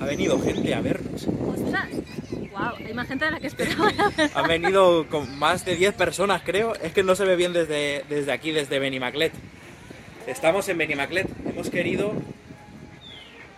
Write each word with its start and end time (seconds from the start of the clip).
Ha 0.00 0.04
venido 0.06 0.40
gente 0.40 0.74
a 0.74 0.80
vernos. 0.80 1.26
¡Ostras! 1.26 1.88
¡Wow! 2.52 2.86
Hay 2.86 2.94
más 2.94 3.08
gente 3.08 3.24
de 3.24 3.30
la 3.30 3.40
que 3.40 3.46
esperaba. 3.46 3.90
Han 4.34 4.48
venido 4.48 5.06
con 5.08 5.38
más 5.38 5.64
de 5.64 5.76
10 5.76 5.94
personas, 5.94 6.42
creo. 6.44 6.74
Es 6.76 6.92
que 6.92 7.02
no 7.02 7.14
se 7.14 7.24
ve 7.24 7.36
bien 7.36 7.52
desde, 7.52 8.04
desde 8.08 8.32
aquí, 8.32 8.50
desde 8.50 8.78
Benimaclet. 8.78 9.32
Estamos 10.26 10.68
en 10.68 10.78
Benimaclet. 10.78 11.28
Hemos 11.46 11.70
querido 11.70 12.12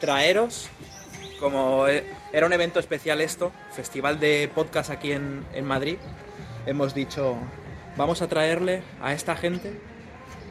traeros, 0.01 0.69
como 1.41 1.89
e- 1.89 2.05
era 2.33 2.47
un 2.47 2.53
evento 2.53 2.79
especial 2.81 3.21
esto, 3.21 3.53
festival 3.75 4.21
de 4.21 4.51
podcast 4.55 4.91
aquí 4.91 5.13
en, 5.13 5.45
en 5.55 5.65
Madrid, 5.65 5.97
hemos 6.67 6.95
dicho, 6.95 7.37
vamos 7.97 8.21
a 8.23 8.29
traerle 8.29 8.83
a 9.01 9.13
esta 9.15 9.35
gente 9.37 9.73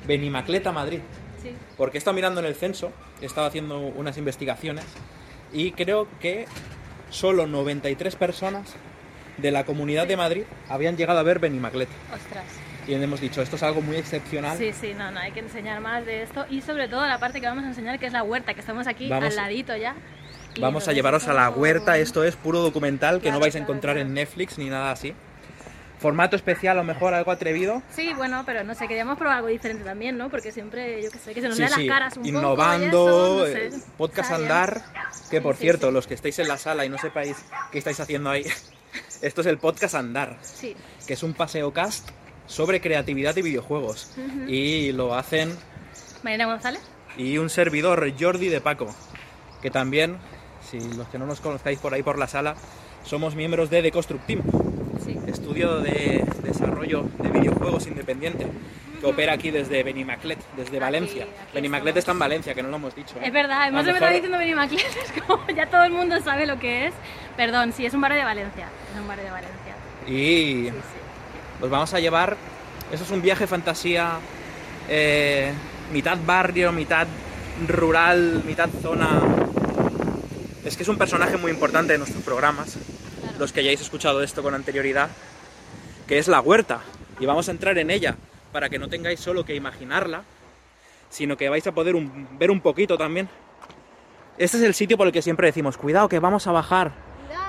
Benimaclet 0.07 0.65
a 0.67 0.71
Madrid. 0.71 0.99
Sí. 1.43 1.51
Porque 1.77 1.97
he 1.97 1.99
estado 1.99 2.15
mirando 2.15 2.39
en 2.39 2.47
el 2.47 2.55
censo, 2.55 2.91
he 3.21 3.25
estado 3.25 3.45
haciendo 3.47 3.79
unas 3.79 4.17
investigaciones 4.17 4.85
y 5.51 5.71
creo 5.73 6.07
que 6.19 6.45
solo 7.09 7.45
93 7.45 8.15
personas 8.15 8.73
de 9.37 9.51
la 9.51 9.65
comunidad 9.65 10.07
de 10.07 10.17
Madrid 10.17 10.43
habían 10.69 10.97
llegado 10.97 11.19
a 11.19 11.23
ver 11.23 11.39
Benimaclet. 11.39 11.89
¡Ostras! 12.13 12.45
Y 12.87 12.93
hemos 12.93 13.21
dicho, 13.21 13.41
esto 13.41 13.55
es 13.55 13.63
algo 13.63 13.81
muy 13.81 13.95
excepcional. 13.95 14.57
Sí, 14.57 14.73
sí, 14.73 14.93
no, 14.97 15.09
no, 15.11 15.19
hay 15.19 15.31
que 15.31 15.39
enseñar 15.39 15.79
más 15.79 16.05
de 16.05 16.23
esto 16.23 16.45
y 16.49 16.61
sobre 16.61 16.87
todo 16.87 17.05
la 17.07 17.17
parte 17.17 17.39
que 17.39 17.47
vamos 17.47 17.63
a 17.63 17.67
enseñar 17.67 17.97
que 17.99 18.07
es 18.07 18.13
la 18.13 18.23
huerta, 18.23 18.53
que 18.53 18.59
estamos 18.59 18.87
aquí 18.87 19.07
Vamos- 19.07 19.29
al 19.29 19.35
ladito 19.35 19.75
ya. 19.77 19.95
Vamos 20.59 20.87
a 20.87 20.93
llevaros 20.93 21.27
a 21.27 21.33
la 21.33 21.49
huerta, 21.49 21.97
esto 21.97 22.23
es 22.23 22.35
puro 22.35 22.59
documental 22.59 23.21
que 23.21 23.31
no 23.31 23.39
vais 23.39 23.55
a 23.55 23.59
claro, 23.59 23.71
encontrar 23.71 23.95
claro. 23.95 24.07
en 24.07 24.13
Netflix 24.13 24.57
ni 24.57 24.69
nada 24.69 24.91
así. 24.91 25.15
Formato 26.03 26.35
especial, 26.35 26.77
a 26.77 26.81
lo 26.81 26.83
mejor 26.83 27.13
algo 27.13 27.31
atrevido. 27.31 27.81
Sí, 27.95 28.13
bueno, 28.13 28.43
pero 28.45 28.65
no 28.65 28.75
sé, 28.75 28.89
queríamos 28.89 29.17
probar 29.17 29.37
algo 29.37 29.47
diferente 29.47 29.85
también, 29.85 30.17
¿no? 30.17 30.29
Porque 30.29 30.51
siempre, 30.51 31.01
yo 31.01 31.09
que 31.09 31.17
sé, 31.17 31.33
que 31.33 31.39
se 31.39 31.47
nos 31.47 31.55
Sí, 31.55 31.61
vean 31.63 31.73
sí, 31.73 31.85
las 31.87 31.95
caras 31.97 32.17
un 32.17 32.25
innovando, 32.25 33.05
poco 33.05 33.37
no 33.39 33.45
eh, 33.45 33.71
sé. 33.71 33.79
podcast 33.97 34.31
andar, 34.31 34.81
que 35.31 35.39
por 35.39 35.55
Sí, 35.55 35.61
cierto, 35.61 35.91
los 35.91 36.05
que 36.05 36.13
estáis 36.13 36.37
en 36.39 36.49
la 36.49 36.57
sala 36.57 36.85
y 36.85 36.89
no 36.89 36.97
sepáis 36.97 37.37
qué 37.71 37.77
estáis 37.77 38.01
haciendo 38.01 38.29
ahí, 38.29 38.43
esto 39.21 39.39
es 39.41 39.47
el 39.47 39.57
podcast 39.59 39.95
andar, 39.95 40.37
Sí, 40.41 40.75
que 41.07 41.13
es 41.13 41.23
un 41.23 41.33
paseo 41.33 41.71
cast 41.71 42.09
sobre 42.47 42.81
creatividad 42.81 43.37
y 43.37 43.41
videojuegos. 43.41 44.11
Y 44.47 44.91
lo 44.91 45.15
hacen 45.15 45.55
Marina 46.21 46.45
González. 46.47 46.81
y 47.15 47.37
un 47.37 47.49
servidor, 47.49 48.11
Jordi 48.19 48.49
de 48.49 48.59
Paco, 48.59 48.93
que 49.61 49.71
también, 49.71 50.17
si 50.69 50.81
los 50.97 51.07
que 51.07 51.17
no 51.17 51.25
nos 51.25 51.39
conozcáis 51.39 51.79
por 51.79 51.93
ahí 51.93 52.03
por 52.03 52.19
la 52.19 52.27
sala, 52.27 52.55
somos 53.05 53.35
miembros 53.35 53.69
de 53.69 53.81
The 53.81 53.91
Construct 53.93 54.25
Team. 54.27 54.41
Estudio 55.53 55.79
de 55.81 56.23
desarrollo 56.43 57.05
de 57.19 57.29
videojuegos 57.29 57.85
independiente, 57.85 58.47
que 58.99 59.05
opera 59.05 59.33
aquí 59.33 59.51
desde 59.51 59.83
Benimaclet, 59.83 60.39
desde 60.57 60.79
Valencia. 60.79 61.25
aquí 61.25 61.31
Benimaclet 61.53 61.95
está 61.97 62.11
en 62.11 62.17
Valencia, 62.19 62.55
que 62.55 62.63
no 62.63 62.69
lo 62.69 62.77
hemos 62.77 62.95
dicho. 62.95 63.13
¿eh? 63.21 63.27
Es 63.27 63.33
verdad, 63.33 63.67
hemos 63.67 63.81
empezado 63.81 63.99
mejor- 64.11 64.13
diciendo 64.15 64.37
Benimaclet, 64.39 64.81
es 65.05 65.21
como 65.21 65.45
ya 65.55 65.67
todo 65.67 65.83
el 65.83 65.91
mundo 65.91 66.19
sabe 66.23 66.47
lo 66.47 66.57
que 66.57 66.87
es. 66.87 66.93
Perdón, 67.37 67.71
sí, 67.71 67.85
es 67.85 67.93
un 67.93 68.01
barrio 68.01 68.17
de 68.19 68.23
Valencia. 68.25 68.67
Es 68.93 68.99
un 68.99 69.07
barrio 69.07 69.25
de 69.25 69.31
Valencia. 69.31 69.75
Y 70.07 70.11
Sí, 70.11 70.69
sí. 70.69 71.63
os 71.63 71.69
vamos 71.69 71.93
a 71.93 71.99
llevar, 71.99 72.35
eso 72.91 73.03
es 73.03 73.11
un 73.11 73.21
viaje 73.21 73.45
fantasía, 73.45 74.13
eh, 74.89 75.53
mitad 75.91 76.17
barrio, 76.25 76.71
mitad 76.71 77.05
rural, 77.67 78.41
mitad 78.43 78.69
zona. 78.81 79.21
Es 80.65 80.75
que 80.77 80.81
es 80.83 80.89
un 80.89 80.97
personaje 80.97 81.37
muy 81.37 81.51
importante 81.51 81.93
de 81.93 81.99
nuestros 81.99 82.23
programas, 82.23 82.75
los 83.37 83.51
que 83.53 83.59
hayáis 83.59 83.81
escuchado 83.81 84.23
esto 84.23 84.41
con 84.41 84.55
anterioridad, 84.55 85.09
que 86.07 86.17
es 86.17 86.27
la 86.27 86.41
huerta. 86.41 86.81
Y 87.19 87.25
vamos 87.25 87.47
a 87.47 87.51
entrar 87.51 87.77
en 87.77 87.89
ella 87.89 88.15
para 88.51 88.69
que 88.69 88.79
no 88.79 88.87
tengáis 88.87 89.19
solo 89.19 89.45
que 89.45 89.55
imaginarla, 89.55 90.23
sino 91.09 91.37
que 91.37 91.49
vais 91.49 91.65
a 91.67 91.71
poder 91.71 91.95
un- 91.95 92.27
ver 92.37 92.51
un 92.51 92.61
poquito 92.61 92.97
también. 92.97 93.29
Este 94.37 94.57
es 94.57 94.63
el 94.63 94.73
sitio 94.73 94.97
por 94.97 95.07
el 95.07 95.13
que 95.13 95.21
siempre 95.21 95.47
decimos, 95.47 95.77
cuidado 95.77 96.09
que 96.09 96.19
vamos 96.19 96.47
a 96.47 96.51
bajar, 96.51 96.91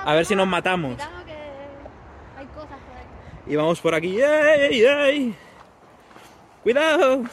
a 0.05 0.13
ver 0.13 0.25
si 0.25 0.35
nos 0.35 0.47
matamos. 0.47 0.95
Cuidado 0.95 1.25
que 1.25 1.31
hay 2.39 2.45
cosas 2.47 2.67
por 2.69 2.97
ahí. 2.97 3.53
Y 3.53 3.55
vamos 3.55 3.81
por 3.81 3.95
aquí. 3.95 4.19
¡Ey, 4.21 4.83
ey! 4.85 5.35
¡Cuidado! 6.63 7.23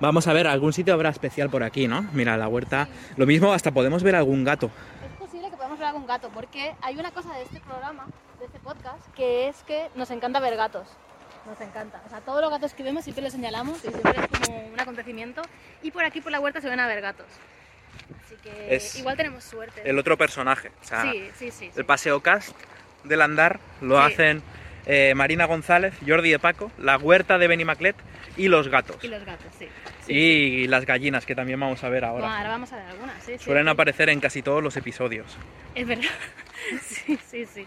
Vamos 0.00 0.26
a 0.26 0.32
ver, 0.32 0.48
algún 0.48 0.72
sitio 0.72 0.94
habrá 0.94 1.10
especial 1.10 1.48
por 1.48 1.62
aquí, 1.62 1.86
¿no? 1.86 2.04
Mira, 2.12 2.36
la 2.36 2.48
huerta. 2.48 2.88
Lo 3.16 3.24
mismo, 3.26 3.52
hasta 3.52 3.70
podemos 3.70 4.02
ver 4.02 4.16
algún 4.16 4.42
gato. 4.42 4.70
Ver 5.92 5.96
algún 5.98 6.06
gato, 6.06 6.30
porque 6.30 6.74
hay 6.80 6.98
una 6.98 7.10
cosa 7.10 7.34
de 7.34 7.42
este 7.42 7.60
programa, 7.60 8.06
de 8.38 8.46
este 8.46 8.58
podcast, 8.60 9.06
que 9.14 9.48
es 9.48 9.62
que 9.64 9.90
nos 9.94 10.10
encanta 10.10 10.40
ver 10.40 10.56
gatos. 10.56 10.88
Nos 11.44 11.60
encanta. 11.60 12.00
O 12.06 12.08
sea, 12.08 12.20
todos 12.22 12.40
los 12.40 12.50
gatos 12.50 12.72
que 12.72 12.82
vemos 12.82 13.04
siempre 13.04 13.22
los 13.22 13.32
señalamos 13.32 13.76
y 13.84 13.88
siempre 13.88 14.12
es 14.16 14.26
como 14.46 14.68
un 14.72 14.80
acontecimiento. 14.80 15.42
Y 15.82 15.90
por 15.90 16.02
aquí, 16.04 16.22
por 16.22 16.32
la 16.32 16.40
huerta, 16.40 16.62
se 16.62 16.68
van 16.70 16.80
a 16.80 16.86
ver 16.86 17.02
gatos. 17.02 17.26
Así 18.24 18.36
que 18.36 18.74
Es 18.74 18.98
igual 18.98 19.18
tenemos 19.18 19.44
suerte. 19.44 19.82
El 19.84 19.98
otro 19.98 20.16
personaje. 20.16 20.72
O 20.80 20.84
sea, 20.84 21.02
Sí, 21.12 21.30
sí, 21.36 21.50
sí. 21.50 21.70
sí. 21.70 21.72
el 21.76 21.84
paseo 21.84 22.20
cast 22.22 22.56
del 23.04 23.20
andar 23.20 23.60
lo 23.82 24.00
hacen 24.00 24.42
eh, 24.86 25.12
Marina 25.14 25.44
González, 25.44 25.92
Jordi 26.06 26.30
de 26.30 26.38
Paco, 26.38 26.72
la 26.78 26.96
huerta 26.96 27.36
de 27.36 27.48
Benimaclet 27.48 27.96
y 28.38 28.48
los 28.48 28.68
gatos. 28.68 28.96
Y 29.04 29.08
los 29.08 29.22
gatos, 29.26 29.52
sí. 29.58 29.68
Y 30.12 30.66
las 30.68 30.84
gallinas, 30.86 31.24
que 31.26 31.34
también 31.34 31.58
vamos 31.60 31.82
a 31.84 31.88
ver 31.88 32.02
Bueno, 32.02 32.16
ahora. 32.26 32.36
ahora 32.38 32.48
vamos 32.50 32.72
a 32.72 32.76
ver 32.76 32.86
algunas, 32.86 33.22
sí. 33.24 33.38
Suelen 33.38 33.64
sí. 33.64 33.70
aparecer 33.70 34.08
en 34.10 34.20
casi 34.20 34.42
todos 34.42 34.62
los 34.62 34.76
episodios. 34.76 35.36
Es 35.74 35.86
verdad. 35.86 36.04
sí, 36.82 37.18
sí, 37.26 37.46
sí. 37.46 37.66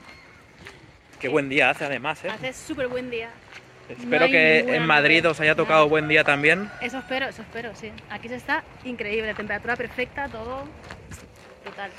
Qué 1.20 1.28
buen 1.30 1.50
día 1.50 1.70
hace 1.70 1.86
además, 1.86 2.24
¿eh? 2.26 2.30
Hace 2.30 2.54
súper 2.54 2.88
buen 2.88 3.10
día. 3.10 3.30
Espero 3.88 4.28
que 4.28 4.60
en 4.76 4.86
Madrid 4.86 5.28
os 5.30 5.40
haya 5.40 5.54
tocado 5.56 5.88
buen 5.88 6.08
día 6.08 6.24
también. 6.24 6.70
Eso 6.82 6.98
espero, 7.00 7.28
eso 7.28 7.44
espero, 7.44 7.76
sí. 7.76 7.92
Aquí 8.10 8.28
se 8.28 8.36
está 8.36 8.64
increíble, 8.84 9.34
temperatura 9.36 9.76
perfecta, 9.76 10.28
todo 10.28 10.66
brutal. 11.64 11.92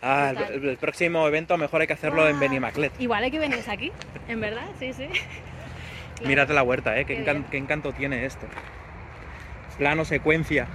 Ah, 0.00 0.32
el, 0.50 0.68
el 0.70 0.76
próximo 0.78 1.26
evento 1.28 1.56
mejor 1.58 1.82
hay 1.82 1.86
que 1.86 1.92
hacerlo 1.94 2.26
en 2.26 2.36
Guau. 2.36 2.40
Benimaclet. 2.48 2.92
Igual 2.98 3.24
hay 3.24 3.30
que 3.30 3.38
venir 3.38 3.58
aquí, 3.68 3.92
en 4.28 4.40
verdad, 4.40 4.66
sí, 4.78 4.92
sí. 4.92 5.06
Claro. 5.06 6.28
Mírate 6.28 6.52
la 6.54 6.62
huerta, 6.62 6.98
¿eh? 6.98 7.04
Qué, 7.04 7.16
Qué 7.16 7.22
encan- 7.24 7.32
bien. 7.34 7.44
qué 7.50 7.56
encanto 7.58 7.92
tiene 7.92 8.24
esto. 8.24 8.46
Plano 9.78 10.04
secuencia. 10.04 10.66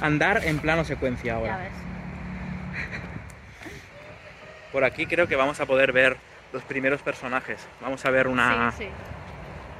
Andar 0.00 0.44
en 0.44 0.58
plano 0.58 0.84
secuencia 0.84 1.32
Ya 1.32 1.38
ahora. 1.38 1.56
ves. 1.58 1.72
Por 4.72 4.84
aquí 4.84 5.06
creo 5.06 5.26
que 5.28 5.36
vamos 5.36 5.60
a 5.60 5.66
poder 5.66 5.92
ver 5.92 6.16
los 6.52 6.62
primeros 6.62 7.00
personajes. 7.02 7.66
Vamos 7.80 8.04
a 8.04 8.10
ver 8.10 8.28
una, 8.28 8.72
Sí, 8.72 8.84
sí. 8.84 8.88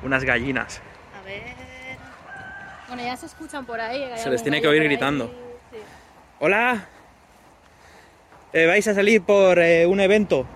unas 0.04 0.24
gallinas. 0.24 0.80
A 1.20 1.24
ver. 1.24 1.42
Bueno, 2.88 3.02
ya 3.02 3.16
se 3.16 3.26
escuchan 3.26 3.66
por 3.66 3.80
ahí. 3.80 4.02
Se 4.16 4.30
les 4.30 4.42
tiene 4.42 4.62
que 4.62 4.68
oír 4.68 4.80
ahí, 4.80 4.88
gritando. 4.88 5.26
sí. 5.70 5.76
¡Hola! 6.40 6.86
Eh, 8.54 8.64
vais 8.66 8.86
a 8.88 8.94
salir 8.94 9.20
por 9.22 9.58
eh, 9.58 9.84
un 9.86 10.00
evento 10.00 10.46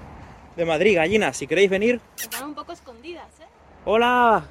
de 0.56 0.64
Madrid, 0.64 0.96
gallinas. 0.96 1.36
Si 1.36 1.46
queréis 1.46 1.68
venir, 1.68 2.00
Están 2.16 2.44
un 2.44 2.54
poco 2.54 2.72
escondidas, 2.72 3.26
¿eh? 3.40 3.46
¡Hola! 3.84 4.44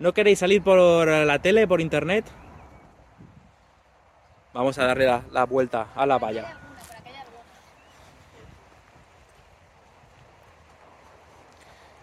¿No 0.00 0.12
queréis 0.12 0.40
salir 0.40 0.60
por 0.62 1.08
la 1.08 1.38
tele, 1.38 1.66
por 1.66 1.80
internet? 1.80 2.26
Vamos 4.52 4.78
a 4.78 4.86
darle 4.86 5.06
la, 5.06 5.22
la 5.30 5.44
vuelta 5.44 5.88
a 5.94 6.06
la 6.06 6.18
valla. 6.18 6.56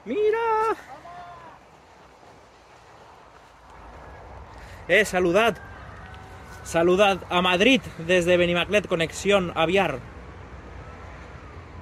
¡Mira! 0.05 0.75
¡Eh, 4.87 5.03
saludad! 5.05 5.57
Saludad 6.63 7.19
a 7.29 7.41
Madrid 7.41 7.81
desde 7.99 8.37
Benimaclet, 8.37 8.87
conexión 8.87 9.51
aviar. 9.55 9.99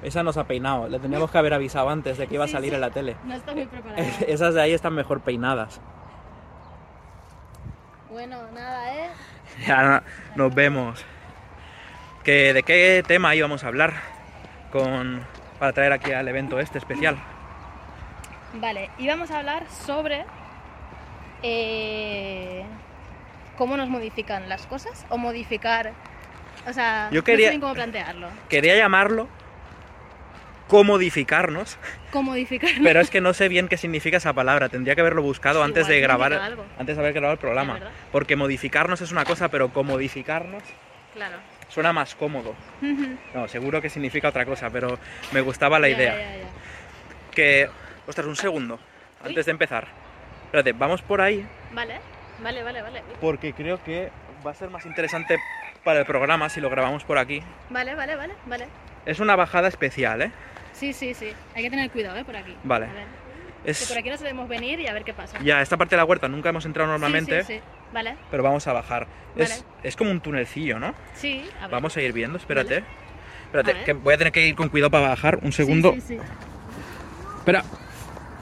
Esa 0.01 0.23
nos 0.23 0.35
ha 0.35 0.43
peinado, 0.45 0.89
le 0.89 0.99
teníamos 0.99 1.31
que 1.31 1.37
haber 1.37 1.53
avisado 1.53 1.89
antes 1.89 2.17
de 2.17 2.27
que 2.27 2.35
iba 2.35 2.43
a 2.43 2.47
Sí, 2.47 2.53
salir 2.53 2.71
sí. 2.71 2.75
en 2.75 2.81
la 2.81 2.89
tele. 2.89 3.15
No 3.23 3.33
está 3.35 3.53
muy 3.53 3.65
preparada. 3.65 4.01
Esas 4.27 4.53
de 4.53 4.61
ahí 4.61 4.73
están 4.73 4.93
mejor 4.93 5.21
peinadas. 5.21 5.79
Bueno, 8.09 8.37
nada, 8.53 8.93
¿eh? 8.95 9.09
Ya 9.67 9.81
no- 9.83 10.01
nos 10.35 10.53
vemos. 10.55 11.03
Que, 12.23 12.53
¿De 12.53 12.63
qué 12.63 13.03
tema 13.05 13.35
íbamos 13.35 13.63
a 13.63 13.67
hablar 13.67 13.93
con, 14.71 15.21
para 15.59 15.73
traer 15.73 15.91
aquí 15.93 16.11
al 16.13 16.27
evento 16.27 16.59
este 16.59 16.77
especial? 16.77 17.17
Vale, 18.55 18.89
y 18.97 19.07
vamos 19.07 19.31
a 19.31 19.39
hablar 19.39 19.65
sobre 19.69 20.25
eh, 21.41 22.63
cómo 23.57 23.77
nos 23.77 23.89
modifican 23.89 24.47
las 24.49 24.65
cosas 24.67 25.05
o 25.09 25.17
modificar. 25.17 25.91
O 26.67 26.73
sea, 26.73 27.09
Yo 27.11 27.23
quería- 27.23 27.47
no 27.47 27.51
sé 27.51 27.51
bien 27.51 27.61
cómo 27.61 27.73
plantearlo. 27.73 28.27
Quería 28.49 28.75
llamarlo 28.77 29.27
comodificarnos, 30.73 31.77
Comodificar. 32.11 32.71
pero 32.81 32.99
es 32.99 33.11
que 33.11 33.21
no 33.21 33.33
sé 33.35 33.47
bien 33.47 33.67
qué 33.67 33.77
significa 33.77 34.17
esa 34.17 34.33
palabra. 34.33 34.69
Tendría 34.69 34.95
que 34.95 35.01
haberlo 35.01 35.21
buscado 35.21 35.59
Sí, 35.59 35.65
antes 35.65 35.87
de 35.87 35.99
grabar, 35.99 36.33
algo. 36.33 36.65
antes 36.79 36.95
de 36.95 37.01
haber 37.03 37.13
grabado 37.13 37.33
el 37.33 37.37
programa. 37.39 37.79
Porque 38.11 38.35
modificarnos 38.35 38.99
es 39.01 39.11
una 39.11 39.23
cosa, 39.23 39.49
pero 39.49 39.69
comodificarnos 39.71 40.63
Claro. 41.13 41.37
suena 41.69 41.93
más 41.93 42.15
cómodo. 42.15 42.55
No, 43.35 43.47
seguro 43.47 43.83
que 43.83 43.89
significa 43.89 44.29
otra 44.29 44.45
cosa, 44.47 44.71
pero 44.71 44.97
me 45.31 45.41
gustaba 45.41 45.77
la 45.77 45.89
Ya, 45.89 45.95
idea. 45.95 46.13
ya, 46.15 46.37
ya. 46.37 46.49
Que, 47.35 47.69
ostras, 48.07 48.25
un 48.25 48.35
segundo, 48.35 48.79
Uy. 49.21 49.29
antes 49.29 49.45
de 49.45 49.51
empezar. 49.51 49.85
Espérate, 50.45 50.73
vamos 50.73 51.03
por 51.03 51.21
ahí 51.21 51.45
Vale, 51.71 51.99
vale, 52.43 52.63
vale, 52.63 52.81
vale. 52.81 53.01
porque 53.21 53.53
creo 53.53 53.83
que 53.83 54.09
va 54.45 54.51
a 54.51 54.55
ser 54.55 54.71
más 54.71 54.85
interesante 54.87 55.39
para 55.83 55.99
el 55.99 56.05
programa 56.07 56.49
si 56.49 56.61
lo 56.61 56.69
grabamos 56.71 57.03
por 57.03 57.19
aquí. 57.19 57.43
Vale, 57.69 57.93
vale, 57.93 58.15
vale, 58.15 58.33
vale. 58.47 58.65
Es 59.05 59.19
una 59.19 59.35
bajada 59.35 59.67
especial, 59.67 60.21
¿eh? 60.23 60.31
Sí, 60.73 60.93
sí, 60.93 61.13
sí. 61.13 61.27
Hay 61.55 61.63
que 61.63 61.69
tener 61.69 61.89
cuidado, 61.91 62.17
¿eh? 62.17 62.25
Por 62.25 62.35
aquí. 62.35 62.55
Vale. 62.63 62.85
A 62.87 62.93
ver. 62.93 63.05
Que 63.63 63.71
Es 63.71 63.87
por 63.87 63.97
aquí 63.97 64.09
no 64.09 64.17
solemos 64.17 64.49
venir 64.49 64.79
y 64.81 64.87
a 64.87 64.93
ver 64.93 65.03
qué 65.05 65.13
pasa. 65.13 65.39
ya 65.41 65.61
esta 65.61 65.77
parte 65.77 65.95
de 65.95 65.97
la 65.97 66.05
huerta 66.05 66.27
nunca 66.27 66.49
hemos 66.49 66.65
entrado 66.65 66.89
normalmente, 66.91 67.43
Sí, 67.43 67.53
sí, 67.53 67.59
sí. 67.59 67.63
Vale. 67.93 68.15
pero 68.29 68.43
vamos 68.43 68.67
a 68.67 68.73
bajar. 68.73 69.07
Es, 69.37 69.49
Vale. 69.49 69.63
es 69.83 69.95
como 69.95 70.11
un 70.11 70.19
tunelcillo, 70.19 70.79
¿no? 70.79 70.93
Sí, 71.13 71.45
a 71.59 71.61
ver. 71.63 71.71
Vamos 71.71 71.95
a 71.95 72.01
ir 72.01 72.11
viendo, 72.11 72.37
espérate. 72.37 72.81
Vale. 72.81 72.85
Espérate, 73.45 73.71
A 73.71 73.83
que 73.85 73.93
voy 73.93 74.13
a 74.15 74.17
tener 74.17 74.33
que 74.33 74.47
ir 74.47 74.55
con 74.55 74.67
cuidado 74.69 74.91
para 74.91 75.09
bajar. 75.09 75.39
Un 75.43 75.51
segundo. 75.53 75.93
Sí, 75.93 76.01
sí, 76.01 76.17
Espera. 77.37 77.63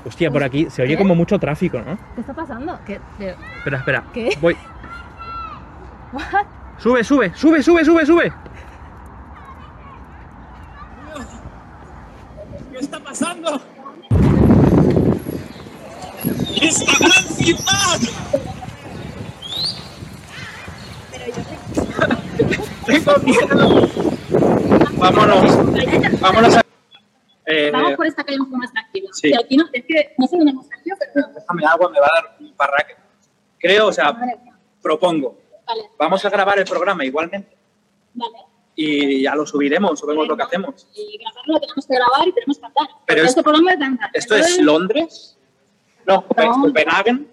Hostia, 0.05 0.31
por 0.31 0.43
aquí 0.43 0.67
se 0.71 0.81
oye 0.81 0.97
como 0.97 1.13
mucho 1.13 1.37
tráfico, 1.37 1.79
¿no? 1.79 1.99
¿Qué 2.15 2.21
está 2.21 2.33
pasando? 2.33 2.79
¿Qué? 2.87 2.99
Espera, 3.57 3.77
espera. 3.77 4.03
¿Qué? 4.13 4.29
Voy. 4.41 4.57
Sube, 6.79 7.03
sube, 7.03 7.31
sube, 7.35 7.61
sube, 7.61 7.85
sube, 7.85 8.05
sube. 8.07 8.33
Está 12.81 12.99
pasando? 12.99 13.61
¡Esta 16.61 16.91
gran 16.99 17.23
ciudad! 17.23 17.99
Tengo 22.85 23.17
miedo. 23.23 23.89
Vámonos. 24.97 26.19
Vámonos 26.19 26.57
a... 26.57 26.61
Eh, 27.45 27.71
Vamos 27.71 27.93
por 27.93 28.05
esta 28.05 28.23
calle 28.23 28.39
un 28.39 28.45
poco 28.45 28.57
más 28.57 28.71
tranquila. 28.71 29.09
Sí. 29.13 29.29
Y 29.29 29.33
aquí 29.33 29.57
no, 29.57 29.65
es 29.73 29.83
que 29.85 30.13
no 30.17 30.27
sé 30.27 30.37
dónde 30.37 30.51
hemos 30.51 30.67
salido, 30.67 30.97
pero 30.99 31.27
Déjame 31.33 31.65
agua, 31.65 31.89
me 31.89 31.99
va 31.99 32.05
a 32.07 32.21
dar 32.21 32.37
un 32.39 32.53
parraque. 32.53 32.95
Creo, 33.59 33.87
o 33.87 33.93
sea, 33.93 34.17
propongo. 34.81 35.37
vale, 35.67 35.81
Vamos 35.97 36.23
a 36.25 36.29
grabar 36.29 36.59
el 36.59 36.65
programa 36.65 37.05
igualmente 37.05 37.57
vale. 38.13 38.50
Y 38.75 39.23
ya 39.23 39.35
lo 39.35 39.45
subiremos 39.45 40.01
o 40.03 40.07
vemos 40.07 40.27
lo 40.27 40.35
que 40.37 40.43
hacemos. 40.43 40.87
Y 40.95 41.17
grabarlo 41.17 41.53
lo 41.53 41.59
tenemos 41.59 41.85
que 41.87 41.95
grabar 41.95 42.27
y 42.27 42.31
tenemos 42.33 42.57
que 42.57 42.61
cantar. 42.61 42.87
Pero 43.05 43.21
es- 43.23 43.29
este 43.29 43.43
programa 43.43 43.71
es 43.73 43.79
cantar. 43.79 44.09
¿Esto 44.13 44.35
es 44.35 44.59
Londres? 44.59 45.37
No, 46.05 46.25
No. 46.37 46.61
Copenhagen. 46.61 47.31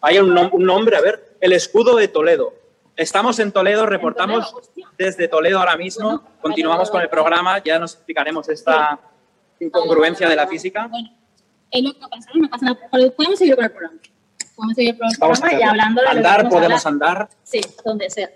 Hay 0.00 0.18
un, 0.18 0.30
nom- 0.34 0.50
un 0.52 0.64
nombre, 0.64 0.96
a 0.96 1.00
ver, 1.00 1.36
el 1.40 1.52
escudo 1.52 1.96
de 1.96 2.08
Toledo. 2.08 2.54
Estamos 2.96 3.38
en 3.38 3.52
Toledo, 3.52 3.86
reportamos 3.86 4.50
Toledo, 4.52 4.90
desde 4.96 5.28
Toledo 5.28 5.58
ahora 5.60 5.76
mismo. 5.76 6.04
Bueno, 6.08 6.22
Continuamos 6.40 6.90
con 6.90 7.00
el 7.02 7.08
programa, 7.08 7.62
ya 7.62 7.78
nos 7.78 7.94
explicaremos 7.94 8.48
esta 8.48 8.98
incongruencia 9.60 10.26
vale, 10.26 10.36
de 10.36 10.42
la 10.44 10.48
física. 10.48 10.86
Bueno, 10.88 11.10
es 11.70 11.82
lo 11.82 11.92
que 11.92 12.04
ha 12.04 12.08
pasado, 12.08 12.38
no 12.38 12.48
pasa 12.48 12.64
nada. 12.66 12.78
Podemos 12.90 13.38
seguir 13.38 13.54
con 13.56 13.64
el 13.64 13.70
programa. 13.70 13.98
Podemos 14.56 14.74
seguir 14.76 14.98
con 14.98 15.08
el 15.08 15.18
programa 15.18 15.52
y 15.60 15.62
hablando 15.62 16.02
de 16.02 16.08
andar, 16.08 16.48
podemos 16.48 16.86
hablar. 16.86 17.10
andar. 17.18 17.28
Sí, 17.44 17.60
donde 17.84 18.10
sea. 18.10 18.30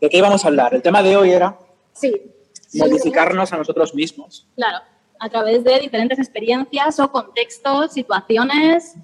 ¿De 0.00 0.08
qué 0.10 0.18
íbamos 0.18 0.44
a 0.44 0.48
hablar? 0.48 0.74
El 0.74 0.82
tema 0.82 1.02
de 1.02 1.16
hoy 1.16 1.30
era 1.30 1.58
Sí. 1.92 2.12
modificarnos 2.74 3.52
a 3.52 3.56
nosotros 3.56 3.94
mismos. 3.94 4.46
Claro, 4.54 4.78
a 5.18 5.28
través 5.30 5.64
de 5.64 5.78
diferentes 5.80 6.18
experiencias 6.18 7.00
o 7.00 7.10
contextos, 7.10 7.92
situaciones, 7.94 8.94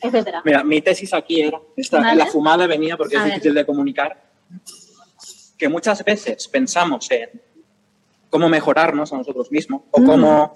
etcétera. 0.00 0.42
Mira, 0.44 0.62
mi 0.62 0.80
tesis 0.80 1.12
aquí 1.14 1.40
era, 1.40 1.60
esta, 1.76 2.00
Vale. 2.00 2.16
la 2.16 2.26
fumada 2.26 2.66
venía 2.66 2.96
porque 2.96 3.16
A 3.16 3.20
es 3.20 3.24
ver. 3.24 3.32
difícil 3.34 3.54
de 3.54 3.66
comunicar, 3.66 4.22
que 5.58 5.68
muchas 5.68 6.04
veces 6.04 6.46
pensamos 6.48 7.10
en 7.10 7.30
cómo 8.30 8.48
mejorarnos 8.48 9.12
a 9.12 9.16
nosotros 9.16 9.50
mismos 9.50 9.82
o 9.90 10.00
Mm. 10.00 10.06
cómo, 10.06 10.54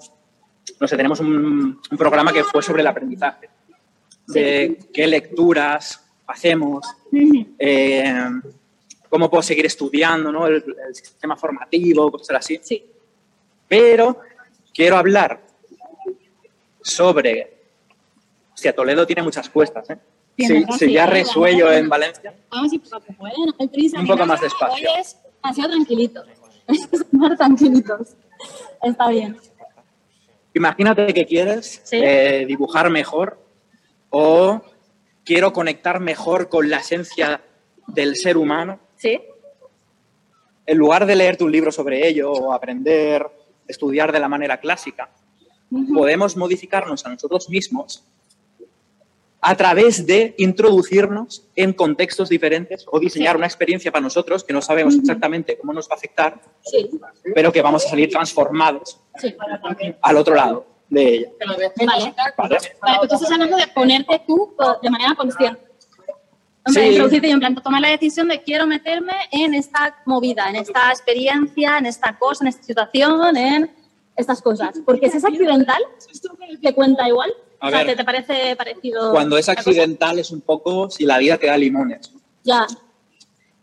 no 0.79 0.87
sé, 0.87 0.95
tenemos 0.95 1.19
un, 1.19 1.81
un 1.91 1.97
programa 1.97 2.31
que 2.31 2.43
fue 2.43 2.61
sobre 2.61 2.81
el 2.81 2.87
aprendizaje, 2.87 3.49
de 4.27 4.77
qué 4.93 5.07
lecturas 5.07 6.05
hacemos, 6.27 6.85
eh, 7.59 8.29
cómo 9.11 9.29
puedo 9.29 9.43
seguir 9.43 9.65
estudiando, 9.65 10.31
¿no? 10.31 10.47
el, 10.47 10.63
el 10.87 10.95
sistema 10.95 11.35
formativo, 11.35 12.09
cosas 12.11 12.37
así. 12.37 12.59
Sí. 12.63 12.83
Pero 13.67 14.21
quiero 14.73 14.95
hablar 14.97 15.41
sobre... 16.81 17.57
Hostia, 18.53 18.73
Toledo 18.73 19.05
tiene 19.05 19.21
muchas 19.21 19.49
cuestas, 19.49 19.89
¿eh? 19.89 19.97
Tiene 20.35 20.65
Si, 20.71 20.85
sí, 20.85 20.93
ya 20.93 21.05
resuello 21.07 21.71
en 21.71 21.89
Valencia. 21.89 22.33
Vamos 22.49 22.71
a 22.71 22.75
ir 22.75 22.81
poco 22.81 22.95
a 22.95 22.99
poco, 23.01 23.27
¿eh? 23.27 23.31
No 23.45 23.53
hay 23.59 23.67
prisa. 23.67 23.99
Un 23.99 24.07
poco 24.07 24.25
más 24.25 24.39
despacio. 24.39 24.89
Hoy 24.89 24.99
es 25.01 25.17
demasiado 25.43 25.69
tranquilitos. 25.71 26.25
Más 27.11 27.37
tranquilitos. 27.37 28.15
Está 28.81 29.09
bien. 29.09 29.37
Imagínate 30.53 31.13
que 31.13 31.25
quieres 31.25 31.81
Sí. 31.83 31.97
eh, 32.01 32.45
dibujar 32.47 32.89
mejor 32.89 33.39
o 34.09 34.61
quiero 35.25 35.51
conectar 35.51 35.99
mejor 35.99 36.47
con 36.49 36.69
la 36.69 36.77
esencia 36.77 37.41
del 37.87 38.15
ser 38.15 38.37
humano. 38.37 38.79
¿Sí? 39.01 39.19
En 40.67 40.77
lugar 40.77 41.07
de 41.07 41.15
leerte 41.15 41.43
un 41.43 41.51
libro 41.51 41.71
sobre 41.71 42.07
ello 42.07 42.31
o 42.31 42.53
aprender, 42.53 43.25
estudiar 43.67 44.11
de 44.11 44.19
la 44.19 44.27
manera 44.29 44.59
clásica, 44.59 45.09
podemos 45.93 46.37
modificarnos 46.37 47.03
a 47.05 47.09
nosotros 47.09 47.49
mismos 47.49 48.03
a 49.43 49.55
través 49.57 50.05
de 50.05 50.35
introducirnos 50.37 51.47
en 51.55 51.73
contextos 51.73 52.29
diferentes 52.29 52.85
o 52.91 52.99
diseñar 52.99 53.33
Sí. 53.33 53.37
una 53.37 53.47
experiencia 53.47 53.91
para 53.91 54.03
nosotros 54.03 54.43
que 54.43 54.53
no 54.53 54.61
sabemos 54.61 54.93
exactamente 54.95 55.57
cómo 55.57 55.73
nos 55.73 55.89
va 55.89 55.93
a 55.93 55.97
afectar, 55.97 56.39
Sí. 56.63 56.87
pero 57.33 57.51
que 57.51 57.63
vamos 57.63 57.83
a 57.83 57.89
salir 57.89 58.07
transformados 58.11 58.99
Sí. 59.17 59.35
al 59.99 60.17
otro 60.17 60.35
lado 60.35 60.67
de 60.89 61.07
ella. 61.15 61.29
Vale. 61.39 62.13
Vale. 62.37 62.57
Vale, 62.81 62.97
pues 62.99 63.09
tú 63.09 63.15
estás 63.15 63.31
hablando 63.31 63.57
de 63.57 63.67
ponerte 63.69 64.21
tú 64.27 64.55
de 64.83 64.89
manera 64.91 65.15
consciente. 65.15 65.70
Plan, 66.63 66.73
Sí. 66.75 66.89
introducirte 66.91 67.27
y 67.27 67.31
en 67.31 67.39
plan 67.39 67.55
tomar 67.55 67.81
la 67.81 67.89
decisión 67.89 68.27
de 68.27 68.41
quiero 68.43 68.67
meterme 68.67 69.13
en 69.31 69.53
esta 69.55 69.95
movida, 70.05 70.47
en 70.49 70.57
esta 70.57 70.89
experiencia, 70.91 71.77
en 71.79 71.87
esta 71.87 72.17
cosa, 72.19 72.43
en 72.43 72.49
esta 72.49 72.63
situación, 72.63 73.35
en 73.35 73.71
estas 74.15 74.41
cosas. 74.41 74.79
Porque 74.85 75.09
si 75.09 75.17
es 75.17 75.25
accidental, 75.25 75.81
¿te 76.61 76.73
cuenta 76.75 77.07
igual? 77.07 77.33
A 77.59 77.67
o 77.67 77.69
sea, 77.69 77.79
ver. 77.79 77.87
¿te, 77.87 77.95
te 77.95 78.03
parece 78.03 78.55
parecido? 78.55 79.11
Cuando 79.11 79.37
es 79.37 79.49
accidental 79.49 80.19
es 80.19 80.29
un 80.31 80.41
poco 80.41 80.89
si 80.89 81.05
la 81.05 81.17
vida 81.17 81.37
te 81.37 81.47
da 81.47 81.57
limones. 81.57 82.11
Ya. 82.43 82.67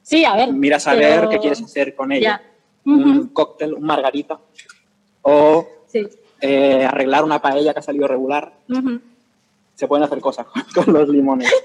Sí, 0.03 0.25
a 0.25 0.35
ver. 0.35 0.53
Miras 0.53 0.87
a 0.89 0.95
ver 0.95 1.21
pero- 1.21 1.31
qué 1.31 1.39
quieres 1.39 1.63
hacer 1.63 1.95
con 1.95 2.11
ella. 2.13 2.41
Ya. 2.43 2.91
Un 2.93 3.19
Ujú. 3.19 3.33
cóctel, 3.33 3.75
un 3.75 3.83
margarita. 3.85 4.41
O 5.23 5.69
Sí. 5.87 6.07
eh, 6.41 6.85
arreglar 6.85 7.25
una 7.25 7.41
paella 7.43 7.73
que 7.73 7.79
ha 7.81 7.83
salido 7.83 8.09
regular. 8.09 8.55
Ujú. 8.69 9.01
Se 9.75 9.87
pueden 9.87 10.05
hacer 10.05 10.21
cosas 10.21 10.47
con, 10.47 10.63
con 10.85 10.93
los 10.95 11.09
limones. 11.09 11.53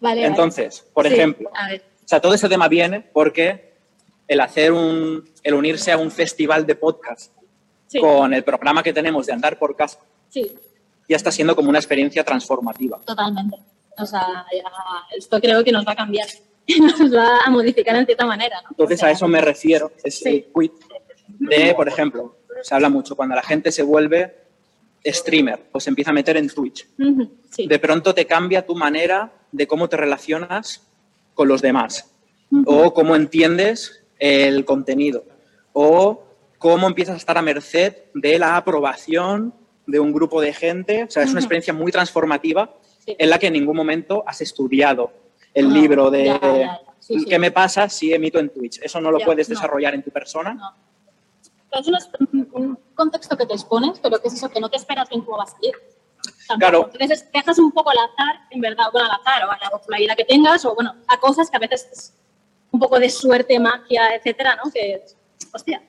Vale. 0.00 0.20
vale. 0.22 0.26
Entonces, 0.26 0.86
por 0.92 1.06
Sí, 1.06 1.14
ejemplo, 1.14 1.50
o 1.50 2.08
sea, 2.08 2.20
todo 2.20 2.34
ese 2.34 2.48
tema 2.48 2.68
viene 2.68 3.00
porque 3.12 3.74
el 4.26 4.40
hacer 4.40 4.72
un, 4.72 5.28
el 5.42 5.54
unirse 5.54 5.92
a 5.92 5.98
un 5.98 6.10
festival 6.10 6.66
de 6.66 6.74
podcast 6.74 7.32
Sí. 7.86 7.98
con 7.98 8.32
el 8.32 8.44
programa 8.44 8.82
que 8.84 8.92
tenemos 8.92 9.26
de 9.26 9.32
andar 9.32 9.58
por 9.58 9.74
casa 9.74 9.98
Sí, 10.28 10.52
ya 11.08 11.16
está 11.16 11.32
siendo 11.32 11.56
como 11.56 11.68
una 11.70 11.78
experiencia 11.80 12.22
transformativa. 12.24 13.00
totalmente. 13.04 13.56
O 13.98 14.06
sea, 14.06 14.46
ya, 14.52 14.62
esto 15.16 15.40
creo 15.40 15.62
que 15.64 15.72
nos 15.72 15.84
va 15.86 15.92
a 15.92 15.96
cambiar. 15.96 16.28
Nos 16.80 17.12
va 17.12 17.40
a 17.44 17.50
modificar 17.50 17.96
en 17.96 18.06
cierta 18.06 18.24
manera, 18.26 18.60
¿no? 18.62 18.68
Entonces 18.70 18.98
O 18.98 19.00
sea, 19.00 19.08
a 19.08 19.12
eso 19.12 19.26
me 19.26 19.40
refiero, 19.40 19.90
es 20.04 20.24
el 20.24 20.46
quit 20.54 20.72
de, 21.26 21.74
por 21.74 21.88
ejemplo, 21.88 22.36
se 22.62 22.72
habla 22.76 22.88
mucho 22.88 23.16
cuando 23.16 23.34
la 23.34 23.42
gente 23.42 23.72
se 23.72 23.82
vuelve 23.82 24.39
streamer 25.04 25.68
o 25.72 25.80
se 25.80 25.90
empieza 25.90 26.10
a 26.10 26.14
meter 26.14 26.36
en 26.36 26.48
Twitch. 26.48 26.86
Sí. 27.50 27.66
De 27.66 27.78
pronto 27.78 28.14
te 28.14 28.26
cambia 28.26 28.64
tu 28.66 28.74
manera 28.74 29.32
de 29.52 29.66
cómo 29.66 29.88
te 29.88 29.96
relacionas 29.96 30.86
con 31.34 31.48
los 31.48 31.62
demás 31.62 32.12
o 32.66 32.92
cómo 32.92 33.16
entiendes 33.16 34.02
el 34.18 34.64
contenido 34.64 35.24
o 35.72 36.24
cómo 36.58 36.86
empiezas 36.86 37.14
a 37.14 37.18
estar 37.18 37.38
a 37.38 37.42
merced 37.42 37.94
de 38.14 38.38
la 38.38 38.56
aprobación 38.56 39.54
de 39.86 39.98
un 40.00 40.12
grupo 40.12 40.40
de 40.40 40.52
gente. 40.52 41.04
O 41.04 41.10
sea, 41.10 41.22
es 41.22 41.30
una 41.30 41.40
experiencia 41.40 41.72
muy 41.72 41.90
transformativa 41.92 42.74
Sí. 43.06 43.16
en 43.18 43.30
la 43.30 43.38
que 43.38 43.46
en 43.46 43.54
ningún 43.54 43.74
momento 43.76 44.22
has 44.26 44.42
estudiado 44.42 45.10
el 45.54 45.72
libro 45.72 46.10
de 46.10 46.26
ya, 46.26 46.38
ya, 46.42 46.58
ya. 46.58 46.80
Sí, 46.98 47.20
sí. 47.20 47.24
qué 47.24 47.38
me 47.38 47.50
pasa 47.50 47.88
si 47.88 48.12
emito 48.12 48.38
en 48.38 48.50
Twitch. 48.50 48.78
Eso 48.82 49.00
no 49.00 49.10
lo 49.10 49.18
puedes 49.20 49.48
no. 49.48 49.54
desarrollar 49.54 49.94
en 49.94 50.02
tu 50.02 50.10
persona. 50.10 50.52
No. 50.52 50.74
Es 51.72 51.86
un, 52.32 52.48
un 52.52 52.78
contexto 52.94 53.36
que 53.36 53.46
te 53.46 53.54
expones, 53.54 53.98
pero 54.00 54.20
que 54.20 54.28
es 54.28 54.34
eso 54.34 54.48
que 54.48 54.60
no 54.60 54.68
te 54.68 54.76
esperas 54.76 55.08
bien 55.08 55.22
cómo 55.22 55.38
va 55.38 55.44
a 55.44 55.46
salir. 55.46 55.72
Tampoco. 56.48 56.58
Claro. 56.58 56.90
Entonces 56.92 57.30
dejas 57.32 57.58
un 57.58 57.70
poco 57.72 57.90
al 57.90 57.98
azar, 57.98 58.40
en 58.50 58.60
verdad, 58.60 58.86
bueno, 58.92 59.08
al 59.08 59.20
azar 59.20 59.44
o 59.44 59.50
a 59.52 59.58
la 59.62 59.70
popularidad 59.70 60.16
que 60.16 60.24
tengas, 60.24 60.64
o 60.64 60.74
bueno, 60.74 60.94
a 61.06 61.18
cosas 61.20 61.48
que 61.50 61.56
a 61.56 61.60
veces 61.60 61.88
es 61.92 62.14
un 62.72 62.80
poco 62.80 62.98
de 62.98 63.08
suerte, 63.08 63.58
magia, 63.60 64.14
etcétera, 64.16 64.56
¿no? 64.62 64.70
Que, 64.70 65.04
hostia. 65.52 65.82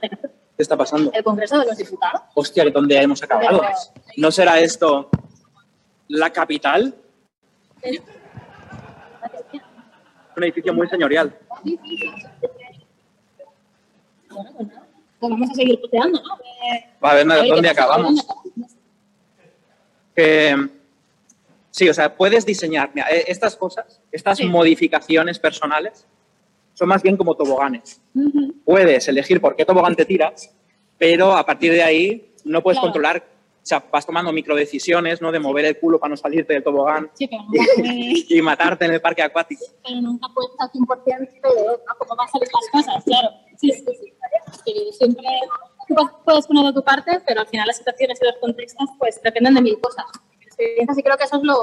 ¿Qué 0.00 0.62
está 0.62 0.76
pasando? 0.76 1.10
El 1.12 1.24
Congreso 1.24 1.58
de 1.58 1.66
los 1.66 1.76
Diputados. 1.76 2.22
Hostia, 2.34 2.64
¿dónde 2.70 2.96
hemos 3.00 3.22
acabado? 3.22 3.60
Pero- 3.60 3.72
¿No 4.16 4.30
será 4.30 4.60
esto 4.60 5.10
la 6.08 6.30
capital? 6.30 6.94
Un 10.36 10.42
edificio 10.44 10.72
muy 10.74 10.88
señorial. 10.88 11.36
Bueno, 14.34 14.50
pues 14.56 14.68
nada. 14.68 14.86
Pues 15.20 15.30
vamos 15.30 15.50
a 15.50 15.54
seguir 15.54 15.80
puteando, 15.80 16.20
¿no? 16.22 16.34
Eh, 16.36 16.84
Va 17.02 17.12
a 17.12 17.14
ver 17.14 17.30
a 17.32 17.34
ver 17.36 17.48
dónde 17.48 17.68
acabamos. 17.68 18.26
que 20.14 20.68
sí, 21.70 21.88
o 21.88 21.94
sea, 21.94 22.14
puedes 22.16 22.46
diseñar 22.46 22.90
mira, 22.94 23.08
eh, 23.10 23.24
estas 23.28 23.56
cosas, 23.56 24.00
estas 24.12 24.38
Sí. 24.38 24.44
modificaciones 24.46 25.38
personales, 25.38 26.06
son 26.74 26.88
más 26.88 27.02
bien 27.02 27.16
como 27.16 27.34
toboganes. 27.36 28.00
Puedes 28.64 29.08
elegir 29.08 29.40
por 29.40 29.56
qué 29.56 29.64
tobogán 29.64 29.94
te 29.96 30.04
tiras, 30.04 30.52
pero 30.98 31.32
a 31.36 31.44
partir 31.44 31.72
de 31.72 31.82
ahí 31.82 32.32
no 32.44 32.62
puedes 32.62 32.78
Claro. 32.78 32.92
controlar, 32.92 33.18
o 33.62 33.66
sea, 33.66 33.82
vas 33.90 34.04
tomando 34.06 34.32
microdecisiones, 34.32 35.20
¿no? 35.22 35.32
De 35.32 35.38
mover 35.40 35.64
el 35.64 35.78
culo 35.78 35.98
para 35.98 36.10
no 36.10 36.16
salirte 36.16 36.52
del 36.52 36.62
tobogán 36.62 37.10
Sí, 37.14 37.28
y 38.28 38.42
matarte 38.42 38.84
en 38.84 38.92
el 38.92 39.00
parque 39.00 39.22
acuático. 39.22 39.64
pero 39.84 40.00
nunca 40.00 40.28
puedes 40.34 40.50
al 40.58 40.70
100% 40.70 41.48
de 41.48 41.78
cómo 41.98 42.16
van 42.16 42.26
a 42.28 42.30
salir 42.30 42.48
las 42.52 42.70
cosas, 42.86 43.04
claro. 43.04 43.28
Sí, 43.56 43.70
sí, 43.72 43.84
sí. 44.00 44.13
Que 44.62 44.92
siempre 44.92 45.24
tú 45.88 46.10
puedes 46.24 46.46
poner 46.46 46.66
de 46.66 46.72
tu 46.72 46.82
parte, 46.82 47.20
pero 47.26 47.40
al 47.40 47.46
final 47.46 47.66
las 47.66 47.76
situaciones 47.78 48.18
y 48.20 48.24
los 48.24 48.36
contextos 48.40 48.88
pues 48.98 49.20
dependen 49.22 49.54
de 49.54 49.62
mil 49.62 49.80
cosas. 49.80 50.06
Y 50.58 51.02
creo 51.02 51.16
que 51.16 51.24
eso 51.24 51.36
es 51.36 51.42
lo, 51.42 51.58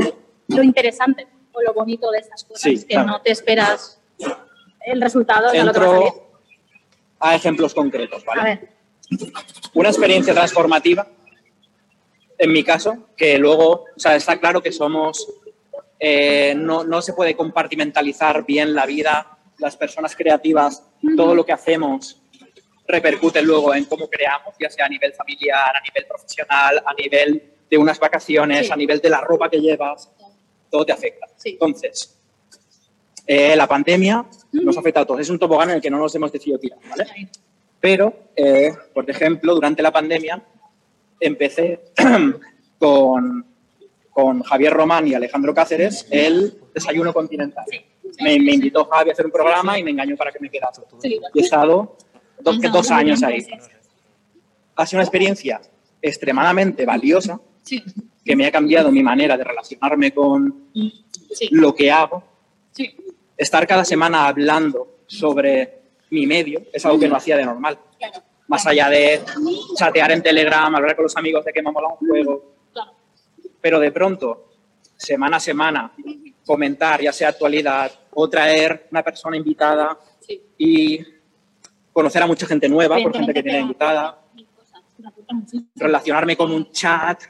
lo 0.47 0.63
interesante 0.63 1.27
o 1.53 1.61
lo 1.61 1.73
bonito 1.73 2.11
de 2.11 2.19
estas 2.19 2.43
cosas, 2.43 2.61
Sí, 2.61 2.79
que 2.81 2.93
claro. 2.93 3.07
no 3.07 3.21
te 3.21 3.31
esperas 3.31 3.99
el 4.85 5.01
resultado 5.01 5.51
de 5.51 5.63
lo 5.63 5.71
que 5.73 5.79
va 5.79 5.85
a 5.85 5.89
salir. 5.89 6.13
A 7.19 7.35
ejemplos 7.35 7.73
concretos, 7.73 8.25
¿vale? 8.25 8.41
A 8.41 8.43
ver, 8.45 8.69
una 9.73 9.89
experiencia 9.89 10.33
transformativa, 10.33 11.07
en 12.37 12.51
mi 12.51 12.63
caso, 12.63 13.09
que 13.15 13.37
luego, 13.37 13.85
o 13.95 13.99
sea, 13.99 14.15
está 14.15 14.39
claro 14.39 14.61
que 14.61 14.71
somos, 14.71 15.27
eh, 15.99 16.55
no, 16.55 16.83
no 16.83 17.01
se 17.01 17.13
puede 17.13 17.35
compartimentalizar 17.35 18.45
bien 18.45 18.73
la 18.73 18.85
vida, 18.85 19.37
las 19.59 19.77
personas 19.77 20.15
creativas, 20.15 20.83
todo 21.15 21.35
lo 21.35 21.45
que 21.45 21.51
hacemos 21.51 22.20
repercute 22.91 23.41
luego 23.41 23.73
en 23.73 23.85
cómo 23.85 24.07
creamos, 24.09 24.53
ya 24.59 24.69
sea 24.69 24.85
a 24.85 24.89
nivel 24.89 25.13
familiar, 25.13 25.75
a 25.75 25.81
nivel 25.81 26.05
profesional, 26.07 26.83
a 26.85 26.93
nivel 26.93 27.43
de 27.69 27.77
unas 27.77 27.99
vacaciones, 27.99 28.67
Sí. 28.67 28.71
a 28.73 28.75
nivel 28.75 28.99
de 28.99 29.09
la 29.09 29.21
ropa 29.21 29.49
que 29.49 29.59
llevas, 29.59 30.09
todo 30.69 30.85
te 30.85 30.91
afecta. 30.91 31.27
Sí. 31.37 31.51
Entonces, 31.51 32.17
eh, 33.25 33.55
la 33.55 33.67
pandemia 33.67 34.25
nos 34.51 34.77
afecta 34.77 35.01
a 35.01 35.05
todos. 35.05 35.21
Es 35.21 35.29
un 35.29 35.39
tobogán 35.39 35.69
en 35.69 35.75
el 35.77 35.81
que 35.81 35.89
no 35.89 35.97
nos 35.97 36.13
hemos 36.15 36.31
decidido 36.31 36.59
tirar, 36.59 36.79
¿vale? 36.89 37.05
Pero, 37.79 38.13
eh, 38.35 38.71
por 38.93 39.09
ejemplo, 39.09 39.55
durante 39.55 39.81
la 39.81 39.91
pandemia 39.91 40.41
empecé 41.19 41.79
con, 42.79 43.45
con 44.11 44.43
Javier 44.43 44.73
Román 44.73 45.07
y 45.07 45.13
Alejandro 45.13 45.53
Cáceres 45.53 46.05
el 46.09 46.59
desayuno 46.73 47.13
continental. 47.13 47.65
Me, 48.19 48.37
me 48.39 48.53
invitó 48.53 48.85
Javi 48.85 49.09
a 49.09 49.13
hacer 49.13 49.25
un 49.25 49.31
programa 49.31 49.79
y 49.79 49.83
me 49.83 49.91
engañó 49.91 50.17
para 50.17 50.31
que 50.31 50.39
me 50.39 50.49
quedase. 50.49 50.81
sí. 51.01 51.19
Y 51.33 51.39
he 51.39 51.43
estado 51.43 51.95
do- 52.43 52.59
que 52.59 52.69
dos 52.69 52.89
años 52.91 53.21
ahí. 53.23 53.45
Ha 54.75 54.85
sido 54.85 54.97
una 54.99 55.03
experiencia 55.03 55.61
extremadamente 56.01 56.85
valiosa 56.85 57.39
sí, 57.63 57.83
que 58.25 58.35
me 58.35 58.45
ha 58.47 58.51
cambiado 58.51 58.91
mi 58.91 59.03
manera 59.03 59.37
de 59.37 59.43
relacionarme 59.43 60.11
con 60.13 60.67
sí, 61.33 61.47
lo 61.51 61.73
que 61.75 61.91
hago. 61.91 62.23
sí. 62.71 62.95
Estar 63.37 63.65
cada 63.65 63.83
semana 63.85 64.27
hablando 64.27 64.99
sobre 65.07 65.79
mi 66.11 66.27
medio 66.27 66.61
es 66.71 66.85
algo 66.85 66.99
que 66.99 67.07
no 67.09 67.15
hacía 67.15 67.37
de 67.37 67.45
normal. 67.45 67.79
Claro, 67.97 68.21
Más 68.47 68.65
allá 68.67 68.87
de 68.89 69.21
chatear 69.75 70.11
en 70.11 70.21
Telegram, 70.21 70.73
hablar 70.75 70.95
con 70.95 71.03
los 71.03 71.17
amigos 71.17 71.43
de 71.45 71.51
que 71.53 71.61
me 71.63 71.71
mola 71.71 71.87
un 71.99 72.07
juego. 72.07 72.55
claro. 72.71 72.91
Pero 73.59 73.79
de 73.79 73.91
pronto, 73.91 74.49
semana 74.95 75.37
a 75.37 75.39
semana, 75.39 75.91
comentar, 76.45 77.01
ya 77.01 77.11
sea 77.13 77.29
actualidad, 77.29 77.91
o 78.13 78.29
traer 78.29 78.87
una 78.91 79.01
persona 79.03 79.37
invitada 79.37 79.97
y 80.57 80.99
conocer 81.93 82.23
a 82.23 82.27
mucha 82.27 82.45
gente 82.45 82.67
nueva, 82.69 82.97
por 83.01 83.15
gente 83.15 83.33
que 83.33 83.43
tiene 83.43 83.59
invitada, 83.59 84.19
relacionarme 85.75 86.35
con 86.35 86.51
un 86.51 86.71
chat, 86.71 87.23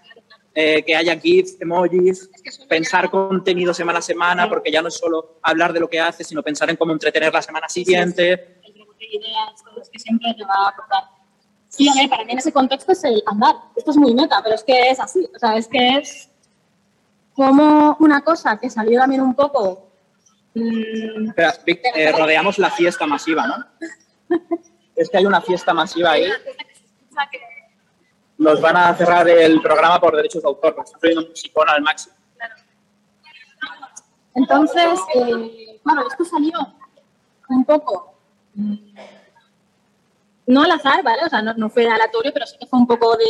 eh, 0.53 0.83
que 0.83 0.95
haya 0.95 1.17
GIFs, 1.17 1.57
emojis, 1.61 2.29
pensar 2.67 3.09
contenido 3.09 3.73
semana 3.73 3.99
a 3.99 4.01
semana, 4.01 4.49
porque 4.49 4.69
ya 4.69 4.81
no 4.81 4.89
es 4.89 4.95
solo 4.95 5.39
hablar 5.41 5.71
de 5.71 5.79
lo 5.79 5.89
que 5.89 5.99
haces, 5.99 6.27
sino 6.27 6.43
pensar 6.43 6.69
en 6.69 6.75
cómo 6.75 6.91
entretener 6.91 7.33
la 7.33 7.41
semana 7.41 7.69
siguiente. 7.69 8.33
el 8.33 8.73
rebote 8.73 8.99
de 8.99 9.15
ideas, 9.15 9.63
todo 9.63 9.81
es 9.81 9.89
que 9.89 9.97
siempre 9.97 10.33
te 10.33 10.43
va 10.43 10.65
a 10.65 10.69
aportar. 10.69 11.03
Sí, 11.69 11.87
a 11.87 11.93
ver, 11.93 12.09
para 12.09 12.25
mí 12.25 12.33
en 12.33 12.39
ese 12.39 12.51
contexto 12.51 12.91
es 12.91 13.01
el 13.05 13.23
andar. 13.25 13.55
Esto 13.77 13.91
es 13.91 13.97
muy 13.97 14.13
meta, 14.13 14.41
pero 14.43 14.55
es 14.55 14.63
que 14.63 14.89
es 14.89 14.99
así. 14.99 15.25
O 15.33 15.39
sea, 15.39 15.55
es 15.55 15.69
que 15.69 15.95
es 15.97 16.29
como 17.33 17.95
una 18.01 18.21
cosa 18.21 18.59
que 18.59 18.69
salió 18.69 18.99
también 18.99 19.21
un 19.21 19.33
poco. 19.33 19.89
mm, 20.53 21.29
Espera, 21.29 21.55
Vic, 21.65 21.81
eh, 21.95 22.11
rodeamos 22.11 22.59
la 22.59 22.71
fiesta 22.71 23.07
masiva, 23.07 23.47
¿no? 23.47 23.55
Es 24.95 25.09
que 25.09 25.17
hay 25.17 25.25
una 25.25 25.41
fiesta 25.41 25.73
masiva 25.73 26.11
ahí. 26.11 26.29
Nos 28.37 28.59
van 28.61 28.77
a 28.77 28.93
cerrar 28.95 29.27
el 29.29 29.61
programa 29.61 29.99
por 29.99 30.15
derechos 30.15 30.41
de 30.41 30.47
autor, 30.49 30.75
porque 30.75 30.87
están 30.87 30.99
poniendo 30.99 31.29
musicón 31.29 31.69
al 31.69 31.81
máximo. 31.81 32.15
Entonces, 34.33 34.99
eh, 35.15 35.79
claro, 35.83 36.07
esto 36.07 36.25
salió 36.25 36.53
un 37.49 37.65
poco, 37.65 38.15
mm, 38.55 38.75
no 40.47 40.63
al 40.63 40.71
azar, 40.71 41.03
¿vale? 41.03 41.25
O 41.25 41.29
sea, 41.29 41.41
no, 41.41 41.53
no 41.55 41.69
fue 41.69 41.85
aleatorio, 41.87 42.31
pero 42.33 42.45
sí 42.45 42.57
que 42.57 42.65
fue 42.65 42.79
un 42.79 42.87
poco 42.87 43.17
de, 43.17 43.25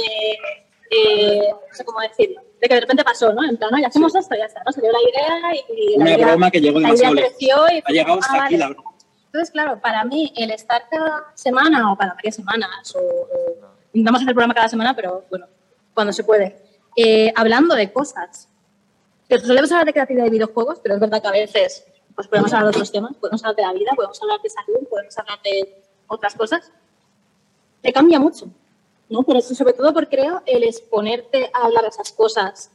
eh, 0.91 1.50
no 1.50 1.75
sé 1.75 1.84
cómo 1.84 2.00
decirlo, 2.01 2.41
de 2.62 2.67
que 2.67 2.75
de 2.75 2.81
repente 2.81 3.03
pasó, 3.03 3.34
¿no? 3.34 3.43
En 3.43 3.58
plan, 3.58 3.72
¿no? 3.72 3.79
ya 3.79 3.88
hacemos 3.88 4.13
esto, 4.15 4.36
ya 4.36 4.46
está, 4.46 4.62
¿no? 4.63 4.72
Salió 4.72 4.91
la 4.91 5.00
idea 5.00 5.63
y 5.75 5.98
la 5.98 6.03
Una 6.03 6.13
idea, 6.13 6.27
broma 6.27 6.51
que 6.51 6.62
llegó 6.62 6.79
la 6.79 6.88
demasiado 6.89 7.13
idea 7.15 7.24
lejos. 7.24 7.38
creció 7.38 7.55
y 7.72 7.84
Ha 7.84 7.91
llegado 7.91 8.20
ah, 8.22 8.22
hasta 8.22 8.34
aquí 8.46 8.53
vale. 8.53 8.58
la 8.58 8.67
broma. 8.70 8.90
Entonces, 9.31 9.51
claro, 9.51 9.79
para 9.79 10.03
mí 10.03 10.33
el 10.35 10.51
estar 10.51 10.89
cada 10.89 11.31
semana 11.35 11.91
o 11.91 11.97
cada 11.97 12.15
varias 12.15 12.35
semanas, 12.35 12.93
o, 12.95 13.00
o- 13.00 13.67
intentamos 13.93 14.19
hacer 14.19 14.29
el 14.29 14.35
programa 14.35 14.53
cada 14.53 14.67
semana, 14.67 14.93
pero 14.93 15.23
bueno, 15.29 15.47
cuando 15.93 16.11
se 16.11 16.23
puede, 16.25 16.61
eh, 16.97 17.31
hablando 17.35 17.73
de 17.75 17.93
cosas, 17.93 18.50
que 19.29 19.39
solemos 19.39 19.71
hablar 19.71 19.85
de 19.85 19.93
creatividad 19.93 20.25
de 20.25 20.31
videojuegos, 20.31 20.79
pero 20.83 20.95
es 20.95 21.01
verdad 21.01 21.21
que 21.21 21.27
a 21.29 21.31
veces 21.31 21.85
pues 22.13 22.27
podemos 22.27 22.51
hablar 22.51 22.65
de 22.65 22.69
otros 22.77 22.91
temas, 22.91 23.15
podemos 23.15 23.41
hablar 23.43 23.55
de 23.55 23.61
la 23.61 23.71
vida, 23.73 23.91
podemos 23.95 24.21
hablar 24.21 24.41
de 24.41 24.50
salud, 24.50 24.85
podemos 24.89 25.17
hablar 25.17 25.39
de 25.43 25.81
otras 26.07 26.35
cosas, 26.35 26.69
te 27.81 27.93
cambia 27.93 28.19
mucho, 28.19 28.47
¿no? 29.09 29.23
Pero 29.23 29.39
eso, 29.39 29.55
sobre 29.55 29.71
todo 29.71 29.93
porque 29.93 30.17
creo 30.17 30.43
el 30.45 30.63
exponerte 30.65 31.50
a 31.53 31.63
hablar 31.65 31.83
de 31.83 31.88
esas 31.89 32.11
cosas, 32.11 32.69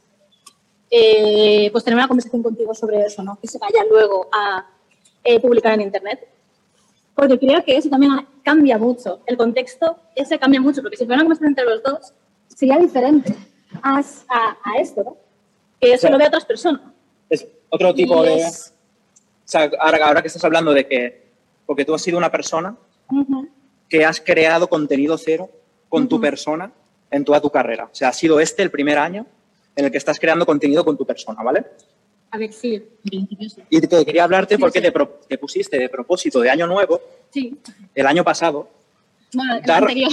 eh, 0.89 1.69
pues 1.71 1.83
tener 1.83 1.97
una 1.99 2.07
conversación 2.07 2.41
contigo 2.41 2.73
sobre 2.73 3.01
eso, 3.05 3.21
¿no? 3.21 3.37
Que 3.39 3.47
se 3.47 3.59
vaya 3.59 3.83
luego 3.89 4.27
a 4.31 4.65
eh, 5.23 5.39
publicar 5.39 5.73
en 5.73 5.81
Internet. 5.81 6.27
Porque 7.17 7.39
creo 7.39 7.63
que 7.65 7.75
eso 7.75 7.89
también 7.89 8.13
cambia 8.43 8.77
mucho. 8.77 9.21
El 9.25 9.35
contexto 9.37 9.97
ese 10.15 10.37
cambia 10.37 10.61
mucho, 10.61 10.81
porque 10.83 10.97
si 10.97 11.05
fuera 11.05 11.15
una 11.15 11.23
conversación 11.23 11.49
entre 11.49 11.65
los 11.65 11.81
dos, 11.81 12.13
sería 12.47 12.77
diferente 12.77 13.33
a, 13.81 13.97
a, 14.29 14.57
a 14.63 14.77
esto, 14.79 15.03
¿no? 15.03 15.17
Que 15.81 15.93
eso 15.93 16.01
Claro. 16.01 16.13
lo 16.17 16.19
ve 16.19 16.27
otras 16.27 16.45
personas. 16.45 16.81
Es 17.27 17.47
otro 17.69 17.93
tipo 17.95 18.23
Y 18.23 18.27
de... 18.27 18.35
es- 18.41 18.71
O 19.43 19.47
sea, 19.49 19.69
ahora, 19.79 20.05
ahora 20.05 20.21
que 20.21 20.27
estás 20.27 20.43
hablando 20.45 20.73
de 20.73 20.87
que... 20.87 21.27
Porque 21.65 21.83
tú 21.85 21.95
has 21.95 22.01
sido 22.03 22.19
una 22.19 22.31
persona 22.31 22.75
Ujú. 23.11 23.49
que 23.89 24.05
has 24.05 24.21
creado 24.21 24.67
contenido 24.69 25.17
cero 25.17 25.49
con 25.89 26.07
tu 26.07 26.15
Ujú. 26.17 26.21
persona 26.21 26.71
en 27.09 27.25
toda 27.25 27.41
tu 27.41 27.49
carrera. 27.49 27.85
O 27.85 27.95
sea, 27.95 28.09
ha 28.09 28.13
sido 28.13 28.39
este 28.39 28.61
el 28.61 28.69
primer 28.69 28.99
año 28.99 29.25
en 29.75 29.85
el 29.85 29.91
que 29.91 29.97
estás 29.97 30.19
creando 30.19 30.45
contenido 30.45 30.85
con 30.85 30.95
tu 30.97 31.05
persona, 31.05 31.41
¿vale? 31.41 31.65
A 32.31 32.37
ver, 32.37 32.51
sí, 32.51 32.83
sí. 33.09 33.27
Y 33.69 33.81
te 33.81 34.05
quería 34.05 34.25
hablarte 34.25 34.55
Sí, 34.55 34.61
porque 34.61 34.79
sí. 34.79 34.85
Te, 34.85 34.91
pro- 34.91 35.19
te 35.27 35.37
pusiste 35.37 35.79
de 35.79 35.89
propósito 35.89 36.39
de 36.41 36.49
año 36.49 36.67
nuevo, 36.67 36.99
Sí. 37.31 37.57
el 37.95 38.05
año 38.05 38.23
pasado. 38.23 38.69
Bueno, 39.33 39.55
el 39.55 39.61
Dar- 39.63 39.83
anterior. 39.83 40.11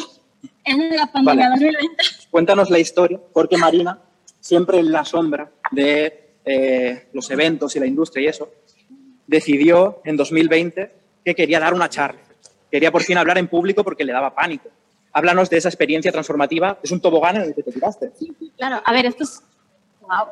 En 0.64 0.96
la 0.96 1.06
pandemia 1.10 1.48
Vale. 1.50 1.66
2020. 1.66 2.02
Cuéntanos 2.30 2.70
la 2.70 2.78
historia, 2.78 3.20
porque 3.32 3.56
Marina, 3.56 3.98
siempre 4.40 4.78
en 4.78 4.92
la 4.92 5.04
sombra 5.04 5.50
de 5.70 6.30
eh, 6.44 7.08
los 7.12 7.30
eventos 7.30 7.74
y 7.76 7.80
la 7.80 7.86
industria 7.86 8.24
y 8.24 8.28
eso, 8.28 8.50
decidió 9.26 10.00
en 10.04 10.16
2020 10.16 10.92
que 11.24 11.34
quería 11.34 11.60
dar 11.60 11.74
una 11.74 11.88
charla. 11.88 12.20
Quería 12.70 12.92
por 12.92 13.02
fin 13.02 13.16
hablar 13.18 13.38
en 13.38 13.48
público 13.48 13.82
porque 13.84 14.04
le 14.04 14.12
daba 14.12 14.34
pánico. 14.34 14.68
Háblanos 15.12 15.48
de 15.48 15.58
esa 15.58 15.68
experiencia 15.68 16.10
transformativa. 16.12 16.78
Es 16.82 16.90
un 16.90 17.00
tobogán 17.00 17.36
en 17.36 17.42
el 17.42 17.54
que 17.54 17.62
te 17.62 17.72
tiraste. 17.72 18.10
Claro, 18.56 18.82
a 18.84 18.92
ver, 18.92 19.06
esto 19.06 19.24
es 19.24 19.42
Wow. 20.00 20.26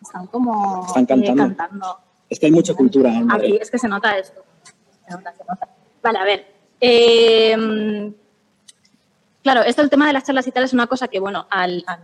Están 0.00 0.26
como 0.28 0.86
Están 0.86 1.22
eh, 1.22 1.34
cantando. 1.36 1.98
Es 2.28 2.38
que 2.38 2.46
hay 2.46 2.52
mucha 2.52 2.74
cultura 2.74 3.10
en 3.10 3.16
Aquí 3.16 3.24
Madrid. 3.26 3.58
es 3.60 3.70
que 3.70 3.78
se 3.78 3.88
nota 3.88 4.16
esto. 4.18 4.42
Se 5.06 5.12
nota, 5.14 5.32
se 5.36 5.44
nota. 5.44 5.68
Vale, 6.02 6.18
a 6.18 6.24
ver. 6.24 6.46
Eh, 6.80 8.12
claro, 9.42 9.62
esto 9.62 9.82
el 9.82 9.90
tema 9.90 10.06
de 10.06 10.12
las 10.12 10.24
charlas 10.24 10.46
y 10.46 10.52
tal 10.52 10.64
es 10.64 10.72
una 10.72 10.86
cosa 10.86 11.08
que, 11.08 11.20
bueno, 11.20 11.46
al, 11.50 11.84
al, 11.86 12.00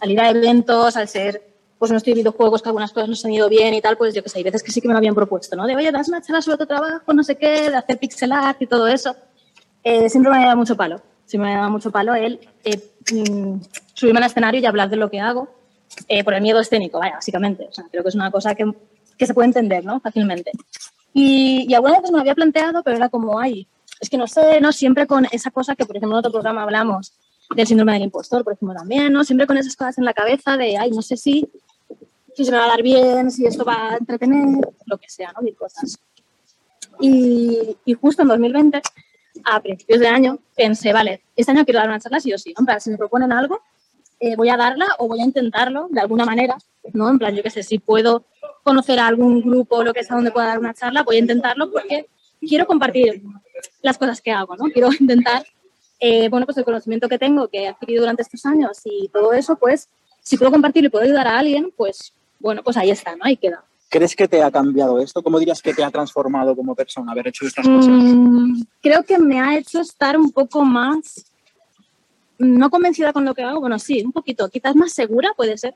al 0.00 0.10
ir 0.10 0.20
a 0.20 0.30
eventos, 0.30 0.96
al 0.96 1.08
ser, 1.08 1.42
pues 1.78 1.90
no 1.90 1.98
estoy 1.98 2.12
en 2.12 2.18
videojuegos, 2.20 2.62
que 2.62 2.68
algunas 2.68 2.92
cosas 2.92 3.08
no 3.08 3.14
se 3.16 3.26
han 3.26 3.34
ido 3.34 3.48
bien 3.48 3.74
y 3.74 3.82
tal, 3.82 3.96
pues 3.98 4.14
yo 4.14 4.22
que 4.22 4.28
sé, 4.28 4.38
hay 4.38 4.44
veces 4.44 4.62
que 4.62 4.72
sí 4.72 4.80
que 4.80 4.88
me 4.88 4.94
lo 4.94 4.98
habían 4.98 5.14
propuesto, 5.14 5.56
¿no? 5.56 5.66
De, 5.66 5.76
oye, 5.76 5.92
das 5.92 6.08
una 6.08 6.22
charla 6.22 6.40
sobre 6.40 6.58
tu 6.58 6.66
trabajo, 6.66 7.12
no 7.12 7.22
sé 7.22 7.36
qué, 7.36 7.70
de 7.70 7.76
hacer 7.76 7.98
pixel 7.98 8.32
art 8.32 8.62
y 8.62 8.66
todo 8.66 8.86
eso. 8.86 9.14
Eh, 9.82 10.08
siempre 10.08 10.32
me 10.32 10.38
ha 10.38 10.46
dado 10.46 10.56
mucho 10.56 10.76
palo. 10.76 11.00
Siempre 11.26 11.50
me 11.50 11.56
ha 11.56 11.58
dado 11.58 11.70
mucho 11.70 11.90
palo 11.90 12.14
el 12.14 12.40
eh, 12.64 12.80
mm, 13.12 13.60
subirme 13.92 14.20
al 14.20 14.26
escenario 14.26 14.60
y 14.60 14.66
hablar 14.66 14.88
de 14.88 14.96
lo 14.96 15.10
que 15.10 15.20
hago 15.20 15.48
eh, 16.08 16.24
por 16.24 16.34
el 16.34 16.42
miedo 16.42 16.60
escénico, 16.60 16.98
vaya, 16.98 17.14
básicamente. 17.14 17.66
O 17.68 17.72
sea, 17.72 17.84
creo 17.90 18.02
que 18.02 18.08
es 18.08 18.14
una 18.14 18.30
cosa 18.30 18.54
que, 18.54 18.70
que 19.16 19.26
se 19.26 19.34
puede 19.34 19.46
entender, 19.46 19.84
¿no? 19.84 20.00
Fácilmente. 20.00 20.52
Y, 21.12 21.66
y 21.68 21.74
algunas 21.74 21.98
veces 21.98 22.10
me 22.12 22.18
lo 22.18 22.20
había 22.22 22.34
planteado, 22.34 22.82
pero 22.82 22.96
era 22.96 23.08
como, 23.08 23.38
ay, 23.38 23.66
es 24.00 24.10
que 24.10 24.18
no 24.18 24.26
sé, 24.26 24.60
¿no? 24.60 24.72
Siempre 24.72 25.06
con 25.06 25.26
esa 25.32 25.50
cosa 25.50 25.74
que, 25.74 25.86
por 25.86 25.96
ejemplo, 25.96 26.16
en 26.16 26.20
otro 26.20 26.32
programa 26.32 26.62
hablamos 26.62 27.12
del 27.54 27.66
síndrome 27.66 27.92
del 27.94 28.02
impostor, 28.02 28.44
por 28.44 28.54
ejemplo, 28.54 28.76
también, 28.76 29.12
¿no? 29.12 29.24
Siempre 29.24 29.46
con 29.46 29.56
esas 29.56 29.76
cosas 29.76 29.98
en 29.98 30.04
la 30.04 30.12
cabeza 30.12 30.56
de, 30.56 30.76
ay, 30.76 30.90
no 30.90 31.02
sé 31.02 31.16
si, 31.16 31.48
si 32.34 32.44
se 32.44 32.50
me 32.50 32.58
va 32.58 32.64
a 32.64 32.68
dar 32.68 32.82
bien, 32.82 33.30
si 33.30 33.46
esto 33.46 33.64
va 33.64 33.92
a 33.92 33.96
entretener, 33.96 34.68
lo 34.86 34.98
que 34.98 35.08
sea, 35.08 35.32
¿no? 35.32 35.42
Mil 35.42 35.56
cosas. 35.56 35.98
Y, 37.00 37.76
y 37.84 37.94
justo 37.94 38.22
en 38.22 38.28
2020, 38.28 38.82
a 39.44 39.60
principios 39.60 40.00
de 40.00 40.08
año, 40.08 40.38
pensé, 40.54 40.92
vale, 40.92 41.22
este 41.36 41.52
año 41.52 41.64
quiero 41.64 41.80
dar 41.80 41.88
una 41.88 42.00
charla 42.00 42.20
sí 42.20 42.32
o 42.32 42.38
sí. 42.38 42.54
En 42.58 42.64
plan, 42.64 42.80
si 42.80 42.90
me 42.90 42.98
proponen 42.98 43.32
algo, 43.32 43.60
eh, 44.20 44.36
voy 44.36 44.48
a 44.48 44.56
darla 44.56 44.86
o 44.98 45.08
voy 45.08 45.20
a 45.20 45.24
intentarlo 45.24 45.88
de 45.90 46.00
alguna 46.00 46.24
manera, 46.24 46.56
¿no? 46.92 47.10
En 47.10 47.18
plan, 47.18 47.34
yo 47.34 47.42
qué 47.42 47.50
sé, 47.50 47.62
si 47.62 47.78
puedo 47.78 48.24
conocer 48.62 48.98
a 48.98 49.06
algún 49.06 49.42
grupo 49.42 49.76
o 49.76 49.84
lo 49.84 49.92
que 49.92 50.04
sea 50.04 50.16
donde 50.16 50.30
pueda 50.30 50.46
dar 50.46 50.58
una 50.58 50.74
charla, 50.74 51.02
voy 51.02 51.16
a 51.16 51.20
intentarlo 51.20 51.70
porque 51.70 52.06
quiero 52.40 52.66
compartir 52.66 53.22
las 53.82 53.98
cosas 53.98 54.20
que 54.20 54.32
hago, 54.32 54.56
¿no? 54.56 54.64
Quiero 54.72 54.88
intentar, 55.00 55.44
eh, 56.00 56.28
bueno, 56.28 56.46
pues 56.46 56.58
el 56.58 56.64
conocimiento 56.64 57.08
que 57.08 57.18
tengo, 57.18 57.48
que 57.48 57.64
he 57.64 57.68
adquirido 57.68 58.02
durante 58.02 58.22
estos 58.22 58.44
años 58.46 58.80
y 58.84 59.08
todo 59.08 59.32
eso, 59.32 59.56
pues, 59.56 59.88
si 60.22 60.36
puedo 60.36 60.50
compartirlo 60.50 60.88
y 60.88 60.90
puedo 60.90 61.04
ayudar 61.04 61.28
a 61.28 61.38
alguien, 61.38 61.72
pues, 61.76 62.12
bueno, 62.40 62.62
pues 62.62 62.76
ahí 62.76 62.90
está, 62.90 63.14
¿no? 63.16 63.24
Ahí 63.24 63.36
queda. 63.36 63.64
¿Crees 63.88 64.16
que 64.16 64.26
te 64.26 64.42
ha 64.42 64.50
cambiado 64.50 64.98
esto? 64.98 65.22
¿Cómo 65.22 65.38
dirías 65.38 65.62
que 65.62 65.72
te 65.72 65.84
ha 65.84 65.90
transformado 65.90 66.56
como 66.56 66.74
persona 66.74 67.12
haber 67.12 67.28
hecho 67.28 67.46
estas 67.46 67.66
cosas? 67.66 67.88
Mm, 67.88 68.62
creo 68.82 69.04
que 69.04 69.18
me 69.18 69.40
ha 69.40 69.56
hecho 69.56 69.80
estar 69.80 70.18
un 70.18 70.32
poco 70.32 70.64
más, 70.64 71.24
no 72.38 72.70
convencida 72.70 73.12
con 73.12 73.24
lo 73.24 73.34
que 73.34 73.42
hago, 73.42 73.60
bueno, 73.60 73.78
sí, 73.78 74.02
un 74.02 74.12
poquito, 74.12 74.48
quizás 74.48 74.74
más 74.76 74.92
segura 74.92 75.32
puede 75.36 75.56
ser, 75.58 75.74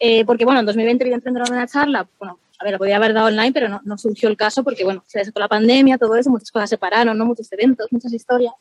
Eh, 0.00 0.24
porque 0.24 0.44
bueno, 0.44 0.60
en 0.60 0.66
2020 0.66 1.02
evidentemente 1.02 1.40
no 1.40 1.56
una 1.56 1.66
charla, 1.66 2.06
bueno, 2.20 2.38
a 2.60 2.64
ver, 2.64 2.72
la 2.72 2.78
podía 2.78 2.96
haber 2.96 3.12
dado 3.12 3.26
online, 3.26 3.52
pero 3.52 3.68
no, 3.68 3.80
no 3.84 3.98
surgió 3.98 4.28
el 4.28 4.36
caso 4.36 4.62
porque 4.62 4.84
bueno, 4.84 5.02
se 5.08 5.18
desató 5.18 5.40
la 5.40 5.48
pandemia, 5.48 5.98
todo 5.98 6.14
eso, 6.14 6.30
muchas 6.30 6.52
cosas 6.52 6.70
se 6.70 6.78
pararon, 6.78 7.18
¿no? 7.18 7.24
muchos 7.26 7.50
eventos, 7.52 7.88
muchas 7.90 8.12
historias, 8.12 8.54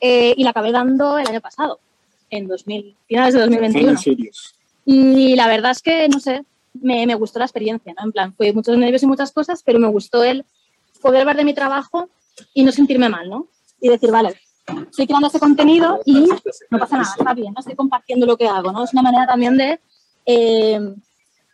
Eh, 0.00 0.34
y 0.36 0.44
la 0.44 0.50
acabé 0.50 0.72
dando 0.72 1.16
el 1.18 1.26
año 1.26 1.40
pasado, 1.40 1.78
en 2.28 2.46
2000, 2.46 2.94
finales 3.08 3.32
de 3.32 3.40
2021. 3.40 3.90
En 3.92 3.98
serios. 3.98 4.54
Y 4.84 5.34
la 5.34 5.48
verdad 5.48 5.70
es 5.70 5.80
que, 5.80 6.06
no 6.10 6.20
sé, 6.20 6.44
me, 6.74 7.06
me 7.06 7.14
gustó 7.14 7.38
la 7.38 7.46
experiencia, 7.46 7.94
¿no? 7.96 8.04
En 8.04 8.12
plan, 8.12 8.34
fue 8.36 8.52
muchos 8.52 8.76
nervios 8.76 9.02
y 9.02 9.06
muchas 9.06 9.32
cosas, 9.32 9.62
pero 9.64 9.78
me 9.78 9.88
gustó 9.88 10.22
el 10.22 10.44
poder 11.00 11.24
ver 11.24 11.36
de 11.36 11.44
mi 11.44 11.54
trabajo 11.54 12.10
y 12.52 12.62
no 12.64 12.70
sentirme 12.72 13.08
mal, 13.08 13.30
¿no? 13.30 13.46
Y 13.80 13.88
decir, 13.88 14.10
vale, 14.10 14.34
estoy 14.90 15.06
creando 15.06 15.26
este 15.28 15.38
contenido 15.38 16.00
y 16.04 16.26
no 16.70 16.78
pasa 16.78 16.96
nada, 16.98 17.14
está 17.18 17.34
bien, 17.34 17.52
no 17.52 17.60
estoy 17.60 17.74
compartiendo 17.76 18.26
lo 18.26 18.36
que 18.36 18.48
hago, 18.48 18.72
¿no? 18.72 18.84
Es 18.84 18.92
una 18.92 19.02
manera 19.02 19.26
también 19.26 19.56
de, 19.56 19.78
eh, 20.26 20.94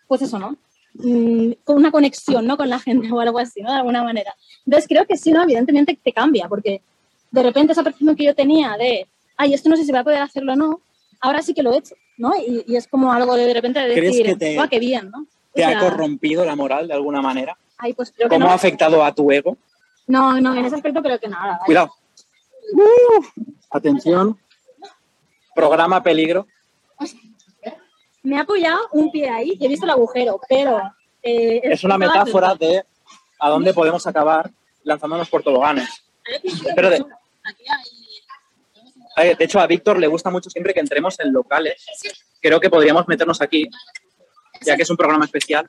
pues 0.09 0.23
eso, 0.23 0.38
¿no? 0.38 0.57
Mm, 0.95 1.52
con 1.64 1.76
una 1.76 1.90
conexión, 1.90 2.47
¿no? 2.47 2.57
Con 2.57 2.69
la 2.69 2.78
gente 2.78 3.11
o 3.12 3.21
algo 3.21 3.38
así, 3.38 3.62
¿no? 3.62 3.70
De 3.70 3.77
alguna 3.79 4.03
manera. 4.03 4.35
Entonces 4.66 4.88
creo 4.88 5.07
que 5.07 5.16
sí, 5.16 5.33
¿no? 5.33 5.42
Evidentemente 5.42 5.98
te 6.03 6.12
cambia, 6.12 6.48
porque 6.48 6.83
de 7.31 7.42
repente 7.42 7.72
esa 7.72 7.83
percepción 7.83 8.16
que 8.16 8.25
yo 8.25 8.35
tenía 8.35 8.77
de, 8.77 9.07
ay, 9.37 9.55
esto 9.55 9.68
no 9.68 9.77
sé 9.77 9.85
si 9.85 9.90
voy 9.90 10.01
a 10.01 10.05
poder 10.05 10.22
hacerlo 10.22 10.53
o 10.53 10.57
no, 10.57 10.81
ahora 11.20 11.42
sí 11.42 11.55
que 11.55 11.62
lo 11.62 11.72
he 11.72 11.79
hecho, 11.79 11.94
¿no? 12.18 12.33
Y, 12.37 12.64
y 12.66 12.77
es 12.77 12.87
como 12.88 13.12
algo 13.12 13.35
de, 13.37 13.46
de 13.46 13.55
repente 13.55 13.81
de 13.81 13.94
¿Crees 13.94 14.12
decir, 14.12 14.27
que 14.27 14.37
te- 14.37 14.55
"Guau, 14.55 14.68
qué 14.68 14.79
bien, 14.79 15.11
¿no? 15.11 15.20
O 15.22 15.55
¿Te 15.55 15.64
ha 15.64 15.79
corrompido 15.79 16.44
la 16.46 16.57
moral 16.57 16.88
de 16.88 16.94
alguna 16.94 17.20
manera? 17.20 17.57
ay, 17.79 17.94
pues 17.94 18.12
creo 18.12 18.29
que 18.29 18.37
¿Cómo 18.37 18.46
no. 18.46 18.53
ha 18.53 18.55
afectado 18.55 19.05
a 19.05 19.12
tu 19.12 19.31
ego? 19.33 19.57
No, 20.07 20.40
no, 20.40 20.55
en 20.55 20.64
ese 20.64 20.77
aspecto 20.77 21.03
creo 21.03 21.18
que 21.18 21.27
nada. 21.29 21.59
Cuidado. 21.66 21.92
Uh, 22.72 23.25
atención. 23.70 24.38
Programa 25.55 26.03
peligro. 26.03 26.46
Me 28.22 28.38
ha 28.38 28.42
apoyado 28.42 28.88
un 28.92 29.11
pie 29.11 29.29
ahí 29.29 29.57
y 29.59 29.66
he 29.66 29.68
visto 29.68 29.85
el 29.85 29.90
agujero, 29.90 30.40
pero... 30.48 30.81
eh, 31.22 31.61
Es 31.64 31.83
una 31.85 31.98
metáfora 31.98 32.55
de 32.55 32.85
a 33.38 33.48
dónde 33.48 33.75
podemos 33.75 34.07
acabar 34.07 34.51
lanzándonos 34.85 35.29
por 35.29 35.42
toboganes. 35.42 36.05
Pero 36.77 36.90
de, 36.90 37.05
de 39.16 39.44
hecho, 39.44 39.59
a 39.61 39.66
Víctor 39.66 39.98
le 39.98 40.07
gusta 40.07 40.31
mucho 40.31 40.48
siempre 40.48 40.72
que 40.72 40.81
entremos 40.81 41.18
en 41.20 41.33
locales. 41.33 41.85
Creo 42.40 42.61
que 42.61 42.70
podríamos 42.70 43.07
meternos 43.09 43.40
aquí, 43.42 43.68
ya 44.61 44.77
que 44.77 44.83
es 44.85 44.90
un 44.90 44.96
programa 44.96 45.25
especial. 45.25 45.68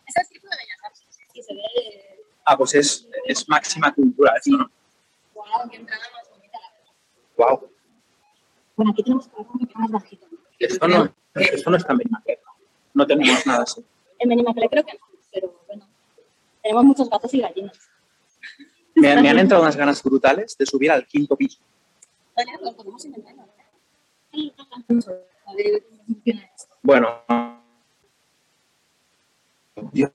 Ah, 2.45 2.55
pues 2.57 2.75
es, 2.75 3.07
es 3.25 3.49
máxima 3.49 3.93
cultura 3.93 4.33
esto, 4.37 4.57
¿no? 4.57 4.69
Guau, 5.33 5.69
qué 5.69 5.77
entrada 5.77 6.03
más 6.13 6.29
bonita, 6.29 6.59
la 6.59 6.69
verdad. 6.69 6.91
Wow. 7.37 7.69
Bueno, 8.75 8.91
aquí 8.91 9.03
tenemos 9.03 9.27
que 9.27 9.35
ver 9.35 9.45
un 9.45 9.51
poquito 9.53 9.79
más 9.79 9.91
bajito. 9.91 10.27
Esto 10.59 10.87
no, 10.87 11.13
esto 11.35 11.69
no 11.69 11.77
está 11.77 11.93
en 11.93 11.97
Benimaclet, 11.99 12.39
¿no? 12.93 13.07
Tenemos 13.07 13.45
nada 13.45 13.63
así. 13.63 13.85
En 14.19 14.29
Benimaclet 14.29 14.69
creo 14.69 14.85
que 14.85 14.93
no, 14.93 14.99
pero 15.31 15.63
bueno. 15.67 15.87
Tenemos 16.61 16.83
muchos 16.85 17.09
gatos 17.09 17.33
y 17.33 17.41
gallinas. 17.41 17.79
Me, 18.95 19.21
me 19.21 19.29
han 19.29 19.39
entrado 19.39 19.63
unas 19.63 19.75
ganas 19.75 20.01
brutales 20.03 20.57
de 20.57 20.65
subir 20.65 20.91
al 20.91 21.05
quinto 21.05 21.35
piso. 21.35 21.59
Vale, 22.35 22.51
lo 22.61 22.75
podemos 22.75 23.03
intentar, 23.05 23.35
¿no? 23.35 23.43
A 23.43 23.45
ver 25.55 25.83
cómo 25.87 26.03
funciona 26.05 26.49
esto. 26.55 26.75
Bueno. 26.81 27.23
Dios. 29.91 30.11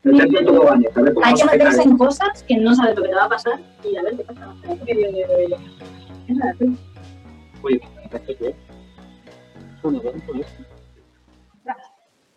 Experiencia 0.00 0.40
en 0.40 0.46
toboganes, 0.46 0.96
a 0.96 1.00
ver 1.00 1.14
cómo 1.14 1.26
Hay 1.26 1.34
que 1.34 1.44
meterse 1.44 1.82
en 1.82 1.96
cosas 1.96 2.42
que 2.42 2.56
no 2.56 2.74
sabes 2.74 2.96
lo 2.96 3.02
que 3.02 3.08
te 3.08 3.14
va 3.14 3.24
a 3.24 3.28
pasar 3.28 3.58
y 3.82 3.96
a 3.96 4.02
ver 4.02 4.16
qué 4.16 4.24
pasa. 4.24 4.54
Es 6.28 6.38
raro. 6.38 6.58
Oye, 7.62 7.80
¿esto 8.04 8.20
qué 8.26 8.54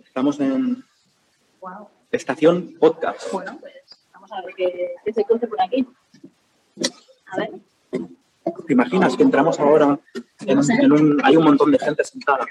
Estamos 0.03 0.39
en 0.41 0.83
Wow. 1.61 1.87
estación 2.11 2.75
podcast. 2.77 3.31
Bueno, 3.31 3.57
pues 3.61 3.73
vamos 4.13 4.31
a 4.33 4.41
ver 4.41 4.53
qué, 4.55 4.95
qué 5.05 5.13
se 5.13 5.23
cruce 5.23 5.47
por 5.47 5.61
aquí. 5.61 5.87
A 7.31 7.37
ver. 7.37 7.51
¿Te 8.65 8.73
imaginas 8.73 9.15
que 9.15 9.23
entramos 9.23 9.59
ahora 9.59 9.97
en, 10.41 10.59
en 10.59 10.91
un... 10.91 11.21
Hay 11.23 11.37
un 11.37 11.45
montón 11.45 11.71
de 11.71 11.79
gente 11.79 12.03
sentada. 12.03 12.45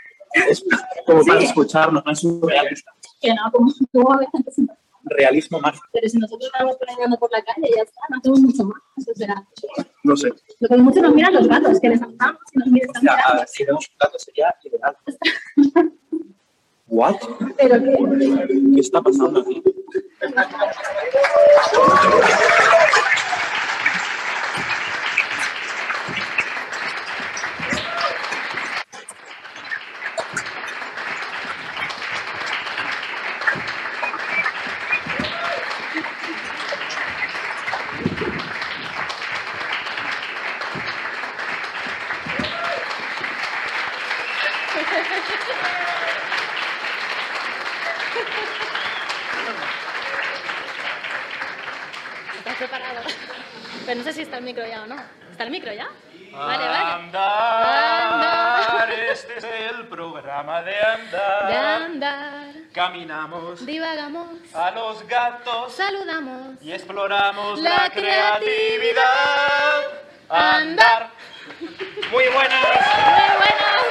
Es 0.49 0.65
como 1.05 1.25
para 1.25 1.41
escucharnos, 1.41 2.03
no 2.05 2.13
es 2.13 2.21
surrealista. 2.21 2.93
Que 3.21 3.35
no, 3.35 3.51
como, 3.53 3.73
como 3.93 4.13
a 4.15 4.19
ver 4.19 4.29
antes. 4.33 4.57
Realismo 5.05 5.61
más, 5.61 5.79
Pero 5.93 6.09
si 6.09 6.19
nosotros 6.19 6.51
vamos 6.59 6.77
caminando 6.85 7.17
por 7.19 7.31
la 7.31 7.43
calle, 7.43 7.71
ya 7.77 7.83
está, 7.83 8.01
no 8.09 8.17
hacemos 8.17 8.41
mucho 8.41 8.65
más. 8.65 8.83
Eso 8.97 9.13
será. 9.15 9.47
No 10.07 10.17
sé. 10.17 10.31
Lo 10.61 10.69
que 10.69 10.77
mucho 10.77 11.03
nos 11.03 11.15
miran 11.15 11.35
los 11.35 11.49
gatos, 11.49 11.81
que 11.81 11.89
les 11.89 12.01
saludamos 12.01 12.41
y 12.53 12.59
nos 12.59 12.69
miran. 12.69 12.91
Ah, 13.09 13.45
si 13.47 13.65
vemos 13.65 13.87
un 13.91 13.97
gato 13.99 14.19
sería 14.19 14.55
ilegal. 14.65 14.97
¿What? 16.89 17.17
Pero 17.59 17.83
que. 17.83 18.47
¿Qué 18.75 18.81
está 18.81 19.03
pasando 19.03 19.41
aquí? 19.41 19.63
Y 66.67 66.73
exploramos 66.73 67.61
La 67.61 67.71
la, 67.85 67.91
creatividad. 67.91 69.05
Andar. 70.29 71.11
Muy 72.11 72.25
buenas. 72.25 72.63
Muy 72.65 72.77
buenas. 73.39 73.87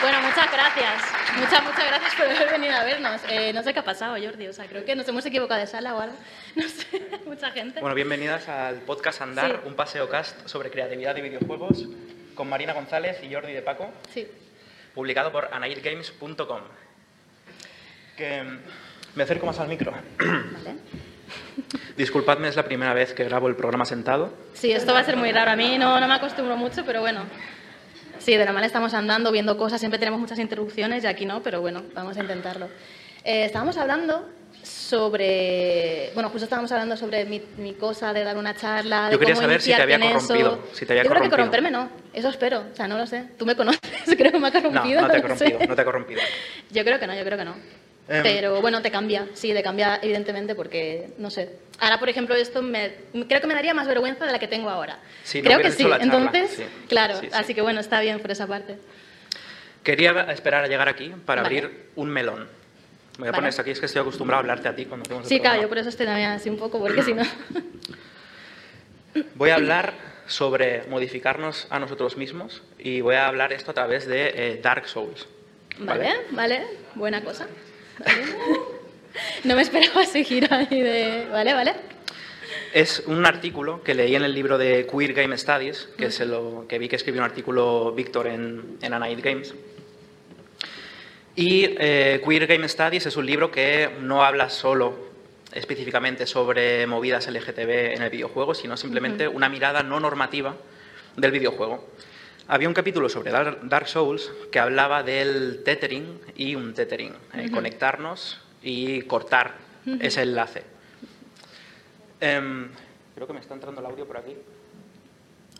Bueno, 0.00 0.20
muchas 0.22 0.50
gracias. 0.50 1.02
Muchas, 1.38 1.62
muchas 1.64 1.86
gracias 1.86 2.14
por 2.14 2.26
haber 2.26 2.50
venido 2.50 2.74
a 2.76 2.84
vernos. 2.84 3.20
Eh, 3.28 3.52
no 3.52 3.62
sé 3.62 3.74
qué 3.74 3.80
ha 3.80 3.84
pasado, 3.84 4.16
Jordi. 4.22 4.48
O 4.48 4.52
sea, 4.54 4.66
creo 4.66 4.86
que 4.86 4.96
nos 4.96 5.06
hemos 5.08 5.26
equivocado 5.26 5.60
de 5.60 5.66
sala 5.66 5.94
o 5.94 6.00
algo. 6.00 6.16
No 6.56 6.66
sé, 6.66 7.20
mucha 7.26 7.50
gente. 7.50 7.80
Bueno, 7.80 7.94
bienvenidas 7.94 8.48
al 8.48 8.76
podcast 8.80 9.20
Andar, 9.20 9.60
Sí. 9.62 9.68
un 9.68 9.74
paseo 9.74 10.08
cast 10.08 10.46
sobre 10.48 10.70
creatividad 10.70 11.14
y 11.16 11.20
videojuegos 11.20 11.84
con 12.34 12.48
Marina 12.48 12.72
González 12.72 13.18
y 13.22 13.32
Jordi 13.34 13.52
de 13.52 13.60
Paco, 13.60 13.90
Sí. 14.14 14.26
publicado 14.94 15.30
por 15.30 15.50
anaidgames.com. 15.52 16.83
Que 18.16 18.42
mm, 18.42 18.58
me 19.16 19.22
acerco 19.22 19.46
más 19.46 19.58
al 19.60 19.68
micro. 19.68 19.92
Vale. 19.92 20.76
Disculpadme, 21.96 22.48
es 22.48 22.56
la 22.56 22.64
primera 22.64 22.92
vez 22.94 23.14
que 23.14 23.24
grabo 23.24 23.48
el 23.48 23.56
programa 23.56 23.84
sentado. 23.84 24.32
Sí, 24.52 24.72
esto 24.72 24.92
va 24.92 25.00
a 25.00 25.04
ser 25.04 25.16
muy 25.16 25.30
raro. 25.32 25.50
A 25.52 25.56
mí 25.56 25.78
no, 25.78 25.98
no 26.00 26.08
me 26.08 26.14
acostumbro 26.14 26.56
mucho, 26.56 26.84
pero 26.84 27.00
bueno. 27.00 27.24
Sí, 28.18 28.36
de 28.36 28.44
normal 28.44 28.64
estamos 28.64 28.94
andando, 28.94 29.30
viendo 29.32 29.56
cosas, 29.56 29.80
siempre 29.80 29.98
tenemos 29.98 30.18
muchas 30.20 30.38
interrupciones 30.38 31.04
y 31.04 31.06
aquí 31.06 31.26
no, 31.26 31.42
pero 31.42 31.60
bueno, 31.60 31.82
vamos 31.94 32.16
a 32.16 32.20
intentarlo. 32.20 32.68
Eh, 33.24 33.44
estábamos 33.44 33.76
hablando 33.76 34.28
sobre. 34.62 36.10
Bueno, 36.14 36.30
justo 36.30 36.44
estábamos 36.44 36.70
hablando 36.72 36.96
sobre 36.96 37.24
mi, 37.26 37.42
mi 37.58 37.74
cosa 37.74 38.12
de 38.12 38.24
dar 38.24 38.36
una 38.36 38.54
charla. 38.54 39.06
Yo 39.10 39.12
de 39.12 39.18
quería 39.18 39.34
cómo 39.34 39.42
saber 39.46 39.60
si 39.60 39.74
te 39.74 39.82
había 39.82 40.00
corrompido, 40.00 40.68
si 40.72 40.86
te 40.86 40.92
había 40.92 41.04
Yo 41.04 41.10
creo 41.10 41.22
que 41.22 41.30
corromperme 41.30 41.70
no, 41.70 41.90
eso 42.12 42.28
espero. 42.28 42.64
O 42.72 42.76
sea, 42.76 42.88
no 42.88 42.96
lo 42.96 43.06
sé. 43.06 43.24
Tú 43.38 43.44
me 43.46 43.56
conoces, 43.56 43.80
creo 44.16 44.32
que 44.32 44.38
me 44.38 44.48
ha 44.48 44.50
No, 44.50 44.62
corrompido. 44.62 45.00
no 45.02 45.08
te 45.08 45.16
ha 45.16 45.22
corrompido, 45.22 45.58
no 45.68 45.74
te 45.74 45.80
ha 45.80 45.84
corrompido. 45.84 46.20
Yo 46.70 46.84
creo 46.84 46.98
que 46.98 47.06
no, 47.06 47.14
yo 47.14 47.24
creo 47.24 47.38
que 47.38 47.44
no. 47.44 47.54
Em. 48.08 48.22
Pero 48.22 48.60
bueno, 48.60 48.82
te 48.82 48.90
cambia, 48.90 49.28
sí, 49.32 49.52
te 49.54 49.62
cambia 49.62 49.98
evidentemente 50.02 50.54
porque, 50.54 51.08
no 51.18 51.30
sé. 51.30 51.56
Ahora, 51.80 51.98
por 51.98 52.08
ejemplo, 52.08 52.34
esto 52.34 52.60
me, 52.62 52.92
creo 53.28 53.40
que 53.40 53.46
me 53.46 53.54
daría 53.54 53.72
más 53.72 53.86
vergüenza 53.86 54.26
de 54.26 54.32
la 54.32 54.38
que 54.38 54.46
tengo 54.48 54.68
ahora. 54.68 54.98
Sí, 55.22 55.40
no 55.40 55.48
creo 55.50 55.60
que 55.60 55.70
sí, 55.70 55.86
entonces, 56.00 56.50
sí. 56.50 56.64
claro, 56.88 57.16
Sí, 57.20 57.26
sí. 57.26 57.32
así 57.32 57.54
que 57.54 57.62
bueno, 57.62 57.80
está 57.80 58.00
bien 58.00 58.20
por 58.20 58.30
esa 58.30 58.46
parte. 58.46 58.76
Quería 59.82 60.12
esperar 60.32 60.64
a 60.64 60.68
llegar 60.68 60.88
aquí 60.88 61.12
para 61.24 61.42
Vale. 61.42 61.58
abrir 61.58 61.86
un 61.96 62.10
melón. 62.10 62.40
Me 62.40 63.18
voy 63.18 63.28
a 63.28 63.30
Vale. 63.30 63.32
poner 63.36 63.48
esto 63.50 63.62
aquí, 63.62 63.70
es 63.70 63.80
que 63.80 63.86
estoy 63.86 64.02
acostumbrado 64.02 64.38
a 64.38 64.40
hablarte 64.40 64.68
a 64.68 64.74
ti 64.76 64.84
cuando 64.86 65.04
tenemos 65.04 65.24
el 65.24 65.28
Sí, 65.28 65.40
claro, 65.40 65.62
yo 65.62 65.68
por 65.68 65.78
eso 65.78 65.88
estoy 65.88 66.06
también 66.06 66.30
así 66.30 66.50
un 66.50 66.58
poco, 66.58 66.78
porque 66.78 67.02
si 67.02 67.14
no... 67.14 67.22
Voy 69.36 69.50
a 69.50 69.54
hablar 69.54 69.94
sobre 70.26 70.82
modificarnos 70.88 71.66
a 71.70 71.78
nosotros 71.78 72.16
mismos 72.16 72.62
y 72.78 73.00
voy 73.00 73.14
a 73.14 73.26
hablar 73.28 73.52
esto 73.52 73.70
a 73.70 73.74
través 73.74 74.06
de 74.06 74.32
eh, 74.34 74.60
Dark 74.62 74.88
Souls. 74.88 75.28
Vale, 75.78 76.12
vale, 76.30 76.64
buena 76.94 77.22
cosa. 77.22 77.46
No 79.44 79.56
me 79.56 79.62
esperaba 79.62 80.02
ese 80.02 80.24
giro 80.24 80.48
ahí 80.50 80.80
de... 80.80 81.28
Vale, 81.30 81.54
vale. 81.54 81.74
Es 82.72 83.04
un 83.06 83.24
artículo 83.26 83.82
que 83.82 83.94
leí 83.94 84.16
en 84.16 84.24
el 84.24 84.34
libro 84.34 84.58
de 84.58 84.86
Queer 84.86 85.12
Game 85.12 85.36
Studies, 85.36 85.88
que, 85.96 86.06
es 86.06 86.20
lo 86.20 86.66
que 86.68 86.78
vi 86.78 86.88
que 86.88 86.96
escribió 86.96 87.20
un 87.20 87.26
artículo 87.26 87.92
Víctor 87.92 88.26
en, 88.26 88.78
en 88.82 88.92
Anaid 88.92 89.20
Games. 89.22 89.54
Y 91.36 91.66
eh, 91.78 92.20
Queer 92.26 92.46
Game 92.46 92.68
Studies 92.68 93.06
es 93.06 93.16
un 93.16 93.26
libro 93.26 93.50
que 93.50 93.90
no 94.00 94.24
habla 94.24 94.50
solo 94.50 95.12
específicamente 95.52 96.26
sobre 96.26 96.86
movidas 96.86 97.28
LGTB 97.28 97.94
en 97.94 98.02
el 98.02 98.10
videojuego, 98.10 98.54
sino 98.54 98.76
simplemente 98.76 99.28
una 99.28 99.48
mirada 99.48 99.82
no 99.82 100.00
normativa 100.00 100.56
del 101.16 101.30
videojuego. 101.30 101.88
Había 102.46 102.68
un 102.68 102.74
capítulo 102.74 103.08
sobre 103.08 103.30
Dar- 103.32 103.66
Dark 103.68 103.88
Souls 103.88 104.30
que 104.52 104.58
hablaba 104.58 105.02
del 105.02 105.62
tethering 105.64 106.20
y 106.36 106.54
un 106.54 106.74
tethering, 106.74 107.14
eh, 107.34 107.50
conectarnos 107.50 108.40
y 108.62 109.02
cortar 109.02 109.54
ese 110.00 110.22
enlace. 110.22 110.62
Em, 112.20 112.68
creo 113.14 113.26
que 113.26 113.32
me 113.32 113.40
está 113.40 113.54
entrando 113.54 113.80
el 113.80 113.86
audio 113.86 114.06
por 114.06 114.18
aquí. 114.18 114.34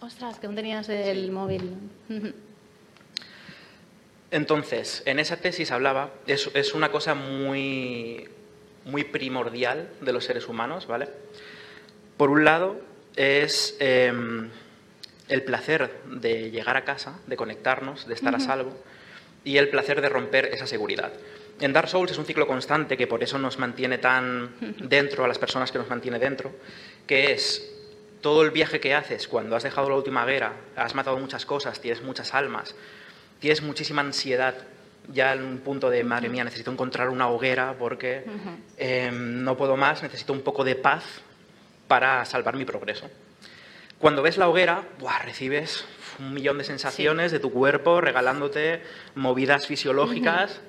Ostras, 0.01 0.39
que 0.39 0.47
aún 0.47 0.57
tenías 0.57 0.89
el 0.91 1.31
móvil. 1.31 1.75
Entonces, 4.31 5.03
en 5.07 5.19
esa 5.19 5.37
tesis 5.39 5.71
hablaba, 5.71 6.11
es, 6.27 6.51
es 6.55 6.75
una 6.75 6.91
cosa 6.91 7.15
muy, 7.15 8.29
muy 8.85 9.05
primordial 9.05 9.89
de 10.01 10.13
los 10.13 10.25
seres 10.25 10.49
humanos, 10.49 10.87
¿vale? 10.87 11.09
Por 12.17 12.31
un 12.31 12.45
lado, 12.45 12.81
es 13.17 13.77
em, 13.81 14.51
el 15.29 15.43
placer 15.43 15.91
de 16.07 16.51
llegar 16.51 16.77
a 16.77 16.85
casa, 16.85 17.19
de 17.27 17.37
conectarnos, 17.37 18.07
de 18.07 18.15
estar 18.15 18.35
a 18.35 18.41
salvo, 18.41 18.73
y 19.45 19.59
el 19.59 19.69
placer 19.69 20.01
de 20.01 20.09
romper 20.09 20.47
esa 20.47 20.67
seguridad. 20.67 21.13
En 21.61 21.73
Dark 21.73 21.89
Souls 21.89 22.11
es 22.11 22.19
un 22.19 22.25
ciclo 22.25 22.47
constante 22.47 22.97
que 22.97 23.07
por 23.07 23.23
eso 23.23 23.39
nos 23.39 23.59
mantiene 23.59 23.99
tan 23.99 24.51
dentro, 24.89 25.25
a 25.25 25.29
las 25.29 25.39
personas 25.39 25.71
que 25.71 25.79
nos 25.79 25.89
mantiene 25.89 26.19
dentro, 26.19 26.53
que 27.07 27.33
es 27.33 27.71
todo 28.21 28.43
el 28.43 28.51
viaje 28.51 28.81
que 28.81 28.95
haces 28.95 29.29
cuando 29.29 29.55
has 29.55 29.63
dejado 29.63 29.89
la 29.89 29.97
última 29.97 30.25
guerra, 30.25 30.53
has 30.77 30.95
matado 30.95 31.19
muchas 31.19 31.47
cosas, 31.47 31.81
tienes 31.81 32.03
muchas 32.03 32.35
almas, 32.35 32.75
tienes 33.39 33.63
muchísima 33.63 34.01
ansiedad, 34.01 34.55
ya 35.13 35.35
en 35.35 35.45
un 35.45 35.59
punto 35.59 35.91
de, 35.91 36.03
madre 36.03 36.29
mía, 36.29 36.43
necesito 36.43 36.73
encontrar 36.73 37.11
una 37.11 37.29
hoguera 37.29 37.77
porque 37.79 38.25
eh, 38.79 39.11
no 39.13 39.57
puedo 39.57 39.77
más, 39.77 40.03
necesito 40.03 40.33
un 40.33 40.41
poco 40.41 40.65
de 40.65 40.75
paz 40.75 41.05
para 41.87 42.25
salvar 42.25 42.57
mi 42.57 42.65
progreso. 42.65 43.11
Cuando 43.99 44.23
ves 44.23 44.37
la 44.37 44.49
hoguera, 44.49 44.83
¡buah! 44.99 45.21
recibes 45.21 45.85
un 46.19 46.33
millón 46.35 46.59
de 46.59 46.65
sensaciones 46.65 47.33
de 47.33 47.41
tu 47.41 47.51
cuerpo 47.51 48.01
regalándote 48.01 48.83
movidas 49.15 49.67
fisiológicas 49.67 50.61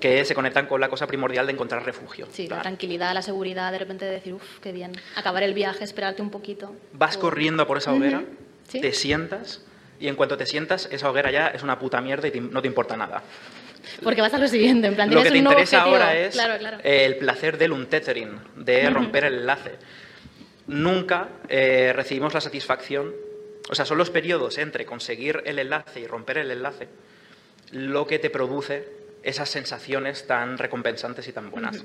que 0.00 0.24
se 0.24 0.34
conectan 0.34 0.66
con 0.66 0.80
la 0.80 0.88
cosa 0.88 1.06
primordial 1.06 1.46
de 1.46 1.52
encontrar 1.52 1.84
refugio. 1.84 2.26
Sí, 2.32 2.42
la 2.42 2.48
Claro. 2.48 2.62
tranquilidad, 2.62 3.14
la 3.14 3.22
seguridad, 3.22 3.70
de 3.72 3.78
repente 3.78 4.04
decir, 4.04 4.34
uff, 4.34 4.58
qué 4.60 4.72
bien. 4.72 4.92
Acabar 5.16 5.42
el 5.44 5.54
viaje, 5.54 5.84
esperarte 5.84 6.22
un 6.22 6.30
poquito. 6.30 6.74
Vas 6.92 7.16
O- 7.16 7.20
corriendo 7.20 7.66
por 7.66 7.78
esa 7.78 7.92
hoguera, 7.92 8.22
Sí. 8.68 8.80
te 8.80 8.92
sientas 8.92 9.62
y 10.00 10.08
en 10.08 10.16
cuanto 10.16 10.36
te 10.36 10.44
sientas, 10.46 10.88
esa 10.90 11.08
hoguera 11.08 11.30
ya 11.30 11.48
es 11.48 11.62
una 11.62 11.78
puta 11.78 12.00
mierda 12.00 12.26
y 12.26 12.32
te- 12.32 12.40
no 12.40 12.60
te 12.60 12.66
importa 12.68 12.96
nada. 12.96 13.22
Porque 14.02 14.20
vas 14.20 14.34
a 14.34 14.38
lo 14.38 14.48
siguiente, 14.48 14.88
en 14.88 14.94
plan, 14.94 15.08
Lo 15.12 15.22
que 15.22 15.30
te 15.30 15.38
interesa 15.38 15.78
objetivo. 15.78 15.96
ahora 16.02 16.16
es 16.16 16.34
Claro, 16.34 16.58
claro. 16.58 16.78
el 16.82 17.16
placer 17.18 17.56
del 17.58 17.72
untethering, 17.72 18.40
de 18.56 18.90
romper 18.90 19.24
el 19.24 19.34
enlace. 19.38 19.72
Nunca 20.72 21.28
eh, 21.48 21.92
recibimos 21.94 22.34
la 22.34 22.40
satisfacción, 22.40 23.12
o 23.70 23.74
sea, 23.74 23.84
son 23.84 23.98
los 23.98 24.10
periodos 24.10 24.58
entre 24.58 24.84
conseguir 24.86 25.42
el 25.44 25.58
enlace 25.58 26.00
y 26.00 26.06
romper 26.06 26.38
el 26.38 26.50
enlace 26.50 26.88
lo 27.72 28.06
que 28.06 28.18
te 28.18 28.28
produce 28.28 28.86
esas 29.22 29.48
sensaciones 29.48 30.26
tan 30.26 30.58
recompensantes 30.58 31.26
y 31.28 31.32
tan 31.32 31.50
buenas. 31.50 31.82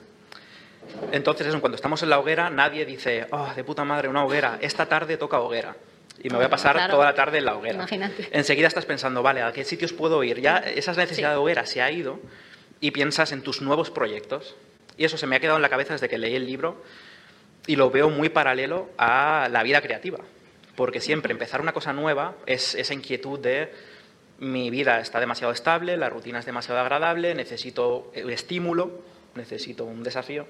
Entonces, 1.11 1.53
cuando 1.57 1.75
estamos 1.75 2.01
en 2.03 2.09
la 2.09 2.19
hoguera, 2.19 2.49
nadie 2.49 2.85
dice, 2.85 3.25
oh, 3.31 3.51
de 3.55 3.63
puta 3.63 3.83
madre, 3.85 4.07
una 4.09 4.25
hoguera, 4.25 4.57
esta 4.61 4.85
tarde 4.87 5.15
toca 5.17 5.39
hoguera. 5.39 5.75
Y 6.21 6.29
me 6.29 6.35
voy 6.37 6.45
a 6.45 6.49
pasar 6.49 6.75
Claro. 6.75 6.93
toda 6.95 7.05
la 7.05 7.13
tarde 7.13 7.37
en 7.37 7.45
la 7.45 7.55
hoguera. 7.55 7.75
Imagínate. 7.75 8.27
Enseguida 8.31 8.67
estás 8.67 8.85
pensando, 8.85 9.21
vale, 9.23 9.41
¿a 9.43 9.51
qué 9.53 9.63
sitios 9.63 9.93
puedo 9.93 10.23
ir? 10.23 10.41
Ya 10.41 10.57
esa 10.57 10.91
necesidad 10.93 11.29
Sí. 11.29 11.33
de 11.33 11.37
hoguera 11.37 11.65
se 11.65 11.81
ha 11.81 11.91
ido 11.91 12.19
y 12.81 12.91
piensas 12.91 13.31
en 13.31 13.43
tus 13.43 13.61
nuevos 13.61 13.91
proyectos. 13.91 14.55
Y 14.97 15.05
eso 15.05 15.17
se 15.17 15.27
me 15.27 15.35
ha 15.35 15.39
quedado 15.39 15.57
en 15.57 15.61
la 15.61 15.69
cabeza 15.69 15.93
desde 15.93 16.09
que 16.09 16.17
leí 16.17 16.35
el 16.35 16.45
libro 16.45 16.81
y 17.67 17.75
lo 17.75 17.91
veo 17.91 18.09
muy 18.09 18.29
paralelo 18.29 18.89
a 18.97 19.49
la 19.51 19.61
vida 19.61 19.81
creativa. 19.81 20.19
Porque 20.75 21.01
siempre 21.01 21.31
empezar 21.31 21.61
una 21.61 21.73
cosa 21.73 21.93
nueva 21.93 22.35
es 22.45 22.73
esa 22.75 22.93
inquietud 22.93 23.39
de 23.39 23.71
mi 24.39 24.69
vida 24.69 24.99
está 24.99 25.19
demasiado 25.19 25.51
estable, 25.51 25.97
la 25.97 26.09
rutina 26.09 26.39
es 26.39 26.45
demasiado 26.45 26.79
agradable, 26.79 27.33
necesito 27.35 28.11
un 28.15 28.29
estímulo, 28.29 29.01
necesito 29.35 29.85
un 29.85 30.03
desafío. 30.03 30.47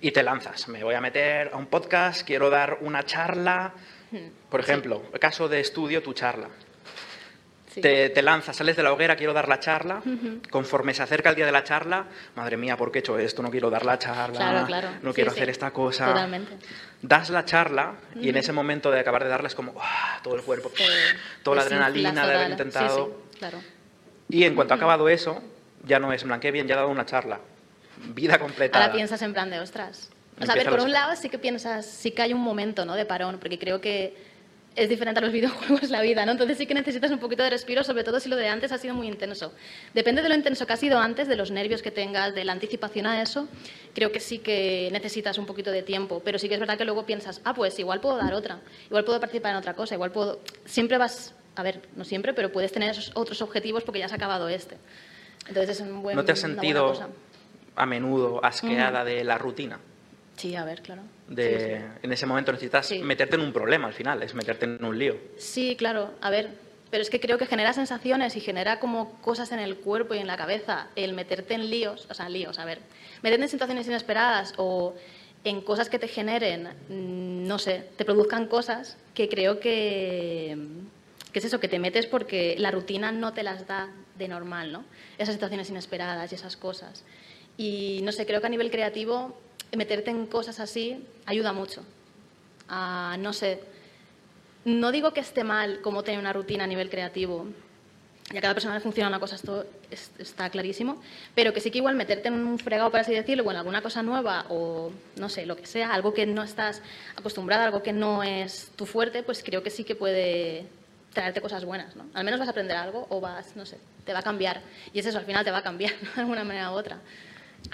Y 0.00 0.12
te 0.12 0.22
lanzas. 0.22 0.68
Me 0.68 0.84
voy 0.84 0.94
a 0.94 1.00
meter 1.00 1.50
a 1.52 1.56
un 1.56 1.66
podcast, 1.66 2.24
quiero 2.24 2.48
dar 2.48 2.78
una 2.80 3.04
charla. 3.04 3.74
Por 4.48 4.60
ejemplo, 4.60 5.02
caso 5.20 5.48
de 5.48 5.60
estudio, 5.60 6.02
tu 6.02 6.14
charla. 6.14 6.48
Sí. 7.78 7.82
Te, 7.82 8.10
te 8.10 8.22
lanzas, 8.22 8.56
sales 8.56 8.76
de 8.76 8.82
la 8.82 8.92
hoguera, 8.92 9.16
quiero 9.16 9.32
dar 9.32 9.48
la 9.48 9.60
charla. 9.60 10.02
Conforme 10.50 10.94
se 10.94 11.02
acerca 11.02 11.30
el 11.30 11.36
día 11.36 11.46
de 11.46 11.52
la 11.52 11.64
charla, 11.64 12.06
madre 12.36 12.56
mía, 12.56 12.76
¿por 12.76 12.90
qué 12.92 12.98
he 12.98 13.00
hecho 13.00 13.18
esto? 13.18 13.42
No 13.42 13.50
quiero 13.50 13.70
dar 13.70 13.84
la 13.84 13.98
charla. 13.98 14.36
Claro, 14.36 14.66
claro. 14.66 14.88
No 15.02 15.10
Sí, 15.10 15.14
quiero 15.16 15.30
sí. 15.30 15.36
hacer 15.38 15.50
esta 15.50 15.70
cosa. 15.70 16.06
Totalmente. 16.08 16.56
Das 17.02 17.30
la 17.30 17.44
charla 17.44 17.94
y 18.16 18.28
en 18.28 18.36
ese 18.36 18.52
momento 18.52 18.90
de 18.90 19.00
acabar 19.00 19.22
de 19.22 19.30
darla 19.30 19.48
es 19.48 19.54
como 19.54 19.74
¡ah! 19.80 20.18
todo 20.22 20.34
el 20.36 20.42
cuerpo, 20.42 20.70
toda 21.42 21.56
la 21.56 21.62
adrenalina 21.62 22.26
de 22.26 22.34
haber 22.34 22.50
intentado. 22.50 23.06
Sí, 23.06 23.12
sí, 23.32 23.38
claro. 23.38 23.58
Y 24.28 24.44
en 24.44 24.54
cuanto 24.54 24.74
ha 24.74 24.76
acabado 24.76 25.08
eso, 25.08 25.42
ya 25.84 25.98
no 25.98 26.12
es, 26.12 26.22
en 26.22 26.28
plan, 26.28 26.40
qué 26.40 26.50
bien, 26.50 26.66
ya 26.66 26.74
he 26.74 26.76
dado 26.76 26.88
una 26.88 27.06
charla. 27.06 27.40
Vida 28.14 28.38
completa. 28.38 28.78
Ahora 28.80 28.92
piensas 28.92 29.22
en 29.22 29.32
plan 29.32 29.48
de 29.50 29.60
ostras. 29.60 30.10
O 30.40 30.44
sea, 30.44 30.54
a 30.54 30.56
ver, 30.56 30.68
por 30.68 30.80
un 30.80 30.92
lado 30.92 31.16
sí 31.16 31.28
que 31.28 31.38
piensas, 31.38 31.86
sí 31.86 32.10
que 32.12 32.22
hay 32.22 32.32
un 32.32 32.40
momento 32.40 32.84
¿no? 32.84 32.94
de 32.94 33.04
parón, 33.06 33.38
porque 33.40 33.58
creo 33.58 33.80
que 33.80 34.14
es 34.78 34.88
diferente 34.88 35.18
a 35.18 35.22
los 35.22 35.32
videojuegos 35.38 35.90
la 35.90 36.00
vida, 36.00 36.24
¿no? 36.24 36.32
Entonces 36.32 36.56
sí 36.56 36.66
que 36.66 36.74
necesitas 36.74 37.10
un 37.10 37.18
poquito 37.18 37.42
de 37.42 37.50
respiro, 37.50 37.82
sobre 37.82 38.04
todo 38.04 38.20
si 38.20 38.28
lo 38.28 38.36
de 38.36 38.48
antes 38.48 38.72
ha 38.72 38.78
sido 38.78 38.94
muy 38.94 39.08
intenso. 39.08 39.52
Depende 39.92 40.22
de 40.22 40.28
lo 40.28 40.34
intenso 40.34 40.66
que 40.66 40.72
ha 40.72 40.76
sido 40.76 40.98
antes, 40.98 41.28
de 41.28 41.36
los 41.36 41.50
nervios 41.50 41.82
que 41.82 41.90
tengas, 41.90 42.34
de 42.34 42.44
la 42.44 42.52
anticipación 42.52 43.06
a 43.06 43.20
eso, 43.20 43.48
creo 43.94 44.12
que 44.12 44.20
sí 44.20 44.38
que 44.38 44.88
necesitas 44.92 45.36
un 45.38 45.46
poquito 45.46 45.70
de 45.70 45.82
tiempo, 45.82 46.22
pero 46.24 46.38
sí 46.38 46.48
que 46.48 46.54
es 46.54 46.60
verdad 46.60 46.78
que 46.78 46.84
luego 46.84 47.04
piensas, 47.04 47.40
ah, 47.44 47.54
pues 47.54 47.78
igual 47.78 48.00
puedo 48.00 48.16
dar 48.16 48.32
otra, 48.34 48.60
igual 48.86 49.04
puedo 49.04 49.20
participar 49.20 49.52
en 49.52 49.58
otra 49.58 49.74
cosa, 49.74 49.94
igual 49.94 50.12
puedo... 50.12 50.40
Siempre 50.64 50.96
vas, 50.96 51.34
a 51.56 51.62
ver, 51.62 51.82
no 51.96 52.04
siempre, 52.04 52.32
pero 52.32 52.52
puedes 52.52 52.72
tener 52.72 52.90
esos 52.90 53.10
otros 53.14 53.42
objetivos 53.42 53.82
porque 53.82 53.98
ya 53.98 54.06
has 54.06 54.12
acabado 54.12 54.48
este. 54.48 54.76
Entonces 55.48 55.76
es 55.76 55.80
un 55.80 56.02
buen... 56.02 56.16
¿No 56.16 56.24
te 56.24 56.32
has 56.32 56.40
sentido 56.40 56.94
a 57.74 57.86
menudo 57.86 58.44
asqueada 58.44 59.04
de 59.04 59.24
la 59.24 59.38
rutina? 59.38 59.78
Sí, 60.36 60.54
a 60.54 60.64
ver, 60.64 60.82
claro. 60.82 61.02
De, 61.28 61.58
Sí, 61.60 61.66
sí. 61.66 61.98
En 62.02 62.12
ese 62.12 62.26
momento 62.26 62.52
necesitas 62.52 62.86
Sí. 62.86 63.00
meterte 63.00 63.36
en 63.36 63.42
un 63.42 63.52
problema 63.52 63.86
al 63.88 63.92
final, 63.94 64.22
es 64.22 64.34
meterte 64.34 64.64
en 64.64 64.82
un 64.84 64.98
lío. 64.98 65.16
Sí, 65.36 65.76
claro, 65.76 66.12
a 66.22 66.30
ver, 66.30 66.48
pero 66.90 67.02
es 67.02 67.10
que 67.10 67.20
creo 67.20 67.36
que 67.36 67.44
genera 67.46 67.72
sensaciones 67.74 68.34
y 68.36 68.40
genera 68.40 68.80
como 68.80 69.20
cosas 69.20 69.52
en 69.52 69.58
el 69.58 69.76
cuerpo 69.76 70.14
y 70.14 70.18
en 70.18 70.26
la 70.26 70.36
cabeza 70.38 70.88
el 70.96 71.12
meterte 71.12 71.52
en 71.54 71.68
líos, 71.68 72.06
o 72.10 72.14
sea, 72.14 72.28
líos, 72.30 72.58
a 72.58 72.64
ver, 72.64 72.78
meterte 73.22 73.44
en 73.44 73.48
situaciones 73.50 73.86
inesperadas 73.86 74.54
o 74.56 74.94
en 75.44 75.60
cosas 75.60 75.88
que 75.90 75.98
te 75.98 76.08
generen, 76.08 76.64
mm, 76.88 77.46
no 77.46 77.58
sé, 77.58 77.84
te 77.96 78.04
produzcan 78.04 78.46
cosas 78.46 78.96
que 79.14 79.28
creo 79.28 79.60
que, 79.60 80.56
que 81.32 81.38
es 81.38 81.44
eso, 81.44 81.60
que 81.60 81.68
te 81.68 81.78
metes 81.78 82.06
porque 82.06 82.56
la 82.58 82.70
rutina 82.70 83.12
no 83.12 83.34
te 83.34 83.42
las 83.42 83.66
da 83.66 83.90
de 84.16 84.28
normal, 84.28 84.72
¿no? 84.72 84.84
Esas 85.18 85.34
situaciones 85.34 85.68
inesperadas 85.70 86.32
y 86.32 86.34
esas 86.36 86.56
cosas. 86.56 87.04
Y 87.56 88.00
no 88.02 88.12
sé, 88.12 88.24
creo 88.26 88.40
que 88.40 88.46
a 88.46 88.50
nivel 88.50 88.70
creativo 88.70 89.38
meterte 89.76 90.10
en 90.10 90.26
cosas 90.26 90.60
así 90.60 91.04
ayuda 91.26 91.52
mucho. 91.52 91.82
A, 92.68 93.16
no 93.18 93.32
sé, 93.32 93.60
no 94.64 94.92
digo 94.92 95.12
que 95.12 95.20
esté 95.20 95.44
mal 95.44 95.80
como 95.80 96.02
tener 96.02 96.20
una 96.20 96.32
rutina 96.32 96.64
a 96.64 96.66
nivel 96.66 96.90
creativo, 96.90 97.46
y 98.30 98.36
a 98.36 98.40
cada 98.42 98.52
persona 98.52 98.74
le 98.74 98.80
funciona 98.80 99.08
una 99.08 99.20
cosa, 99.20 99.36
esto 99.36 99.64
es- 99.90 100.10
está 100.18 100.50
clarísimo, 100.50 101.00
pero 101.34 101.54
que 101.54 101.60
sí 101.60 101.70
que 101.70 101.78
igual 101.78 101.94
meterte 101.94 102.28
en 102.28 102.34
un 102.34 102.58
fregado, 102.58 102.90
por 102.90 103.00
así 103.00 103.14
decirlo, 103.14 103.42
o 103.44 103.50
alguna 103.50 103.80
cosa 103.80 104.02
nueva, 104.02 104.44
o 104.50 104.90
no 105.16 105.28
sé, 105.30 105.46
lo 105.46 105.56
que 105.56 105.64
sea, 105.64 105.94
algo 105.94 106.12
que 106.12 106.26
no 106.26 106.42
estás 106.42 106.82
acostumbrada, 107.16 107.64
algo 107.64 107.82
que 107.82 107.94
no 107.94 108.22
es 108.22 108.70
tu 108.76 108.84
fuerte, 108.84 109.22
pues 109.22 109.42
creo 109.42 109.62
que 109.62 109.70
sí 109.70 109.82
que 109.84 109.94
puede 109.94 110.66
traerte 111.14 111.40
cosas 111.40 111.64
buenas, 111.64 111.96
¿no? 111.96 112.04
Al 112.12 112.24
menos 112.24 112.38
vas 112.38 112.48
a 112.48 112.50
aprender 112.50 112.76
algo 112.76 113.06
o 113.08 113.18
vas, 113.18 113.56
no 113.56 113.64
sé, 113.64 113.78
te 114.04 114.12
va 114.12 114.18
a 114.18 114.22
cambiar. 114.22 114.60
Y 114.92 114.98
es 114.98 115.06
eso, 115.06 115.16
al 115.16 115.24
final 115.24 115.42
te 115.42 115.50
va 115.50 115.58
a 115.58 115.62
cambiar 115.62 115.94
de 116.14 116.20
alguna 116.20 116.44
manera 116.44 116.70
u 116.70 116.74
otra. 116.74 116.98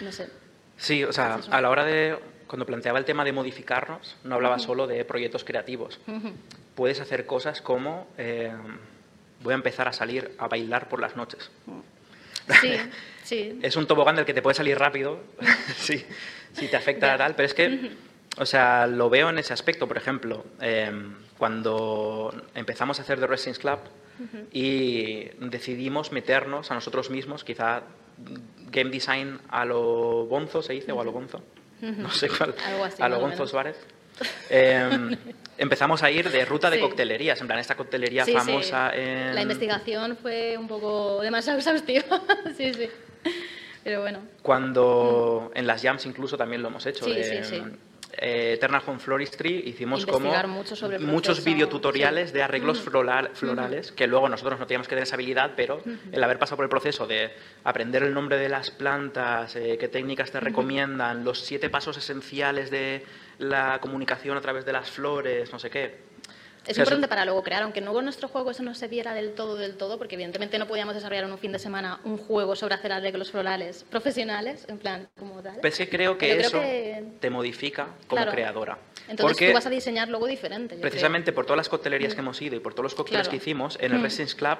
No 0.00 0.12
sé. 0.12 0.28
Sí, 0.76 1.04
o 1.04 1.12
sea, 1.12 1.40
a 1.50 1.60
la 1.60 1.70
hora 1.70 1.84
de, 1.84 2.18
cuando 2.46 2.66
planteaba 2.66 2.98
el 2.98 3.04
tema 3.04 3.24
de 3.24 3.32
modificarnos, 3.32 4.16
no 4.24 4.34
hablaba 4.34 4.58
solo 4.58 4.86
de 4.86 5.04
proyectos 5.04 5.44
creativos. 5.44 6.00
Puedes 6.74 7.00
hacer 7.00 7.26
cosas 7.26 7.60
como, 7.60 8.08
eh, 8.18 8.52
voy 9.42 9.52
a 9.52 9.56
empezar 9.56 9.88
a 9.88 9.92
salir 9.92 10.34
a 10.38 10.48
bailar 10.48 10.88
por 10.88 11.00
las 11.00 11.16
noches. 11.16 11.50
Sí, 12.60 12.72
sí. 13.22 13.58
Es 13.62 13.76
un 13.76 13.86
tobogán 13.86 14.16
del 14.16 14.24
que 14.24 14.34
te 14.34 14.42
puede 14.42 14.54
salir 14.54 14.78
rápido, 14.78 15.20
si, 15.76 16.04
si 16.52 16.68
te 16.68 16.76
afecta 16.76 17.06
Ya. 17.12 17.18
tal, 17.18 17.34
pero 17.36 17.46
es 17.46 17.54
que, 17.54 17.92
o 18.36 18.46
sea, 18.46 18.86
lo 18.86 19.08
veo 19.08 19.30
en 19.30 19.38
ese 19.38 19.52
aspecto. 19.52 19.86
Por 19.86 19.96
ejemplo, 19.96 20.44
eh, 20.60 20.90
cuando 21.38 22.34
empezamos 22.54 22.98
a 22.98 23.02
hacer 23.02 23.20
The 23.20 23.26
Resistance 23.26 23.60
Club 23.60 23.78
y 24.52 25.24
decidimos 25.40 26.12
meternos 26.12 26.70
a 26.70 26.74
nosotros 26.74 27.10
mismos, 27.10 27.42
quizá 27.44 27.82
game 28.70 28.90
design 28.90 29.38
a 29.48 29.64
lo 29.64 30.26
bonzo, 30.26 30.62
se 30.62 30.72
dice, 30.74 30.92
o 30.92 31.00
a 31.00 31.04
lo 31.04 31.12
bonzo, 31.12 31.42
no 31.80 32.10
sé 32.10 32.28
cuál, 32.28 32.54
Algo 32.66 32.84
así, 32.84 33.02
a 33.02 33.08
lo 33.08 33.20
bonzo. 33.20 33.46
Suárez. 33.46 33.76
Eh, 34.48 35.16
empezamos 35.58 36.04
a 36.04 36.10
ir 36.10 36.30
de 36.30 36.44
ruta 36.44 36.70
de 36.70 36.76
Sí. 36.76 36.82
coctelerías, 36.82 37.40
en 37.40 37.48
plan, 37.48 37.58
esta 37.58 37.74
coctelería 37.74 38.24
Sí, 38.24 38.30
sí. 38.30 38.36
famosa 38.38 38.94
en... 38.94 39.34
La 39.34 39.42
investigación 39.42 40.16
fue 40.16 40.56
un 40.56 40.68
poco 40.68 41.20
demasiado 41.20 41.58
exhaustiva. 41.58 42.04
sí, 42.56 42.72
sí. 42.74 42.88
Pero 43.82 44.02
bueno. 44.02 44.20
Cuando 44.40 45.50
en 45.56 45.66
las 45.66 45.82
jams 45.82 46.06
incluso 46.06 46.36
también 46.36 46.62
lo 46.62 46.68
hemos 46.68 46.86
hecho. 46.86 47.04
Sí, 47.04 47.12
de, 47.12 47.42
sí, 47.44 47.56
sí. 47.56 47.62
Eh, 48.18 48.54
Eternal 48.54 48.82
Home 48.86 48.98
Floristry 48.98 49.64
hicimos 49.66 50.04
como 50.06 50.30
mucho 50.48 50.76
sobre 50.76 50.98
muchos 50.98 51.44
videotutoriales 51.44 52.30
sí. 52.30 52.34
de 52.36 52.42
arreglos 52.42 52.80
floral- 52.80 53.30
florales 53.34 53.92
que 53.92 54.06
luego 54.06 54.28
nosotros 54.28 54.58
no 54.58 54.66
teníamos 54.66 54.86
que 54.88 54.90
tener 54.94 55.04
esa 55.04 55.16
habilidad, 55.16 55.52
pero 55.56 55.82
el 56.12 56.22
haber 56.24 56.38
pasado 56.38 56.56
por 56.56 56.64
el 56.64 56.70
proceso 56.70 57.06
de 57.06 57.30
aprender 57.64 58.02
el 58.02 58.14
nombre 58.14 58.36
de 58.38 58.48
las 58.48 58.70
plantas, 58.70 59.56
eh, 59.56 59.76
qué 59.78 59.88
técnicas 59.88 60.30
te 60.30 60.40
recomiendan, 60.40 61.24
los 61.24 61.40
siete 61.40 61.70
pasos 61.70 61.96
esenciales 61.96 62.70
de 62.70 63.04
la 63.38 63.78
comunicación 63.80 64.36
a 64.36 64.40
través 64.40 64.64
de 64.64 64.72
las 64.72 64.90
flores, 64.90 65.52
no 65.52 65.58
sé 65.58 65.70
qué. 65.70 66.13
Es 66.64 66.70
O 66.70 66.74
sea, 66.76 66.82
importante 66.84 67.08
para 67.08 67.24
luego 67.26 67.42
crear, 67.42 67.62
aunque 67.62 67.80
luego 67.82 67.98
en 67.98 68.06
nuestro 68.06 68.26
juego 68.28 68.50
eso 68.50 68.62
no 68.62 68.74
se 68.74 68.88
viera 68.88 69.12
del 69.12 69.34
todo, 69.34 69.56
del 69.56 69.76
todo, 69.76 69.98
porque 69.98 70.14
evidentemente 70.14 70.58
no 70.58 70.66
podíamos 70.66 70.94
desarrollar 70.94 71.24
en 71.24 71.32
un 71.32 71.38
fin 71.38 71.52
de 71.52 71.58
semana 71.58 72.00
un 72.04 72.16
juego 72.16 72.56
sobre 72.56 72.74
hacer 72.74 72.90
arreglos 72.92 73.30
florales 73.30 73.84
profesionales, 73.90 74.64
en 74.68 74.78
plan, 74.78 75.08
como 75.18 75.42
tal. 75.42 75.56
Pero 75.60 75.68
es 75.68 75.76
que 75.76 75.88
creo 75.90 76.16
que 76.16 76.26
Pero 76.28 76.36
creo 76.38 76.48
eso 76.48 76.60
que- 76.60 77.04
te 77.20 77.28
modifica 77.30 77.88
como 78.06 78.16
Claro. 78.22 78.32
creadora. 78.32 78.78
Entonces 79.08 79.34
Porque- 79.36 79.48
tú 79.48 79.54
vas 79.54 79.66
a 79.66 79.70
diseñar 79.70 80.08
luego 80.08 80.26
diferente. 80.26 80.76
yo 80.76 80.80
creo. 80.80 80.90
Precisamente 80.90 81.32
por 81.32 81.44
todas 81.44 81.58
las 81.58 81.68
coctelerías 81.68 82.14
que 82.14 82.20
hemos 82.20 82.40
ido 82.40 82.56
y 82.56 82.60
por 82.60 82.72
todos 82.72 82.84
los 82.84 82.94
cócteles 82.94 83.22
Claro. 83.28 83.30
que 83.30 83.36
hicimos, 83.36 83.76
en 83.80 83.92
el 83.92 83.98
Mm. 83.98 84.02
Residence 84.02 84.34
Club 84.34 84.58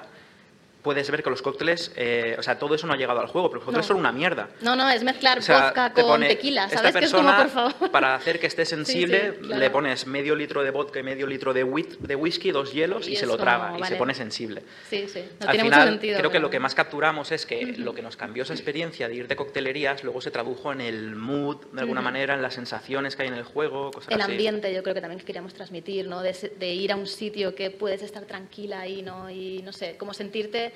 puedes 0.85 1.09
ver 1.11 1.23
que 1.23 1.29
los 1.31 1.41
cócteles, 1.41 1.91
eh, 1.97 2.35
o 2.39 2.43
sea, 2.43 2.57
todo 2.59 2.75
eso 2.75 2.85
no 2.87 2.93
ha 2.93 2.95
llegado 2.97 3.19
al 3.19 3.25
juego, 3.27 3.49
pero 3.49 3.57
los 3.57 3.65
cócteles 3.65 3.85
No. 3.85 3.87
son 3.95 3.97
una 3.97 4.11
mierda. 4.11 4.49
No, 4.61 4.75
no, 4.75 4.87
es 4.89 5.03
mezclar 5.03 5.39
O 5.39 5.41
sea, 5.41 5.65
vodka 5.65 5.93
te 5.93 6.01
con 6.03 6.21
tequila, 6.21 6.65
esta 6.65 6.77
¿sabes? 6.77 6.95
Que 6.95 7.05
es 7.05 7.11
como, 7.11 7.23
persona, 7.27 7.51
por 7.51 7.71
favor. 7.73 7.91
para 7.91 8.13
hacer 8.15 8.39
que 8.39 8.45
esté 8.47 8.63
sensible, 8.65 9.31
sí, 9.33 9.37
claro. 9.47 9.59
le 9.59 9.69
pones 9.71 10.05
medio 10.07 10.35
litro 10.35 10.63
de 10.63 10.69
vodka 10.69 10.99
y 10.99 11.03
medio 11.03 11.25
litro 11.27 11.53
de, 11.53 11.65
whi- 11.65 11.97
de 11.97 12.15
whisky, 12.15 12.51
dos 12.51 12.71
hielos 12.71 13.07
y, 13.09 13.13
Y 13.13 13.15
se 13.15 13.25
lo 13.25 13.33
como, 13.33 13.43
traga 13.43 13.75
y 13.79 13.83
se 13.83 13.95
pone 13.95 14.13
sensible. 14.13 14.61
Sí, 14.89 15.07
sí. 15.11 15.23
No 15.41 15.47
Al 15.47 15.51
tiene 15.51 15.63
final, 15.65 15.79
mucho 15.81 15.91
sentido. 15.91 16.19
creo 16.19 16.31
que 16.31 16.39
lo 16.39 16.49
que 16.51 16.59
más 16.59 16.75
capturamos 16.75 17.31
es 17.31 17.45
que 17.47 17.65
lo 17.77 17.93
que 17.95 18.03
nos 18.03 18.15
cambió 18.15 18.43
esa 18.43 18.53
experiencia 18.53 19.07
de 19.07 19.15
ir 19.15 19.27
de 19.27 19.35
coctelerías 19.35 20.03
luego 20.03 20.21
se 20.21 20.29
tradujo 20.29 20.71
en 20.71 20.81
el 20.81 21.15
mood, 21.15 21.65
de 21.73 21.81
alguna 21.81 22.01
manera, 22.01 22.35
en 22.35 22.43
las 22.43 22.53
sensaciones 22.53 23.15
que 23.15 23.23
hay 23.23 23.29
en 23.29 23.33
el 23.33 23.43
juego, 23.43 23.91
cosas 23.91 24.13
el 24.13 24.21
así. 24.21 24.31
ambiente 24.31 24.71
yo 24.73 24.83
creo 24.83 24.93
que 24.93 25.01
también 25.01 25.19
que 25.19 25.25
queríamos 25.25 25.53
transmitir, 25.55 26.07
¿no? 26.07 26.21
De, 26.21 26.33
de 26.59 26.73
ir 26.73 26.91
a 26.91 26.95
un 26.95 27.07
sitio 27.07 27.55
que 27.55 27.71
puedes 27.71 28.03
estar 28.03 28.23
tranquila 28.25 28.81
ahí, 28.81 29.01
¿no? 29.01 29.29
Y 29.31 29.61
no 29.63 29.73
sé, 29.73 29.95
como 29.97 30.13
sentirte 30.13 30.73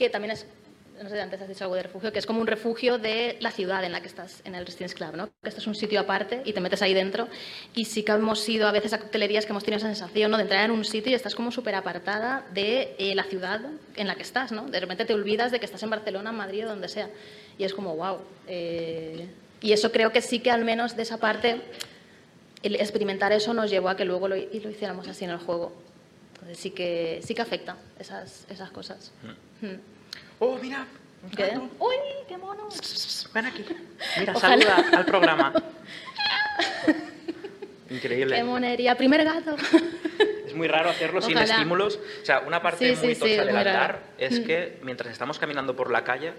que 0.00 0.10
también 0.10 0.32
es, 0.32 0.46
no 1.02 1.10
sé, 1.10 1.20
antes 1.20 1.40
has 1.40 1.48
dicho 1.48 1.64
algo 1.64 1.76
de 1.76 1.82
refugio, 1.82 2.10
que 2.10 2.18
es 2.18 2.26
como 2.26 2.40
un 2.40 2.46
refugio 2.46 2.98
de 2.98 3.36
la 3.40 3.50
ciudad 3.50 3.84
en 3.84 3.92
la 3.92 4.00
que 4.00 4.08
estás, 4.08 4.40
en 4.44 4.54
el 4.54 4.64
Resistance 4.64 4.94
Club, 4.96 5.14
¿no? 5.14 5.28
Que 5.42 5.50
esto 5.50 5.60
es 5.60 5.66
un 5.66 5.74
sitio 5.74 6.00
aparte 6.00 6.40
y 6.44 6.54
te 6.54 6.60
metes 6.60 6.80
ahí 6.80 6.94
dentro. 6.94 7.28
Y 7.74 7.84
sí 7.84 8.02
que 8.02 8.12
hemos 8.12 8.48
ido 8.48 8.66
a 8.66 8.72
veces 8.72 8.94
a 8.94 8.98
coctelerías 8.98 9.44
que 9.44 9.52
hemos 9.52 9.62
tenido 9.62 9.76
esa 9.76 9.88
sensación, 9.88 10.30
¿no? 10.30 10.38
De 10.38 10.44
entrar 10.44 10.64
en 10.64 10.70
un 10.70 10.84
sitio 10.84 11.12
y 11.12 11.14
estás 11.14 11.34
como 11.34 11.52
súper 11.52 11.74
apartada 11.74 12.46
de 12.54 12.96
eh, 12.98 13.14
la 13.14 13.24
ciudad 13.24 13.60
en 13.96 14.06
la 14.06 14.14
que 14.16 14.22
estás, 14.22 14.52
¿no? 14.52 14.66
De 14.68 14.80
repente 14.80 15.04
te 15.04 15.12
olvidas 15.12 15.52
de 15.52 15.60
que 15.60 15.66
estás 15.66 15.82
en 15.82 15.90
Barcelona, 15.90 16.32
Madrid 16.32 16.64
o 16.64 16.70
donde 16.70 16.88
sea. 16.88 17.10
Y 17.58 17.64
es 17.64 17.74
como, 17.74 17.94
wow. 17.94 18.18
y 18.48 19.72
eso 19.72 19.92
creo 19.92 20.12
que 20.12 20.22
sí 20.22 20.40
que 20.40 20.50
al 20.50 20.64
menos 20.64 20.96
de 20.96 21.02
esa 21.02 21.18
parte 21.18 21.60
el 22.62 22.76
experimentar 22.76 23.32
eso 23.32 23.52
nos 23.52 23.70
llevó 23.70 23.90
a 23.90 23.96
que 23.96 24.06
luego 24.06 24.28
lo, 24.28 24.36
y 24.36 24.60
lo 24.60 24.70
hiciéramos 24.70 25.08
así 25.08 25.26
en 25.26 25.30
el 25.30 25.38
juego. 25.38 25.72
Entonces 26.40 26.58
sí 26.58 26.70
que, 26.70 27.20
sí 27.22 27.34
que 27.34 27.42
afecta 27.42 27.76
esas, 27.98 28.46
esas 28.48 28.70
cosas. 28.70 29.12
Mm. 29.22 29.49
Oh, 30.38 30.58
mira, 30.60 30.86
un 31.22 31.30
¿Qué? 31.30 31.46
gato. 31.48 31.68
¡Uy, 31.78 31.94
qué 32.28 32.38
mono! 32.38 32.68
Ven 33.34 33.46
aquí. 33.46 33.64
Mira, 34.18 34.32
Ojalá. 34.34 34.64
saluda 34.64 34.98
al 34.98 35.04
programa. 35.04 35.52
Increíble. 37.90 38.36
¡Qué 38.36 38.44
monería! 38.44 38.94
¡Primer 38.96 39.24
gato! 39.24 39.56
Es 40.46 40.54
muy 40.54 40.68
raro 40.68 40.90
hacerlo 40.90 41.20
sin 41.20 41.36
estímulos. 41.38 41.98
O 42.22 42.24
sea, 42.24 42.40
una 42.40 42.62
parte 42.62 42.94
Sí, 42.94 43.04
muy 43.06 43.14
sí, 43.14 43.20
tocha 43.20 43.34
sí, 43.34 43.40
es 43.40 43.46
del 43.46 43.56
es 44.18 44.40
que 44.40 44.78
mientras 44.82 45.12
estamos 45.12 45.38
caminando 45.38 45.74
por 45.76 45.90
la 45.90 46.04
calle 46.04 46.32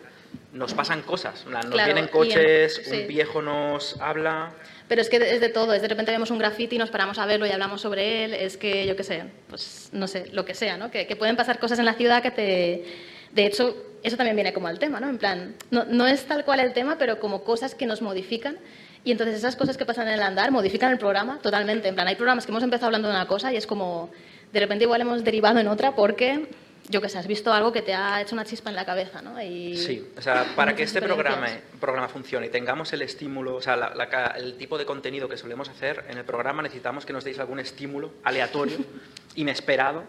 nos 0.54 0.74
pasan 0.74 1.02
cosas. 1.02 1.46
Nos 1.46 1.66
Claro, 1.66 1.86
vienen 1.86 2.06
en- 2.06 2.10
coches, 2.10 2.82
sí. 2.84 3.02
un 3.02 3.08
viejo 3.08 3.42
nos 3.42 4.00
habla. 4.02 4.52
Pero 4.88 5.02
es 5.02 5.10
que 5.10 5.18
es 5.18 5.40
de 5.40 5.50
todo, 5.50 5.74
es 5.74 5.82
de 5.82 5.88
repente 5.88 6.12
vemos 6.12 6.32
un 6.32 6.38
graffiti 6.40 6.76
y 6.76 6.80
nos 6.80 6.90
paramos 6.90 7.18
a 7.20 7.26
verlo 7.26 7.46
y 7.46 7.52
hablamos 7.52 7.80
sobre 7.82 8.26
él, 8.26 8.34
es 8.34 8.58
que 8.58 8.86
yo 8.86 8.96
qué 8.98 9.04
sé, 9.04 9.24
pues 9.48 9.90
no 9.94 10.08
sé, 10.08 10.28
lo 10.34 10.44
que 10.44 10.54
sea, 10.54 10.76
¿no? 10.78 10.92
Que, 10.92 11.08
que 11.08 11.16
pueden 11.16 11.38
pasar 11.38 11.60
cosas 11.60 11.80
en 11.80 11.86
la 11.86 11.94
ciudad 11.94 12.22
que 12.22 12.32
te... 12.32 12.86
De 13.32 13.46
hecho, 13.46 13.74
eso 14.04 14.18
también 14.18 14.36
viene 14.36 14.52
como 14.52 14.68
al 14.68 14.78
tema, 14.80 15.00
¿no? 15.00 15.08
En 15.08 15.18
plan, 15.18 15.56
no, 15.70 15.86
no 15.86 16.06
es 16.08 16.26
tal 16.26 16.44
cual 16.44 16.60
el 16.60 16.74
tema, 16.74 16.98
pero 16.98 17.20
como 17.22 17.46
cosas 17.46 17.74
que 17.76 17.86
nos 17.86 18.02
modifican 18.02 18.58
y 19.06 19.12
entonces 19.14 19.38
esas 19.38 19.56
cosas 19.56 19.78
que 19.78 19.86
pasan 19.86 20.10
en 20.10 20.16
el 20.16 20.22
andar 20.22 20.52
modifican 20.52 20.92
el 20.92 20.98
programa 20.98 21.40
totalmente. 21.42 21.88
En 21.88 21.96
plan, 21.96 22.08
hay 22.10 22.16
programas 22.16 22.46
que 22.46 22.52
hemos 22.52 22.64
empezado 22.64 22.88
hablando 22.88 23.08
de 23.08 23.14
una 23.14 23.28
cosa 23.28 23.54
y 23.54 23.56
es 23.56 23.66
como, 23.66 24.10
de 24.52 24.60
repente 24.60 24.84
igual 24.84 25.00
hemos 25.00 25.24
derivado 25.24 25.60
en 25.60 25.70
otra 25.70 25.96
porque, 25.96 26.48
yo 26.90 27.02
qué 27.02 27.08
sé, 27.10 27.18
has 27.18 27.28
visto 27.28 27.54
algo 27.54 27.72
que 27.72 27.82
te 27.82 27.94
ha 27.94 28.22
hecho 28.22 28.36
una 28.36 28.44
chispa 28.46 28.70
en 28.70 28.76
la 28.76 28.86
cabeza, 28.86 29.22
¿no? 29.22 29.42
Y 29.42 29.78
Sí, 29.78 30.12
o 30.18 30.22
sea, 30.22 30.46
para 30.56 30.76
que 30.76 30.84
este 30.84 31.02
programa, 31.02 31.46
experiencias. 31.48 31.80
programa 31.80 32.08
funcione 32.10 32.48
y 32.48 32.50
tengamos 32.50 32.92
el 32.94 33.02
estímulo, 33.02 33.56
o 33.56 33.62
sea, 33.62 33.76
la- 33.78 33.94
la 33.96 34.10
ca- 34.10 34.34
el 34.38 34.56
tipo 34.58 34.78
de 34.78 34.86
contenido 34.86 35.30
que 35.30 35.38
solemos 35.38 35.70
hacer 35.70 36.04
en 36.10 36.18
el 36.18 36.26
programa, 36.26 36.62
necesitamos 36.64 37.06
que 37.06 37.14
nos 37.14 37.24
deis 37.24 37.40
algún 37.40 37.60
estímulo 37.60 38.12
aleatorio, 38.24 38.78
inesperado, 39.36 40.04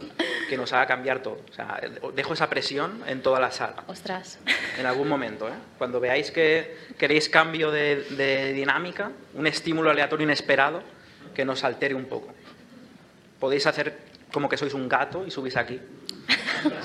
que 0.48 0.56
nos 0.56 0.72
haga 0.72 0.86
cambiar 0.86 1.22
todo. 1.22 1.38
O 1.50 1.54
sea, 1.54 1.80
dejo 2.14 2.32
esa 2.34 2.48
presión 2.50 3.02
en 3.06 3.22
toda 3.22 3.38
la 3.38 3.50
sala. 3.52 3.84
Ostras. 3.86 4.38
En 4.78 4.86
algún 4.86 5.08
momento, 5.08 5.48
¿eh? 5.48 5.52
Cuando 5.78 6.00
veáis 6.00 6.30
que 6.32 6.76
queréis 6.98 7.28
cambio 7.28 7.70
de, 7.70 8.02
de 8.10 8.52
dinámica, 8.52 9.12
un 9.34 9.46
estímulo 9.46 9.90
aleatorio 9.90 10.24
inesperado 10.24 10.82
que 11.34 11.44
nos 11.44 11.62
altere 11.64 11.94
un 11.94 12.06
poco. 12.06 12.34
Podéis 13.38 13.66
hacer 13.66 13.96
como 14.32 14.48
que 14.48 14.56
sois 14.56 14.74
un 14.74 14.88
gato 14.88 15.24
y 15.26 15.30
subís 15.30 15.56
aquí. 15.56 15.80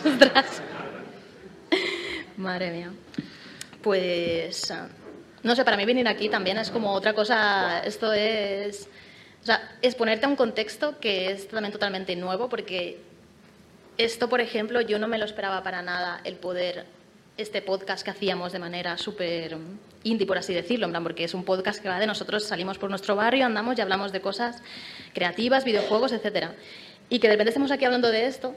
Ostras. 0.06 0.62
Madre 2.38 2.72
mía. 2.72 2.92
Pues, 3.82 4.72
ah, 4.72 4.88
no 5.44 5.56
sé, 5.56 5.64
para 5.64 5.78
mí 5.78 5.86
venir 5.86 6.08
aquí 6.08 6.30
también 6.30 6.58
es 6.58 6.70
como 6.70 6.92
otra 6.92 7.14
cosa, 7.14 7.80
esto 7.80 8.12
es, 8.14 8.88
o 9.42 9.46
sea, 9.46 9.78
es 9.82 9.96
ponerte 9.96 10.26
a 10.26 10.30
un 10.30 10.36
contexto 10.36 11.00
que 11.00 11.32
es 11.32 11.48
también 11.48 11.72
totalmente 11.72 12.16
nuevo, 12.16 12.50
porque 12.50 13.00
esto, 13.98 14.30
por 14.30 14.42
ejemplo, 14.42 14.82
yo 14.82 15.00
no 15.00 15.08
me 15.08 15.18
lo 15.18 15.26
esperaba 15.26 15.64
para 15.64 15.82
nada, 15.82 16.22
el 16.24 16.36
poder, 16.36 16.86
este 17.38 17.62
podcast 17.62 18.04
que 18.04 18.12
hacíamos 18.12 18.52
de 18.52 18.60
manera 18.60 18.98
súper 18.98 19.58
indie, 20.04 20.28
por 20.28 20.38
así 20.38 20.54
decirlo, 20.54 20.92
porque 21.02 21.24
es 21.24 21.34
un 21.34 21.44
podcast 21.44 21.82
que 21.82 21.90
va 21.90 22.00
de 22.00 22.08
nosotros, 22.08 22.44
salimos 22.44 22.78
por 22.78 22.90
nuestro 22.90 23.16
barrio, 23.16 23.46
andamos 23.46 23.78
y 23.78 23.82
hablamos 23.82 24.12
de 24.12 24.22
cosas 24.22 24.62
creativas, 25.14 25.64
videojuegos, 25.66 26.12
etcétera. 26.12 26.56
Y 27.10 27.20
que 27.20 27.28
de 27.28 27.34
repente 27.34 27.50
estemos 27.52 27.72
aquí 27.72 27.86
hablando 27.86 28.12
de 28.12 28.26
esto, 28.26 28.56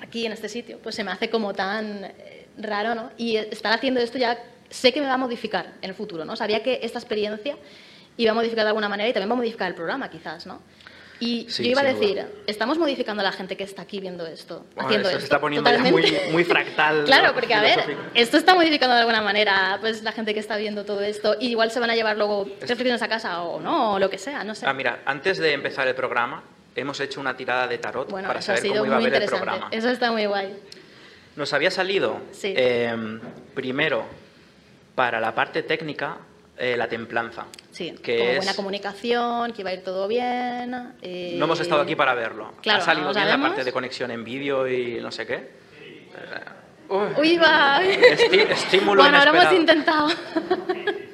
aquí 0.00 0.26
en 0.26 0.32
este 0.32 0.48
sitio, 0.48 0.78
pues 0.82 0.94
se 0.94 1.04
me 1.04 1.10
hace 1.10 1.30
como 1.30 1.52
tan 1.54 2.04
eh, 2.04 2.46
raro, 2.58 2.94
¿no? 2.94 3.10
Y 3.16 3.36
estar 3.36 3.72
haciendo 3.72 4.00
esto 4.00 4.18
ya 4.18 4.38
sé 4.68 4.92
que 4.92 5.00
me 5.00 5.06
va 5.06 5.14
a 5.14 5.18
modificar 5.18 5.72
en 5.82 5.90
el 5.90 5.94
futuro, 5.96 6.24
¿no? 6.24 6.36
Sabía 6.36 6.62
que 6.62 6.80
esta 6.82 6.98
experiencia 6.98 7.56
iba 8.16 8.30
a 8.32 8.34
modificar 8.34 8.64
de 8.64 8.68
alguna 8.68 8.88
manera 8.88 9.08
y 9.08 9.12
también 9.12 9.30
va 9.30 9.34
a 9.34 9.36
modificar 9.36 9.68
el 9.68 9.74
programa, 9.74 10.08
quizás, 10.10 10.46
¿no? 10.46 10.60
Y 11.22 11.46
Sí, 11.50 11.64
yo 11.64 11.70
iba 11.72 11.82
a 11.82 11.84
sin 11.84 11.96
duda. 12.00 12.06
decir, 12.24 12.42
estamos 12.46 12.78
modificando 12.78 13.20
a 13.20 13.24
la 13.24 13.32
gente 13.32 13.54
que 13.54 13.64
está 13.64 13.82
aquí 13.82 14.00
viendo 14.00 14.26
esto, 14.26 14.64
Bueno, 14.74 14.88
haciendo 14.88 15.08
esto. 15.08 15.20
se 15.20 15.24
está 15.24 15.38
poniendo 15.38 15.70
ya 15.70 15.78
muy, 15.78 16.16
muy 16.32 16.44
fractal. 16.44 17.04
Claro, 17.06 17.28
¿no? 17.28 17.34
porque 17.34 17.52
a 17.52 17.60
ver, 17.60 17.94
esto 18.14 18.38
está 18.38 18.54
modificando 18.54 18.94
de 18.94 19.00
alguna 19.02 19.20
manera, 19.20 19.76
pues 19.82 20.02
la 20.02 20.12
gente 20.12 20.32
que 20.32 20.40
está 20.40 20.56
viendo 20.56 20.86
todo 20.86 21.02
esto, 21.02 21.36
y 21.38 21.48
igual 21.48 21.70
se 21.70 21.78
van 21.78 21.90
a 21.90 21.94
llevar 21.94 22.16
luego 22.16 22.46
reflexiones 22.60 23.02
a 23.02 23.08
casa 23.08 23.42
o 23.42 23.60
no, 23.60 23.94
o 23.94 23.98
lo 23.98 24.08
que 24.08 24.16
sea, 24.16 24.44
no 24.44 24.54
sé. 24.54 24.64
Ah, 24.66 24.72
mira, 24.72 25.00
antes 25.04 25.36
de 25.36 25.52
empezar 25.52 25.86
el 25.88 25.94
programa, 25.94 26.42
hemos 26.76 26.98
hecho 27.00 27.20
una 27.20 27.36
tirada 27.36 27.66
de 27.68 27.78
tarot 27.78 28.10
bueno, 28.10 28.28
para 28.28 28.40
saber 28.42 28.62
sido 28.62 28.74
cómo 28.74 28.86
iba 28.86 28.96
a 28.96 29.00
ver 29.00 29.14
el 29.14 29.24
programa. 29.28 29.68
Eso 29.70 29.88
está 29.90 30.10
muy 30.12 30.26
guay. 30.26 30.56
Nos 31.36 31.52
había 31.52 31.70
salido 31.70 32.20
Sí. 32.32 32.52
eh, 32.56 32.94
primero 33.54 34.04
para 34.94 35.20
la 35.20 35.34
parte 35.34 35.62
técnica 35.62 36.18
eh, 36.58 36.76
la 36.76 36.88
templanza. 36.88 37.46
Sí, 37.70 37.92
que 38.02 38.18
como 38.18 38.30
es- 38.32 38.36
buena 38.38 38.54
comunicación, 38.54 39.52
que 39.54 39.62
iba 39.62 39.70
a 39.70 39.72
ir 39.74 39.82
todo 39.82 40.06
bien. 40.08 40.92
eh, 41.00 41.36
No 41.38 41.46
hemos 41.46 41.58
estado 41.60 41.80
aquí 41.80 41.94
para 41.96 42.12
verlo. 42.14 42.52
claro, 42.60 42.82
ha 42.82 42.84
salido 42.84 43.08
lo 43.08 43.14
bien 43.14 43.28
la 43.28 43.38
parte 43.40 43.64
de 43.64 43.72
conexión 43.72 44.10
en 44.10 44.22
vídeo 44.24 44.68
y 44.68 45.00
no 45.00 45.10
sé 45.10 45.26
qué. 45.26 45.50
Uy, 46.88 47.06
Uy, 47.18 47.36
va. 47.38 47.80
esti- 47.82 48.50
estímulo 48.50 49.02
bueno, 49.02 49.16
ahora 49.18 49.30
hemos 49.30 49.52
intentado. 49.54 50.08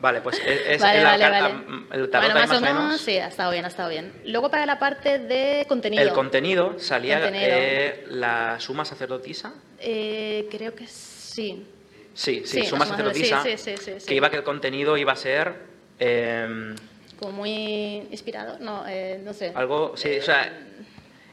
Vale, 0.00 0.22
pues 0.22 0.38
es, 0.38 0.60
es 0.66 0.80
vale, 0.80 1.02
la 1.02 1.10
vale, 1.10 1.22
carta- 1.24 1.48
vale. 1.48 1.86
el 2.02 2.10
tarot 2.10 2.32
bueno, 2.32 2.46
más 2.46 2.58
o 2.58 2.60
menos. 2.62 2.82
menos, 2.84 3.00
sí, 3.02 3.18
ha 3.18 3.26
estado 3.28 3.52
bien, 3.52 3.64
ha 3.66 3.68
estado 3.68 3.90
bien. 3.90 4.12
Luego 4.24 4.50
para 4.50 4.64
la 4.64 4.78
parte 4.78 5.18
de 5.18 5.66
contenido. 5.68 6.02
El 6.02 6.12
contenido 6.12 6.78
salía 6.78 7.20
Contenido. 7.20 7.46
eh, 7.52 8.04
la 8.08 8.58
suma 8.60 8.84
sacerdotisa. 8.86 9.52
Eh, 9.78 10.48
creo 10.50 10.74
que 10.74 10.86
sí. 10.86 11.66
Sí, 12.14 12.42
sí, 12.46 12.62
Sí, 12.62 12.66
suma 12.66 12.86
la 12.86 12.90
sacerdotisa. 12.92 13.42
sí, 13.42 13.56
sí, 13.58 13.76
sí, 13.76 13.76
sí, 13.76 13.92
sí. 14.00 14.06
Que 14.06 14.14
iba 14.14 14.30
que 14.30 14.38
el 14.38 14.42
contenido 14.42 14.96
iba 14.96 15.12
a 15.12 15.16
ser 15.16 15.54
eh, 15.98 16.74
Como 17.18 17.32
muy 17.32 17.50
inspirado. 18.10 18.58
No, 18.58 18.84
eh, 18.88 19.20
no 19.22 19.34
sé. 19.34 19.52
algo, 19.54 19.94
sí, 19.98 20.18
o 20.18 20.22
sea, 20.22 20.50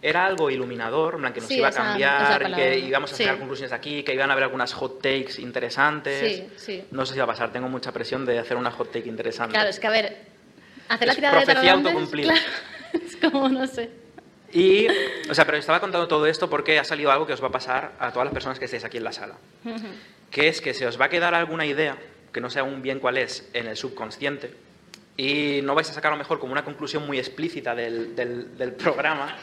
era 0.01 0.25
algo 0.25 0.49
iluminador, 0.49 1.15
en 1.15 1.21
plan 1.21 1.33
que 1.33 1.39
nos 1.41 1.49
Sí, 1.49 1.57
iba 1.57 1.67
a 1.67 1.69
esa- 1.71 1.79
esa 1.81 1.89
cambiar 1.91 2.41
y 2.41 2.43
palabra. 2.43 2.57
que 2.65 2.79
íbamos 2.79 3.13
a 3.13 3.15
sacar 3.17 3.33
Sí. 3.33 3.39
conclusiones 3.39 3.71
aquí, 3.73 4.03
que 4.03 4.13
iban 4.13 4.29
a 4.29 4.33
haber 4.33 4.43
algunas 4.43 4.73
hot 4.73 5.01
takes 5.01 5.39
interesantes. 5.41 6.19
Sí, 6.35 6.47
sí. 6.57 6.83
No 6.91 7.05
sé 7.05 7.13
si 7.13 7.19
va 7.19 7.25
a 7.25 7.27
pasar, 7.27 7.51
tengo 7.51 7.67
mucha 7.69 7.91
presión 7.91 8.25
de 8.25 8.39
hacer 8.39 8.57
una 8.57 8.71
hot 8.71 8.91
take 8.91 9.09
interesante. 9.09 9.53
Claro, 9.53 9.69
es 9.69 9.79
que 9.79 9.87
a 9.87 9.91
ver, 9.91 10.17
hacer 10.89 11.07
la 11.07 11.11
Es 11.13 11.17
tirada 11.17 11.39
de 11.39 11.45
profecía 11.45 11.73
antes, 11.73 11.91
autocumplida. 11.93 12.33
Claro, 12.33 12.47
es 13.05 13.15
como, 13.17 13.49
no 13.49 13.65
sé. 13.67 13.89
Y, 14.53 14.87
o 15.29 15.33
sea, 15.35 15.45
pero 15.45 15.57
estaba 15.57 15.79
contando 15.81 16.07
todo 16.07 16.25
esto 16.25 16.49
porque 16.49 16.79
ha 16.79 16.83
salido 16.85 17.11
algo 17.11 17.27
que 17.27 17.33
os 17.33 17.43
va 17.43 17.47
a 17.47 17.51
pasar 17.51 17.93
a 17.99 18.11
todas 18.11 18.25
las 18.25 18.33
personas 18.33 18.59
que 18.59 18.65
estéis 18.65 18.85
aquí 18.85 18.97
en 18.97 19.03
la 19.03 19.11
sala. 19.11 19.35
Que 20.31 20.47
es 20.47 20.61
que 20.61 20.73
se 20.73 20.87
os 20.87 20.99
va 20.99 21.05
a 21.05 21.09
quedar 21.09 21.33
alguna 21.35 21.65
idea, 21.65 21.97
que 22.31 22.39
no 22.39 22.49
sé 22.49 22.59
aún 22.59 22.81
bien 22.81 22.99
cuál 22.99 23.17
es, 23.17 23.49
en 23.53 23.67
el 23.67 23.75
subconsciente. 23.75 24.53
Y 25.17 25.61
no 25.63 25.73
vais 25.75 25.89
a 25.89 25.93
sacar 25.93 26.11
a 26.11 26.15
lo 26.15 26.19
mejor 26.19 26.39
como 26.39 26.51
una 26.53 26.63
conclusión 26.63 27.05
muy 27.05 27.17
explícita 27.17 27.73
del, 27.75 28.15
del- 28.15 28.57
del 28.57 28.71
programa. 28.73 29.35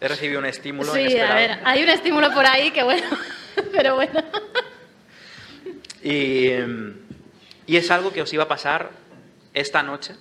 He 0.00 0.08
recibido 0.08 0.38
un 0.38 0.46
estímulo 0.46 0.92
Sí, 0.92 0.98
a 0.98 1.02
inesperado. 1.02 1.34
ver, 1.34 1.58
hay 1.64 1.82
un 1.82 1.88
estímulo 1.88 2.32
por 2.32 2.46
ahí 2.46 2.70
que 2.70 2.82
bueno, 2.84 3.06
pero 3.72 3.96
bueno. 3.96 4.22
Y, 6.02 6.50
y 7.66 7.76
es 7.76 7.90
algo 7.90 8.12
que 8.12 8.22
os 8.22 8.32
iba 8.32 8.44
a 8.44 8.48
pasar 8.48 8.90
esta 9.54 9.82
noche. 9.82 10.14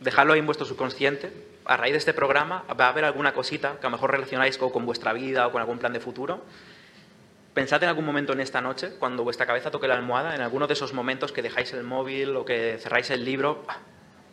Dejadlo 0.00 0.32
ahí 0.32 0.40
en 0.40 0.46
vuestro 0.46 0.66
subconsciente. 0.66 1.32
A 1.64 1.76
raíz 1.76 1.92
de 1.92 1.98
este 1.98 2.12
programa 2.12 2.64
va 2.78 2.86
a 2.86 2.88
haber 2.88 3.04
alguna 3.04 3.32
cosita 3.32 3.76
que 3.80 3.86
a 3.86 3.90
lo 3.90 3.96
mejor 3.96 4.10
relacionáis 4.10 4.58
con, 4.58 4.70
con 4.70 4.84
vuestra 4.84 5.12
vida 5.12 5.46
o 5.46 5.52
con 5.52 5.60
algún 5.60 5.78
plan 5.78 5.92
de 5.92 6.00
futuro. 6.00 6.42
Pensad 7.54 7.82
en 7.84 7.90
algún 7.90 8.04
momento 8.04 8.32
en 8.32 8.40
esta 8.40 8.60
noche, 8.60 8.94
cuando 8.98 9.22
vuestra 9.22 9.46
cabeza 9.46 9.70
toque 9.70 9.86
la 9.86 9.94
almohada, 9.94 10.34
en 10.34 10.40
alguno 10.40 10.66
de 10.66 10.72
esos 10.72 10.92
momentos 10.92 11.30
que 11.32 11.42
dejáis 11.42 11.72
el 11.74 11.84
móvil 11.84 12.34
o 12.34 12.44
que 12.44 12.78
cerráis 12.80 13.10
el 13.10 13.24
libro, 13.24 13.64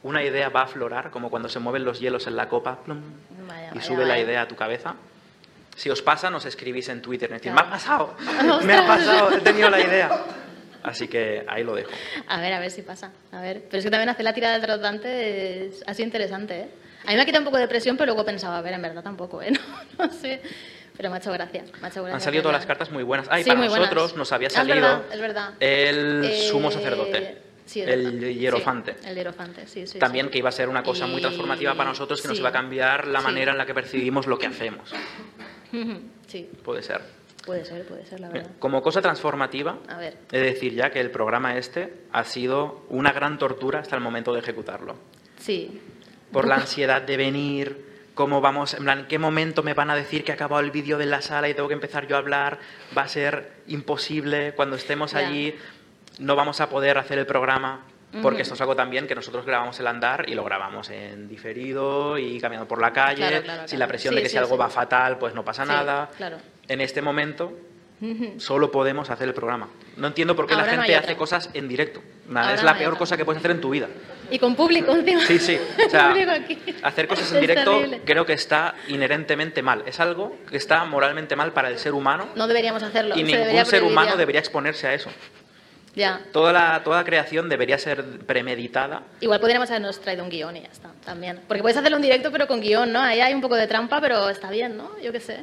una 0.04 0.24
idea 0.24 0.50
va 0.50 0.62
a 0.62 0.64
aflorar, 0.64 1.10
como 1.12 1.30
cuando 1.30 1.50
se 1.50 1.60
mueven 1.60 1.84
los 1.86 2.00
hielos 2.00 2.28
en 2.28 2.36
la 2.36 2.48
copa, 2.50 2.80
plum, 2.84 3.02
Vaya, 3.48 3.68
y 3.68 3.76
vaya, 3.76 3.82
sube 3.82 4.06
la 4.06 4.20
idea 4.20 4.42
a 4.44 4.48
tu 4.48 4.56
cabeza. 4.56 4.96
Si 5.76 5.90
os 5.90 6.02
pasa, 6.02 6.30
nos 6.30 6.46
escribís 6.46 6.90
en 6.90 7.02
Twitter, 7.02 7.30
decir, 7.30 7.52
Claro. 7.52 7.68
me 7.68 7.68
ha 7.68 7.72
pasado, 7.72 8.16
me 8.64 8.74
ha 8.74 8.88
pasado, 8.88 9.32
he 9.32 9.40
tenido 9.42 9.70
la 9.70 9.80
idea. 9.80 10.10
Así 10.84 11.08
que 11.10 11.44
ahí 11.48 11.64
lo 11.64 11.76
dejo. 11.76 11.92
A 12.28 12.40
ver, 12.40 12.54
a 12.54 12.60
ver 12.60 12.72
si 12.72 12.82
pasa. 12.82 13.12
A 13.34 13.42
ver, 13.42 13.64
pero 13.70 13.80
es 13.80 13.84
que 13.86 13.92
también 13.92 14.10
hacer 14.10 14.24
la 14.24 14.34
tirada 14.34 14.54
del 14.58 14.62
tarot 14.62 14.84
antes 14.86 15.84
ha 15.86 15.94
sido 15.94 16.06
interesante, 16.06 16.60
¿eh? 16.62 16.70
A 17.06 17.10
mí 17.12 17.16
me 17.16 17.22
ha 17.22 17.26
quitado 17.26 17.42
un 17.42 17.46
poco 17.46 17.58
de 17.58 17.68
presión, 17.68 17.96
pero 17.98 18.08
luego 18.08 18.26
pensaba, 18.26 18.58
a 18.58 18.62
ver, 18.62 18.74
en 18.74 18.82
verdad 18.82 19.04
tampoco, 19.04 19.42
¿eh? 19.42 19.52
No, 19.98 20.06
no 20.06 20.12
sé. 20.14 20.42
Pero 20.98 21.10
me 21.10 21.16
ha 21.16 21.20
hecho 21.20 21.32
gracia. 21.32 21.64
Me 21.80 21.88
ha 21.88 21.90
hecho 21.90 22.02
gracia 22.02 22.16
Han 22.16 22.22
salido 22.22 22.44
todas 22.44 22.58
las 22.58 22.66
cartas 22.66 22.92
muy 22.92 23.04
buenas. 23.04 23.28
Ah, 23.30 23.40
y 23.40 23.44
Sí, 23.44 23.50
para 23.50 23.62
buenas. 23.62 23.78
nosotros 23.80 24.16
nos 24.18 24.32
había 24.34 24.48
Ah, 24.48 24.52
es 24.52 24.54
salido 24.54 24.76
verdad, 24.76 25.02
es 25.14 25.22
verdad. 25.22 25.54
el 25.62 26.26
Eh, 26.26 26.48
sumo 26.50 26.72
sacerdote, 26.72 27.39
sí, 27.70 27.82
el 27.82 28.20
hierofante. 28.38 28.96
Sí, 29.02 29.08
el 29.10 29.16
hierofante, 29.16 29.68
sí, 29.68 29.86
sí. 29.88 30.00
También 30.00 30.26
sí. 30.28 30.32
que 30.32 30.38
iba 30.40 30.50
a 30.50 30.52
ser 30.52 30.70
una 30.70 30.84
cosa 30.84 31.06
muy 31.08 31.18
Y- 31.20 31.22
transformativa 31.22 31.76
para 31.76 31.90
nosotros 31.90 32.22
que 32.22 32.28
nos 32.28 32.40
iba 32.40 32.50
a 32.50 32.52
cambiar 32.52 33.08
la 33.08 33.22
manera 33.22 33.52
en 33.52 33.58
la 33.58 33.66
que 33.66 33.74
percibimos 33.74 34.28
lo 34.28 34.38
que 34.38 34.48
hacemos. 34.48 34.92
Sí, 36.28 36.48
Puede 36.64 36.84
ser. 36.84 37.02
puede 37.46 37.66
ser, 37.66 37.86
puede 37.88 38.06
ser, 38.06 38.20
la 38.20 38.30
Bien, 38.30 38.44
verdad. 38.44 38.58
Como 38.60 38.82
cosa 38.84 39.02
transformativa, 39.02 39.78
A 39.88 39.98
ver. 39.98 40.18
he 40.32 40.38
de 40.40 40.44
decir 40.46 40.74
ya 40.76 40.92
que 40.92 41.00
el 41.00 41.10
programa 41.10 41.58
este 41.58 41.92
ha 42.12 42.24
sido 42.24 42.86
una 42.90 43.12
gran 43.12 43.38
tortura 43.40 43.80
hasta 43.80 43.96
el 43.96 44.02
momento 44.02 44.34
de 44.34 44.40
ejecutarlo. 44.42 44.96
Sí. 45.40 45.82
Por 46.32 46.48
la 46.48 46.56
ansiedad 46.62 47.02
de 47.02 47.18
venir, 47.18 47.86
cómo 48.14 48.42
vamos, 48.42 48.76
en 48.76 48.84
plan, 48.84 49.00
¿en 49.00 49.08
qué 49.08 49.18
momento 49.18 49.64
me 49.64 49.74
van 49.74 49.90
a 49.90 49.96
decir 49.96 50.24
que 50.24 50.32
ha 50.32 50.36
acabado 50.36 50.62
el 50.64 50.70
vídeo 50.72 50.98
de 51.00 51.08
la 51.08 51.22
sala 51.24 51.50
y 51.50 51.54
tengo 51.56 51.68
que 51.68 51.74
empezar 51.74 52.06
yo 52.08 52.16
a 52.16 52.20
hablar? 52.20 52.60
Va 52.96 53.04
a 53.04 53.08
ser 53.08 53.54
imposible 53.68 54.54
cuando 54.54 54.76
estemos 54.76 55.16
allí, 55.16 55.56
no 56.20 56.36
vamos 56.36 56.62
a 56.62 56.70
poder 56.70 56.98
hacer 56.98 57.18
el 57.20 57.26
programa. 57.26 57.86
Porque 58.24 58.42
esto 58.42 58.56
es 58.56 58.62
algo 58.62 58.76
también 58.76 59.06
que 59.06 59.14
nosotros 59.14 59.46
grabamos 59.46 59.80
el 59.80 59.86
andar 59.86 60.28
y 60.28 60.34
lo 60.34 60.44
grabamos 60.44 60.90
en 60.90 61.28
diferido 61.28 62.18
y 62.18 62.40
caminando 62.42 62.68
por 62.68 62.82
la 62.82 62.92
calle, 62.92 63.18
Claro, 63.28 63.44
claro, 63.44 63.68
sin 63.68 63.78
la 63.78 63.86
presión 63.88 64.14
Sí, 64.14 64.16
de 64.16 64.24
que 64.24 64.30
sí, 64.30 64.32
si 64.34 64.38
algo 64.40 64.56
sí. 64.56 64.60
va 64.60 64.68
fatal, 64.70 65.20
pues 65.20 65.36
no 65.36 65.46
pasa 65.46 65.64
nada. 65.64 66.10
claro. 66.18 66.38
En 66.68 66.82
este 66.82 67.04
momento 67.04 67.54
solo 68.38 68.72
podemos 68.72 69.10
hacer 69.12 69.28
el 69.28 69.34
programa. 69.36 69.68
No 69.98 70.08
entiendo 70.08 70.36
por 70.36 70.48
qué 70.48 70.54
Ahora 70.56 70.66
la 70.68 70.72
gente 70.72 70.96
hace 70.96 71.16
cosas 71.18 71.50
en 71.54 71.68
directo. 71.68 72.02
Nada, 72.30 72.54
es 72.56 72.64
la 72.64 72.72
no 72.74 72.78
peor 72.80 72.94
otra. 72.94 73.00
cosa 73.00 73.18
que 73.18 73.26
puedes 73.26 73.40
hacer 73.40 73.52
en 73.52 73.62
tu 73.62 73.70
vida. 73.72 73.88
Y 74.32 74.40
con 74.40 74.56
público 74.56 74.92
encima. 74.96 75.22
Sí, 75.22 75.38
sí. 75.38 75.60
O 75.86 75.90
sea, 75.90 76.16
hacer 76.84 77.08
cosas 77.08 77.32
en 77.34 77.42
directo 77.42 77.80
creo 78.06 78.26
que 78.26 78.34
está 78.34 78.74
inherentemente 78.88 79.62
mal. 79.62 79.84
Es 79.86 80.00
algo 80.00 80.36
que 80.50 80.58
está 80.58 80.84
moralmente 80.86 81.36
mal 81.36 81.52
para 81.52 81.70
el 81.70 81.78
ser 81.78 81.94
humano 81.94 82.30
No 82.36 82.48
deberíamos 82.48 82.82
hacerlo. 82.82 83.14
y 83.16 83.20
se 83.20 83.24
ningún 83.26 83.40
debería 83.42 83.66
ser 83.66 83.84
humano 83.84 84.16
debería 84.16 84.40
exponerse 84.40 84.88
a 84.88 84.94
eso. 84.96 85.10
Ya. 85.96 86.22
Toda 86.32 86.54
la, 86.54 86.84
toda 86.84 87.04
creación 87.04 87.50
debería 87.50 87.78
ser 87.78 88.04
premeditada. 88.26 89.04
Igual 89.22 89.40
podríamos 89.40 89.70
habernos 89.70 90.00
traído 90.00 90.24
un 90.24 90.30
guion 90.30 90.56
y 90.58 90.62
ya 90.62 90.68
está, 90.70 90.90
también. 91.04 91.40
Porque 91.48 91.62
puedes 91.62 91.78
hacerlo 91.78 91.98
en 91.98 92.04
directo, 92.04 92.32
pero 92.32 92.48
con 92.48 92.62
guion, 92.62 92.92
¿no? 92.92 93.02
Ahí 93.02 93.22
hay 93.22 93.34
un 93.34 93.42
poco 93.42 93.56
de 93.56 93.68
trampa, 93.68 94.00
pero 94.00 94.30
está 94.30 94.50
bien, 94.52 94.78
¿no? 94.78 94.92
Yo 95.02 95.12
qué 95.12 95.20
sé. 95.20 95.40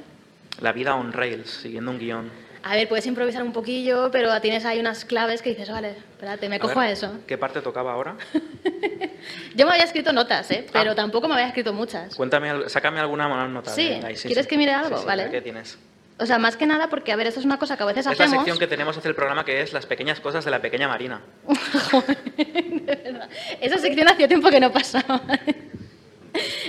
La 0.60 0.72
vida 0.72 0.94
on 0.94 1.12
rails, 1.12 1.50
siguiendo 1.50 1.90
un 1.90 1.98
guion. 1.98 2.30
A 2.62 2.74
ver, 2.74 2.88
puedes 2.88 3.06
improvisar 3.06 3.42
un 3.44 3.52
poquillo, 3.52 4.10
pero 4.10 4.40
tienes 4.40 4.64
ahí 4.64 4.80
unas 4.80 5.04
claves 5.04 5.40
que 5.40 5.50
dices, 5.50 5.70
vale, 5.70 5.90
espérate, 5.90 6.48
me 6.48 6.58
cojo 6.58 6.80
ver, 6.80 6.88
a 6.88 6.90
eso. 6.92 7.12
¿Qué 7.26 7.38
parte 7.38 7.60
tocaba 7.60 7.92
ahora? 7.92 8.16
Yo 9.54 9.66
me 9.66 9.72
había 9.72 9.84
escrito 9.84 10.12
notas, 10.12 10.50
¿eh? 10.50 10.66
Pero 10.72 10.92
Ah. 10.92 10.94
tampoco 10.94 11.28
me 11.28 11.34
había 11.34 11.46
escrito 11.48 11.72
muchas. 11.72 12.14
Cuéntame, 12.16 12.68
sácame 12.68 12.98
alguna 12.98 13.46
nota. 13.48 13.70
Sí, 13.70 14.00
ahí, 14.02 14.14
¿quieres 14.14 14.46
que 14.46 14.56
mire 14.56 14.72
algo? 14.72 14.96
Sí, 14.96 15.02
sí, 15.02 15.06
Vale. 15.06 15.22
a 15.24 15.30
¿Qué 15.30 15.40
tienes? 15.42 15.78
O 16.18 16.24
sea, 16.24 16.38
más 16.38 16.56
que 16.56 16.66
nada 16.66 16.88
porque, 16.88 17.12
a 17.12 17.16
ver, 17.16 17.26
esto 17.26 17.40
es 17.40 17.46
una 17.46 17.58
cosa 17.58 17.76
que 17.76 17.82
a 17.82 17.86
veces 17.86 18.06
Es 18.06 18.06
la 18.06 18.12
hacemos. 18.24 18.44
sección 18.44 18.58
que 18.58 18.66
tenemos 18.66 18.96
hacia 18.96 19.08
el 19.08 19.14
programa 19.14 19.44
que 19.44 19.60
es 19.60 19.72
las 19.72 19.84
pequeñas 19.84 20.18
cosas 20.20 20.44
de 20.44 20.50
la 20.50 20.60
pequeña 20.62 20.88
Marina. 20.88 21.20
de 22.36 23.00
verdad. 23.04 23.28
Esa 23.60 23.78
sección 23.78 24.08
hacía 24.08 24.26
tiempo 24.26 24.48
que 24.48 24.60
no 24.60 24.72
pasaba. 24.72 25.20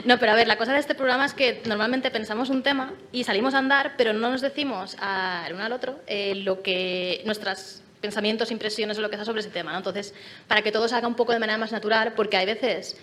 No, 0.05 0.17
pero 0.17 0.31
a 0.31 0.35
ver, 0.35 0.47
la 0.47 0.57
cosa 0.57 0.73
de 0.73 0.79
este 0.79 0.95
programa 0.95 1.25
es 1.25 1.33
que 1.33 1.61
normalmente 1.65 2.09
pensamos 2.11 2.49
un 2.49 2.63
tema 2.63 2.93
y 3.11 3.23
salimos 3.23 3.53
a 3.53 3.57
andar, 3.59 3.95
pero 3.97 4.13
no 4.13 4.29
nos 4.29 4.41
decimos 4.41 4.95
al 4.99 5.53
uno 5.53 5.63
al 5.63 5.73
otro 5.73 5.99
eh, 6.07 6.35
lo 6.35 6.61
que 6.61 7.21
nuestros 7.25 7.81
pensamientos, 7.99 8.51
impresiones 8.51 8.97
o 8.97 9.01
lo 9.01 9.09
que 9.09 9.15
sea 9.17 9.25
sobre 9.25 9.41
ese 9.41 9.49
tema. 9.49 9.71
¿no? 9.71 9.77
Entonces, 9.79 10.13
para 10.47 10.61
que 10.61 10.71
todo 10.71 10.87
salga 10.87 11.07
un 11.07 11.15
poco 11.15 11.33
de 11.33 11.39
manera 11.39 11.57
más 11.57 11.71
natural, 11.71 12.13
porque 12.15 12.37
hay 12.37 12.45
veces 12.45 12.97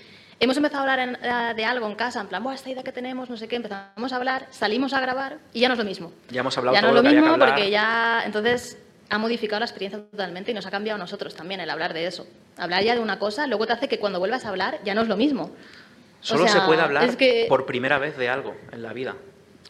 hemos 0.45 0.57
empezado 0.57 0.79
a 0.79 0.93
hablar 0.93 0.99
en- 1.01 1.19
eh, 1.23 1.55
de 1.55 1.65
algo 1.65 1.87
en 1.87 1.95
casa, 1.95 2.21
en 2.21 2.29
plan, 2.29 2.43
"Buah, 2.43 2.55
esta 2.55 2.71
idea 2.71 2.83
que 2.83 2.93
tenemos, 2.93 3.29
no 3.29 3.37
sé 3.37 3.49
qué, 3.49 3.57
empezamos 3.57 4.13
a 4.13 4.17
hablar, 4.17 4.47
salimos 4.51 4.93
a 4.93 5.01
grabar 5.01 5.39
y 5.53 5.61
ya 5.61 5.69
no 5.69 5.75
es 5.75 5.79
lo 5.79 5.85
mismo. 5.85 6.13
Ya 6.31 6.41
hemos 6.41 6.57
hablado 6.57 6.75
ya 6.75 6.81
no 6.83 6.89
todo 6.89 6.97
es 6.99 7.03
lo 7.03 7.03
lo 7.03 7.03
que 7.03 7.09
había 7.19 7.21
mismo 7.31 7.45
que 7.45 7.51
porque 7.51 7.71
ya, 7.71 8.23
entonces, 8.25 8.79
ha 9.11 9.19
modificado 9.19 9.61
la 9.61 9.67
experiencia 9.67 10.01
totalmente 10.11 10.51
y 10.51 10.55
nos 10.55 10.65
ha 10.67 10.71
cambiado 10.71 10.97
a 10.97 10.99
nosotros 10.99 11.35
también 11.35 11.61
el 11.61 11.69
hablar 11.71 11.93
de 11.93 12.07
eso. 12.07 12.27
Hablar 12.57 12.83
ya 12.83 12.95
de 12.95 13.01
una 13.01 13.19
cosa, 13.19 13.47
luego 13.47 13.67
te 13.67 13.75
hace 13.75 13.89
que 13.89 13.99
cuando 13.99 14.19
vuelvas 14.19 14.45
a 14.45 14.49
hablar 14.49 14.79
ya 14.85 14.95
no 14.95 15.03
es 15.03 15.09
lo 15.09 15.17
mismo. 15.17 15.45
O 15.45 16.27
Solo 16.27 16.45
sea, 16.49 16.61
se 16.63 16.67
puede 16.67 16.81
hablar 16.81 17.05
es 17.05 17.17
que- 17.17 17.45
por 17.49 17.67
primera 17.67 17.99
vez 17.99 18.17
de 18.17 18.31
algo 18.31 18.57
en 18.73 18.83
la 18.83 18.95
vida, 18.95 19.15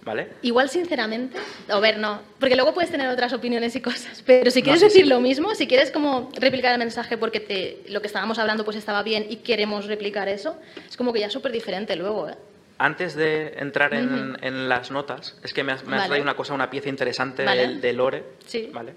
¿vale? 0.05 0.28
Igual, 0.42 0.68
sinceramente, 0.68 1.38
o 1.70 1.80
ver, 1.80 1.98
no, 1.98 2.20
porque 2.38 2.55
luego 2.57 2.74
puedes 2.74 2.90
tener 2.90 3.09
otras 3.09 3.32
opiniones 3.32 3.74
y 3.76 3.80
cosas, 3.80 4.22
pero 4.26 4.50
si 4.50 4.62
quieres 4.62 4.80
sí, 4.80 4.86
decir 4.86 5.02
sí. 5.05 5.09
lo 5.09 5.20
mismo, 5.20 5.55
si 5.55 5.66
quieres 5.66 5.90
como 5.90 6.30
replicar 6.38 6.72
el 6.72 6.78
mensaje 6.78 7.16
porque 7.16 7.40
te, 7.40 7.82
lo 7.88 8.00
que 8.00 8.07
estábamos 8.07 8.38
hablando 8.38 8.64
pues 8.64 8.76
estaba 8.76 9.02
bien 9.02 9.26
y 9.28 9.36
queremos 9.36 9.86
replicar 9.86 10.28
eso, 10.28 10.57
es 10.88 10.96
como 10.96 11.12
que 11.12 11.20
ya 11.20 11.26
es 11.26 11.32
súper 11.32 11.52
diferente 11.52 11.96
luego, 11.96 12.28
¿eh? 12.28 12.34
Antes 12.76 13.14
de 13.14 13.55
entrar 13.59 13.94
en, 13.94 14.36
en 14.42 14.68
las 14.68 14.90
notas, 14.90 15.36
es 15.44 15.55
que 15.55 15.62
me 15.62 15.70
has, 15.70 15.84
me 15.84 15.94
has 15.94 16.00
Vale. 16.02 16.09
traído 16.09 16.24
una 16.24 16.34
cosa, 16.34 16.55
una 16.55 16.68
pieza 16.70 16.88
interesante 16.88 17.44
Vale. 17.44 17.61
del- 17.68 17.80
de, 17.80 17.92
Lore, 17.92 18.24
Sí. 18.46 18.68
¿vale? 18.72 18.94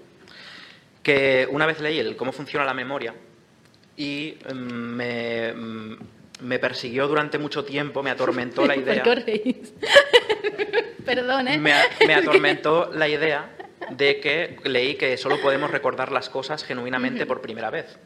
Que 1.02 1.46
una 1.50 1.64
vez 1.64 1.80
leí 1.80 1.98
el 2.00 2.16
cómo 2.16 2.32
funciona 2.32 2.64
la 2.66 2.74
memoria 2.74 3.14
y 3.96 4.36
mm, 4.52 4.56
me, 4.56 5.52
mm, 5.54 5.96
me 6.40 6.58
persiguió 6.58 7.08
durante 7.08 7.38
mucho 7.38 7.64
tiempo, 7.64 8.02
me 8.02 8.10
atormentó 8.10 8.66
la 8.66 8.76
idea. 8.76 9.02
¿Por 9.02 9.24
qué? 9.24 9.60
Perdón, 11.04 11.48
¿eh? 11.48 11.58
me, 11.58 11.72
atormentó 12.14 12.90
la 12.92 13.08
idea 13.08 13.50
de 13.90 14.20
que 14.20 14.56
leí 14.64 14.94
que 14.96 15.16
solo 15.16 15.40
podemos 15.40 15.70
recordar 15.70 16.12
las 16.12 16.28
cosas 16.28 16.64
genuinamente 16.64 17.26
por 17.26 17.40
primera 17.40 17.70
vez. 17.70 17.96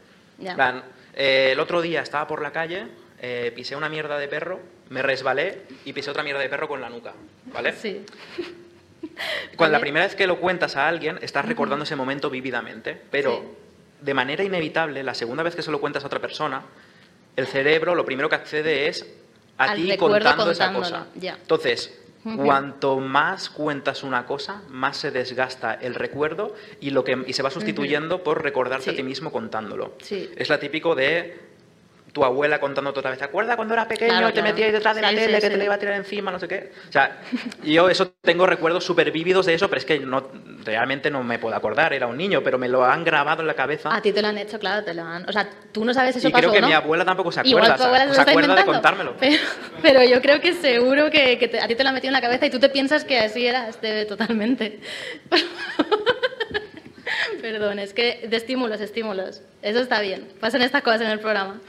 Plan, 0.55 0.83
eh, 1.15 1.51
el 1.53 1.61
otro 1.61 1.83
día 1.83 2.03
estaba 2.03 2.27
por 2.27 2.43
la 2.43 2.53
calle, 2.53 2.87
eh, 3.21 3.53
pisé 3.55 3.77
una 3.77 3.89
mierda 3.89 4.19
de 4.19 4.29
perro, 4.29 4.61
me 4.91 5.03
resbalé 5.03 5.63
y 5.85 5.93
pisé 5.93 6.11
otra 6.11 6.23
mierda 6.23 6.41
de 6.41 6.49
perro 6.49 6.69
con 6.69 6.81
la 6.81 6.89
nuca, 6.89 7.13
¿vale? 7.53 7.73
Sí. 7.73 8.05
Cuando 9.57 9.73
la 9.73 9.81
primera 9.81 10.05
vez 10.07 10.15
que 10.15 10.27
lo 10.27 10.39
cuentas 10.39 10.77
a 10.77 10.89
alguien, 10.89 11.19
estás 11.23 11.45
recordando 11.45 11.85
ese 11.85 11.97
momento 11.97 12.31
vívidamente, 12.31 13.01
pero 13.11 13.41
Sí. 13.41 13.49
de 14.01 14.15
manera 14.15 14.45
inevitable, 14.45 15.03
la 15.03 15.15
segunda 15.15 15.43
vez 15.43 15.55
que 15.57 15.63
se 15.63 15.71
lo 15.71 15.81
cuentas 15.81 16.05
a 16.05 16.07
otra 16.07 16.21
persona, 16.21 16.63
el 17.37 17.47
cerebro 17.47 17.95
lo 17.95 18.05
primero 18.05 18.29
que 18.29 18.37
accede 18.37 18.89
es 18.89 19.07
a 19.59 19.75
ti 19.75 19.97
contando 19.97 20.51
esa 20.51 20.73
cosa. 20.73 21.07
ya. 21.15 21.35
Entonces, 21.41 21.99
cuanto 22.37 22.99
más 22.99 23.51
cuentas 23.51 24.03
una 24.03 24.27
cosa, 24.27 24.63
más 24.69 24.97
se 24.97 25.11
desgasta 25.11 25.75
el 25.75 25.95
recuerdo 25.95 26.55
y, 26.81 26.91
lo 26.91 27.05
que, 27.05 27.25
y 27.27 27.33
se 27.33 27.43
va 27.43 27.51
sustituyendo 27.51 28.23
por 28.23 28.43
recordarte 28.43 28.91
a 28.91 28.97
ti 28.97 29.03
mismo 29.03 29.33
contándolo. 29.33 29.95
Sí. 30.03 30.31
Es 30.37 30.49
la 30.49 30.59
típico 30.59 30.95
de 30.95 31.52
tu 32.13 32.25
abuela 32.25 32.61
contándote 32.61 32.99
otra 32.99 33.11
vez, 33.11 33.19
¿te 33.19 33.25
acuerdas 33.25 33.57
cuando 33.57 33.73
era 33.73 33.89
pequeño 33.89 34.11
Claro, 34.11 34.27
te 34.29 34.33
claro. 34.35 34.49
metías 34.49 34.73
detrás 34.73 34.97
de 34.97 35.03
la 35.03 35.09
Sí, 35.09 35.15
tele 35.17 35.29
sí, 35.29 35.35
que 35.35 35.41
sí. 35.47 35.51
te 35.53 35.57
la 35.57 35.65
iba 35.65 35.75
a 35.75 35.79
tirar 35.79 35.95
encima, 35.95 36.31
no 36.31 36.39
sé 36.39 36.47
qué? 36.47 36.71
O 36.89 36.93
sea, 36.93 37.19
yo 37.65 37.89
eso 37.89 38.13
tengo 38.21 38.47
recuerdos 38.47 38.85
súper 38.85 39.11
vívidos 39.11 39.47
de 39.47 39.55
eso, 39.55 39.69
pero 39.71 39.79
es 39.79 39.87
que 39.87 39.99
no, 40.01 40.29
realmente 40.65 41.11
no 41.11 41.23
me 41.25 41.39
puedo 41.39 41.57
acordar, 41.57 41.95
era 41.95 42.07
un 42.07 42.19
niño, 42.19 42.43
pero 42.43 42.59
me 42.59 42.69
lo 42.69 42.85
han 42.85 43.03
grabado 43.03 43.41
en 43.41 43.47
la 43.47 43.55
cabeza. 43.55 43.95
A 43.95 44.03
ti 44.03 44.13
te 44.13 44.21
lo 44.21 44.29
han 44.29 44.37
hecho, 44.37 44.59
claro, 44.59 44.85
te 44.85 44.93
lo 44.93 45.03
han... 45.05 45.27
O 45.29 45.33
sea, 45.33 45.49
tú 45.73 45.85
no 45.87 45.95
sabes 45.95 46.15
eso 46.17 46.29
y 46.29 46.33
pasó, 46.33 46.41
creo 46.43 46.53
que 46.53 46.61
¿no? 46.61 46.67
mi 46.67 46.75
abuela 46.75 47.05
tampoco 47.05 47.33
se 47.33 47.41
Igual 47.45 47.65
acuerda, 47.65 47.77
tu 47.79 47.85
abuela 47.85 48.05
se, 48.09 48.15
se 48.15 48.21
está 48.21 48.31
acuerda 48.33 48.55
de 48.57 48.61
inventando. 48.61 48.73
contármelo. 48.73 49.15
Pero, 49.19 49.43
pero 49.81 50.05
yo 50.05 50.21
creo 50.21 50.41
que 50.41 50.53
seguro 50.53 51.11
que, 51.11 51.39
que 51.39 51.49
te- 51.49 51.61
a 51.61 51.67
ti 51.67 51.75
te 51.75 51.83
lo 51.83 51.89
ha 51.89 51.93
metido 51.93 52.11
en 52.11 52.15
la 52.15 52.21
cabeza 52.21 52.45
y 52.45 52.51
tú 52.51 52.61
te 52.61 52.69
piensas 52.69 53.05
que 53.05 53.19
así 53.21 53.47
era 53.47 53.69
este, 53.71 54.05
totalmente. 54.05 54.81
Perdón, 57.41 57.79
es 57.79 57.93
que 57.93 58.27
de 58.29 58.37
estímulos, 58.37 58.81
estímulos. 58.81 59.43
Eso 59.63 59.81
está 59.81 60.01
bien. 60.01 60.29
Pasan 60.41 60.63
estas 60.63 60.83
cosas 60.83 61.03
en 61.03 61.09
el 61.11 61.19
programa. 61.21 61.61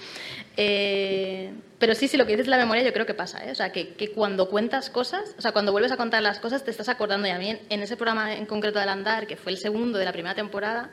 Eh, 0.55 1.53
pero 1.79 1.95
sí, 1.95 2.07
sí, 2.07 2.15
lo 2.15 2.25
que 2.25 2.33
dices 2.33 2.47
la 2.47 2.57
memoria 2.57 2.83
yo 2.83 2.93
creo 2.93 3.05
que 3.05 3.13
pasa. 3.13 3.43
¿eh? 3.45 3.51
O 3.51 3.55
sea, 3.55 3.71
que, 3.71 3.93
que 3.95 4.11
cuando 4.11 4.49
cuentas 4.49 4.89
cosas, 4.89 5.35
o 5.37 5.41
sea, 5.41 5.51
cuando 5.51 5.71
vuelves 5.71 5.91
a 5.91 5.97
contar 5.97 6.21
las 6.21 6.39
cosas, 6.39 6.63
te 6.63 6.71
estás 6.71 6.89
acordando. 6.89 7.27
Y 7.27 7.31
a 7.31 7.39
mí, 7.39 7.49
en, 7.49 7.59
en 7.69 7.81
ese 7.81 7.97
programa 7.97 8.33
en 8.33 8.45
concreto 8.45 8.79
del 8.79 8.89
Andar, 8.89 9.27
que 9.27 9.35
fue 9.35 9.51
el 9.51 9.57
segundo 9.57 9.97
de 9.97 10.05
la 10.05 10.11
primera 10.11 10.35
temporada, 10.35 10.91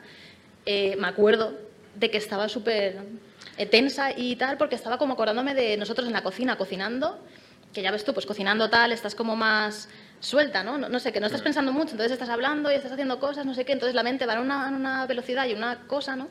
eh, 0.65 0.95
me 0.97 1.07
acuerdo 1.07 1.57
de 1.95 2.11
que 2.11 2.17
estaba 2.17 2.47
súper 2.49 2.97
eh, 3.57 3.65
tensa 3.65 4.11
y 4.15 4.35
tal, 4.35 4.57
porque 4.57 4.75
estaba 4.75 4.97
como 4.97 5.13
acordándome 5.13 5.53
de 5.53 5.77
nosotros 5.77 6.07
en 6.07 6.13
la 6.13 6.23
cocina, 6.23 6.57
cocinando, 6.57 7.19
que 7.73 7.81
ya 7.81 7.91
ves 7.91 8.03
tú, 8.03 8.13
pues 8.13 8.25
cocinando 8.25 8.69
tal, 8.69 8.91
estás 8.91 9.15
como 9.15 9.35
más 9.35 9.89
suelta, 10.19 10.63
¿no? 10.63 10.77
No, 10.77 10.89
no 10.89 10.99
sé, 10.99 11.11
que 11.11 11.19
no 11.19 11.25
estás 11.25 11.41
pensando 11.41 11.71
mucho, 11.71 11.91
entonces 11.91 12.11
estás 12.11 12.29
hablando 12.29 12.71
y 12.71 12.75
estás 12.75 12.91
haciendo 12.91 13.19
cosas, 13.19 13.45
no 13.45 13.53
sé 13.53 13.65
qué, 13.65 13.73
entonces 13.73 13.95
la 13.95 14.03
mente 14.03 14.25
va 14.25 14.33
a 14.33 14.41
una, 14.41 14.67
a 14.67 14.71
una 14.71 15.05
velocidad 15.07 15.47
y 15.47 15.53
una 15.53 15.87
cosa, 15.87 16.15
¿no? 16.15 16.29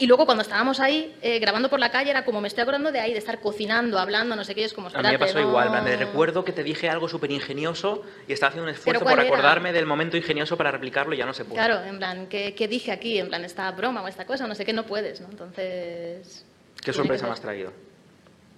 Y 0.00 0.06
luego 0.06 0.26
cuando 0.26 0.42
estábamos 0.42 0.78
ahí 0.78 1.16
eh, 1.22 1.40
grabando 1.40 1.68
por 1.68 1.80
la 1.80 1.90
calle 1.90 2.10
era 2.10 2.24
como 2.24 2.40
me 2.40 2.46
estoy 2.46 2.62
acordando 2.62 2.92
de 2.92 3.00
ahí, 3.00 3.12
de 3.12 3.18
estar 3.18 3.40
cocinando, 3.40 3.98
hablando, 3.98 4.36
no 4.36 4.44
sé 4.44 4.54
qué, 4.54 4.64
es 4.64 4.72
como... 4.72 4.88
A 4.88 5.02
mí 5.02 5.08
me 5.08 5.18
pasó 5.18 5.40
no- 5.40 5.48
igual, 5.48 5.84
de 5.84 5.96
recuerdo 5.96 6.44
que 6.44 6.52
te 6.52 6.62
dije 6.62 6.88
algo 6.88 7.08
súper 7.08 7.32
ingenioso 7.32 8.02
y 8.28 8.32
estaba 8.32 8.50
haciendo 8.50 8.68
un 8.70 8.74
esfuerzo 8.74 9.02
¿cuál 9.02 9.16
por 9.16 9.24
era? 9.24 9.34
acordarme 9.34 9.72
del 9.72 9.86
momento 9.86 10.16
ingenioso 10.16 10.56
para 10.56 10.70
replicarlo 10.70 11.14
y 11.14 11.18
ya 11.18 11.26
no 11.26 11.34
se 11.34 11.44
puede. 11.44 11.56
Claro, 11.64 11.82
en 11.84 11.98
plan, 11.98 12.26
¿qué, 12.28 12.54
qué 12.54 12.68
dije 12.68 12.92
aquí? 12.92 13.18
En 13.18 13.26
plan, 13.28 13.44
esta 13.44 13.68
broma 13.72 14.02
o 14.02 14.06
esta 14.08 14.24
cosa, 14.24 14.46
no 14.46 14.54
sé 14.54 14.64
qué, 14.64 14.72
no 14.72 14.86
puedes, 14.86 15.20
¿no? 15.20 15.28
Entonces... 15.30 16.44
¿Qué 16.80 16.92
sorpresa 16.92 17.26
me 17.26 17.32
has 17.32 17.40
traído? 17.40 17.72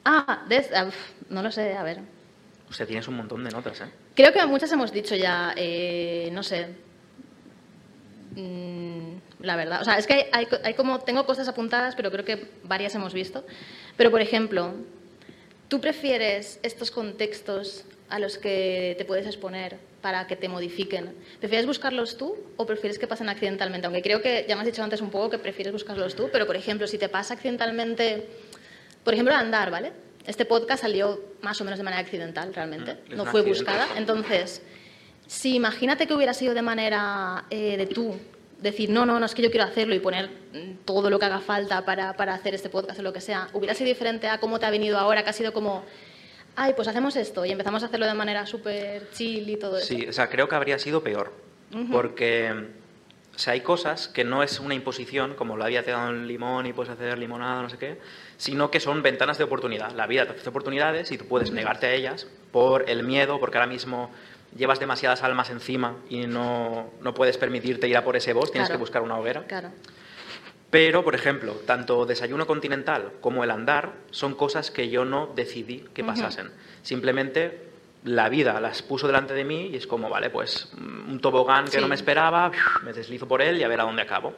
Ah, 0.04 0.44
de- 0.46 0.66
ah, 0.76 0.84
uf, 0.88 0.96
no 1.30 1.42
lo 1.42 1.50
sé, 1.50 1.72
a 1.74 1.82
ver. 1.82 2.00
O 2.68 2.72
sea, 2.74 2.84
tienes 2.86 3.08
un 3.08 3.16
montón 3.16 3.42
de 3.44 3.50
notas, 3.50 3.80
¿eh? 3.80 3.86
Creo 4.14 4.30
que 4.32 4.44
muchas 4.44 4.70
hemos 4.72 4.92
dicho 4.92 5.14
ya, 5.16 5.54
eh, 5.56 6.28
no 6.32 6.42
sé. 6.42 6.68
Mm, 8.36 9.14
la 9.42 9.56
verdad, 9.56 9.80
o 9.80 9.84
sea, 9.84 9.96
es 9.98 10.06
que 10.06 10.14
hay, 10.14 10.24
hay 10.32 10.46
co- 10.46 10.58
hay 10.62 10.74
como, 10.74 10.98
tengo 11.00 11.24
cosas 11.26 11.48
apuntadas, 11.48 11.94
pero 11.96 12.10
creo 12.10 12.24
que 12.24 12.48
varias 12.64 12.94
hemos 12.94 13.12
visto. 13.14 13.44
Pero, 13.96 14.10
por 14.10 14.20
ejemplo, 14.20 14.74
¿tú 15.68 15.80
prefieres 15.80 16.60
estos 16.62 16.90
contextos 16.90 17.84
a 18.08 18.18
los 18.18 18.38
que 18.38 18.94
te 18.98 19.04
puedes 19.04 19.26
exponer 19.26 19.78
para 20.02 20.26
que 20.26 20.36
te 20.36 20.48
modifiquen? 20.48 21.14
¿Prefieres 21.38 21.66
buscarlos 21.66 22.16
tú 22.16 22.36
o 22.56 22.66
prefieres 22.66 22.98
que 22.98 23.06
pasen 23.06 23.28
accidentalmente? 23.28 23.86
Aunque 23.86 24.02
creo 24.02 24.20
que 24.22 24.44
ya 24.48 24.56
me 24.56 24.62
has 24.62 24.66
dicho 24.66 24.82
antes 24.82 25.00
un 25.00 25.10
poco 25.10 25.30
que 25.30 25.38
prefieres 25.38 25.72
buscarlos 25.72 26.14
tú, 26.16 26.28
pero, 26.32 26.46
por 26.46 26.56
ejemplo, 26.56 26.86
si 26.86 26.98
te 26.98 27.08
pasa 27.08 27.34
accidentalmente, 27.34 28.26
por 29.04 29.14
ejemplo, 29.14 29.34
andar, 29.34 29.70
¿vale? 29.70 29.92
Este 30.26 30.44
podcast 30.44 30.82
salió 30.82 31.18
más 31.40 31.60
o 31.60 31.64
menos 31.64 31.78
de 31.78 31.84
manera 31.84 32.00
accidental, 32.02 32.52
realmente. 32.54 32.96
Es 33.08 33.16
no 33.16 33.24
fue 33.26 33.40
buscada. 33.42 33.86
Entonces, 33.96 34.60
si 35.26 35.54
imagínate 35.54 36.06
que 36.06 36.14
hubiera 36.14 36.34
sido 36.34 36.52
de 36.54 36.62
manera 36.62 37.44
eh, 37.50 37.76
de 37.78 37.86
tú, 37.86 38.16
decir, 38.62 38.90
no, 38.90 39.06
no, 39.06 39.18
no 39.18 39.26
es 39.26 39.34
que 39.34 39.42
yo 39.42 39.50
quiero 39.50 39.66
hacerlo 39.66 39.94
y 39.94 40.00
poner 40.00 40.28
mm, 40.52 40.84
todo 40.84 41.10
lo 41.10 41.18
que 41.18 41.26
haga 41.26 41.40
falta 41.40 41.84
para, 41.84 42.14
para 42.14 42.34
hacer 42.34 42.54
este 42.54 42.68
podcast 42.68 42.98
o 43.00 43.02
lo 43.02 43.12
que 43.12 43.20
sea, 43.20 43.48
hubiera 43.52 43.74
sido 43.74 43.88
diferente 43.88 44.28
a 44.28 44.38
cómo 44.38 44.58
te 44.58 44.66
ha 44.66 44.70
venido 44.70 44.98
ahora, 44.98 45.22
que 45.22 45.30
ha 45.30 45.34
sido 45.34 45.52
como, 45.52 45.84
ay, 46.56 46.72
pues 46.74 46.88
hacemos 46.88 47.16
esto 47.16 47.44
y 47.44 47.52
empezamos 47.52 47.82
a 47.82 47.86
hacerlo 47.86 48.06
de 48.06 48.14
manera 48.14 48.46
súper 48.46 49.10
chill 49.12 49.48
y 49.48 49.56
todo 49.56 49.78
eso. 49.78 49.86
Sí, 49.86 50.06
o 50.08 50.12
sea, 50.12 50.28
creo 50.28 50.48
que 50.48 50.54
habría 50.54 50.78
sido 50.78 51.02
peor. 51.02 51.32
Porque 51.92 52.52
o 53.34 53.38
sea, 53.38 53.54
hay 53.54 53.60
cosas 53.60 54.08
que 54.08 54.22
no 54.22 54.42
es 54.42 54.60
una 54.60 54.74
imposición, 54.74 55.34
como 55.34 55.56
la 55.56 55.66
vida 55.66 55.82
te 55.82 55.92
da 55.92 56.08
un 56.08 56.26
limón 56.26 56.66
y 56.66 56.74
puedes 56.74 56.92
hacer 56.92 57.16
limonada, 57.16 57.62
no 57.62 57.70
sé 57.70 57.78
qué, 57.78 57.98
sino 58.36 58.70
que 58.70 58.80
son 58.80 59.02
ventanas 59.02 59.38
de 59.38 59.44
oportunidad. 59.44 59.92
La 59.92 60.06
vida 60.06 60.24
te 60.24 60.32
ofrece 60.32 60.50
oportunidades 60.50 61.10
y 61.10 61.16
tú 61.16 61.26
puedes 61.26 61.50
negarte 61.50 61.86
a 61.86 61.94
ellas 61.94 62.26
por 62.52 62.90
el 62.90 63.02
miedo, 63.02 63.40
porque 63.40 63.56
ahora 63.56 63.70
mismo 63.70 64.10
llevas 64.56 64.80
demasiadas 64.80 65.22
almas 65.22 65.50
encima 65.50 65.96
y 66.08 66.26
no, 66.26 66.90
no 67.00 67.14
puedes 67.14 67.36
permitirte 67.38 67.88
ir 67.88 67.96
a 67.96 68.04
por 68.04 68.16
ese 68.16 68.32
boss, 68.32 68.50
tienes 68.52 68.68
Claro. 68.68 68.78
que 68.78 68.80
buscar 68.80 69.02
una 69.02 69.18
hoguera. 69.18 69.44
Claro. 69.44 69.70
Pero, 70.70 71.02
por 71.02 71.14
ejemplo, 71.16 71.54
tanto 71.66 72.06
desayuno 72.06 72.46
continental 72.46 73.12
como 73.20 73.42
el 73.42 73.50
andar 73.50 73.92
son 74.10 74.34
cosas 74.34 74.70
que 74.70 74.88
yo 74.88 75.04
no 75.04 75.28
decidí 75.34 75.84
que 75.92 76.04
pasasen. 76.04 76.50
Simplemente 76.82 77.68
la 78.04 78.28
vida 78.28 78.60
las 78.60 78.80
puso 78.82 79.06
delante 79.08 79.34
de 79.34 79.44
mí 79.44 79.70
y 79.72 79.76
es 79.76 79.86
como, 79.86 80.08
vale, 80.08 80.30
pues 80.30 80.68
mm, 80.78 81.10
un 81.10 81.20
tobogán 81.20 81.64
que 81.64 81.72
Sí. 81.72 81.80
no 81.80 81.88
me 81.88 81.96
esperaba, 81.96 82.52
me 82.84 82.92
deslizo 82.92 83.26
por 83.26 83.42
él 83.42 83.58
y 83.58 83.64
a 83.64 83.68
ver 83.68 83.80
a 83.80 83.84
dónde 83.84 84.02
acabo. 84.02 84.32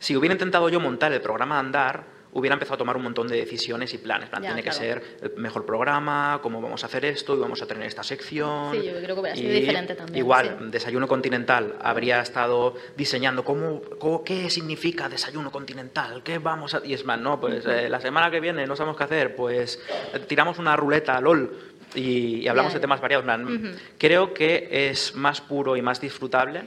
Si 0.00 0.16
hubiera 0.16 0.32
intentado 0.34 0.68
yo 0.70 0.80
montar 0.80 1.12
el 1.12 1.20
programa 1.20 1.56
de 1.56 1.60
andar, 1.60 2.04
hubiera 2.32 2.54
empezado 2.54 2.74
a 2.74 2.78
tomar 2.78 2.96
un 2.96 3.02
montón 3.02 3.26
de 3.28 3.36
decisiones 3.36 3.92
y 3.94 3.98
planes. 3.98 4.28
Plan, 4.28 4.42
Ya, 4.42 4.48
tiene 4.50 4.62
claro. 4.62 4.78
que 4.78 4.84
ser 4.84 5.02
el 5.22 5.32
mejor 5.36 5.64
programa, 5.64 6.40
cómo 6.42 6.60
vamos 6.60 6.82
a 6.84 6.86
hacer 6.86 7.04
esto 7.04 7.34
y 7.34 7.38
vamos 7.38 7.62
a 7.62 7.66
tener 7.66 7.86
esta 7.86 8.02
sección. 8.02 8.72
Sí, 8.72 8.82
yo 8.86 8.92
creo 9.02 9.14
que 9.14 9.20
hubiera 9.20 9.36
sido 9.36 9.52
diferente 9.52 9.94
también, 9.94 10.18
Igual, 10.18 10.56
sí. 10.58 10.64
desayuno 10.70 11.08
continental 11.08 11.76
habría 11.80 12.20
estado 12.20 12.74
diseñando 12.96 13.44
cómo, 13.44 13.80
cómo- 13.98 14.22
qué 14.24 14.50
significa 14.50 15.08
desayuno 15.08 15.50
continental, 15.50 16.22
qué 16.22 16.38
vamos 16.38 16.74
a... 16.74 16.82
Y 16.84 16.94
es 16.94 17.04
más, 17.04 17.18
no, 17.20 17.40
pues 17.40 17.64
eh, 17.66 17.88
la 17.88 18.00
semana 18.00 18.30
que 18.30 18.40
viene 18.40 18.66
no 18.66 18.76
sabemos 18.76 18.96
qué 18.96 19.04
hacer, 19.04 19.34
pues 19.34 19.80
eh, 20.14 20.18
tiramos 20.26 20.58
una 20.58 20.76
ruleta, 20.76 21.20
LOL, 21.20 21.56
y, 21.94 22.40
y 22.40 22.48
hablamos 22.48 22.72
Ya, 22.72 22.78
de 22.78 22.80
temas 22.82 23.00
variados. 23.00 23.22
En 23.26 23.60
plan, 23.62 23.76
Creo 23.96 24.34
que 24.34 24.68
es 24.90 25.14
más 25.14 25.40
puro 25.40 25.76
y 25.76 25.82
más 25.82 26.00
disfrutable. 26.00 26.60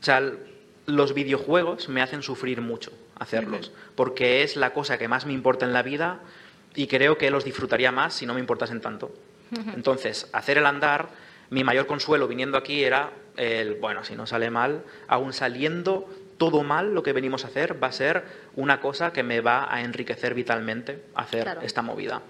O 0.00 0.04
sea, 0.04 0.18
el- 0.18 0.38
los 0.88 1.12
videojuegos 1.12 1.88
me 1.90 2.00
hacen 2.02 2.22
sufrir 2.22 2.60
mucho 2.62 2.90
hacerlos, 3.18 3.72
porque 3.94 4.42
es 4.42 4.56
la 4.56 4.72
cosa 4.72 4.96
que 4.98 5.06
más 5.06 5.26
me 5.26 5.34
importa 5.34 5.66
en 5.66 5.72
la 5.74 5.82
vida 5.82 6.20
y 6.74 6.86
creo 6.86 7.18
que 7.18 7.30
los 7.30 7.44
disfrutaría 7.44 7.92
más 7.92 8.14
si 8.14 8.24
no 8.26 8.34
me 8.34 8.40
importasen 8.40 8.80
tanto. 8.80 9.12
Entonces, 9.74 10.28
hacer 10.32 10.58
el 10.58 10.66
andar, 10.66 11.08
mi 11.50 11.62
mayor 11.62 11.86
consuelo 11.86 12.26
viniendo 12.26 12.56
aquí 12.58 12.84
era 12.84 13.10
el, 13.36 13.74
bueno, 13.74 14.02
si 14.04 14.14
no 14.16 14.26
sale 14.26 14.50
mal, 14.50 14.82
aún 15.08 15.32
saliendo 15.32 16.08
todo 16.38 16.62
mal 16.62 16.94
lo 16.94 17.02
que 17.02 17.12
venimos 17.12 17.44
a 17.44 17.48
hacer, 17.48 17.82
va 17.82 17.88
a 17.88 17.92
ser 17.92 18.24
una 18.56 18.80
cosa 18.80 19.12
que 19.12 19.22
me 19.22 19.40
va 19.40 19.72
a 19.72 19.82
enriquecer 19.82 20.34
vitalmente 20.34 21.02
hacer 21.14 21.42
Claro. 21.44 21.60
esta 21.62 21.82
movida. 21.82 22.22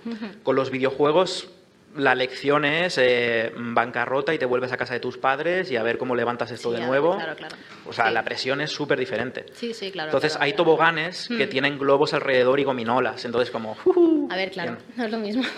Con 0.42 0.56
los 0.56 0.70
videojuegos 0.70 1.50
la 1.97 2.14
lección 2.14 2.64
es 2.64 2.99
eh, 2.99 3.53
bancarrota 3.57 4.32
y 4.34 4.39
te 4.39 4.45
vuelves 4.45 4.70
a 4.72 4.76
casa 4.76 4.95
de 4.95 5.01
tus 5.01 5.16
padres 5.18 5.70
y 5.70 5.76
a 5.76 5.82
ver 5.82 5.99
cómo 5.99 6.14
levantas 6.14 6.51
esto 6.51 6.70
Sí, 6.72 6.80
de 6.80 6.86
nuevo. 6.86 7.16
claro, 7.16 7.34
claro. 7.34 7.57
O 7.86 7.93
sea, 7.93 8.09
Sí. 8.09 8.14
la 8.14 8.22
presión 8.22 8.61
es 8.61 8.70
súper 8.70 8.99
diferente. 8.99 9.47
Sí, 9.55 9.72
sí, 9.74 9.91
claro. 9.91 10.09
Entonces 10.11 10.32
claro, 10.32 10.45
hay 10.45 10.53
toboganes 10.53 11.28
que 11.28 11.47
Mm. 11.47 11.51
tienen 11.51 11.78
globos 11.78 12.12
alrededor 12.14 12.61
y 12.61 12.64
gominolas. 12.64 13.24
Entonces 13.24 13.51
como... 13.51 13.76
"Ujú". 13.84 14.28
A 14.30 14.36
ver, 14.36 14.51
claro, 14.51 14.72
Bien. 14.72 14.84
no 14.97 15.05
es 15.05 15.11
lo 15.11 15.18
mismo. 15.18 15.43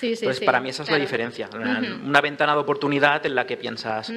Sí, 0.00 0.16
sí, 0.16 0.24
Entonces, 0.24 0.38
sí, 0.38 0.46
para 0.46 0.60
mí 0.60 0.70
esa 0.70 0.82
es 0.82 0.90
la 0.90 0.96
diferencia. 0.96 1.50
Una, 1.52 2.20
ventana 2.22 2.54
de 2.54 2.58
oportunidad 2.60 3.26
en 3.26 3.34
la 3.34 3.44
que 3.46 3.58
piensas, 3.58 4.10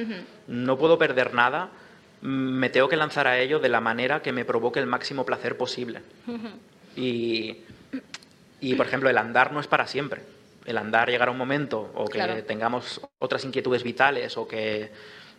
no 0.48 0.78
puedo 0.78 0.96
perder 0.98 1.34
nada, 1.34 1.68
me 2.22 2.70
tengo 2.70 2.88
que 2.88 2.96
lanzar 2.96 3.26
a 3.26 3.38
ello 3.38 3.58
de 3.58 3.68
la 3.68 3.82
manera 3.82 4.22
que 4.22 4.32
me 4.32 4.46
provoque 4.46 4.80
el 4.80 4.86
máximo 4.86 5.26
placer 5.26 5.58
posible. 5.58 6.00
Y, 6.96 7.58
y, 8.62 8.74
por 8.76 8.86
ejemplo, 8.86 9.10
el 9.10 9.18
andar 9.18 9.52
no 9.52 9.60
es 9.60 9.66
para 9.66 9.86
siempre. 9.86 10.22
El 10.64 10.78
andar 10.78 11.08
llegará 11.10 11.30
un 11.30 11.38
momento 11.38 11.90
o 11.94 12.06
que 12.06 12.18
Claro. 12.18 12.42
tengamos 12.44 13.00
otras 13.18 13.44
inquietudes 13.44 13.82
vitales 13.82 14.36
o 14.36 14.48
que 14.48 14.90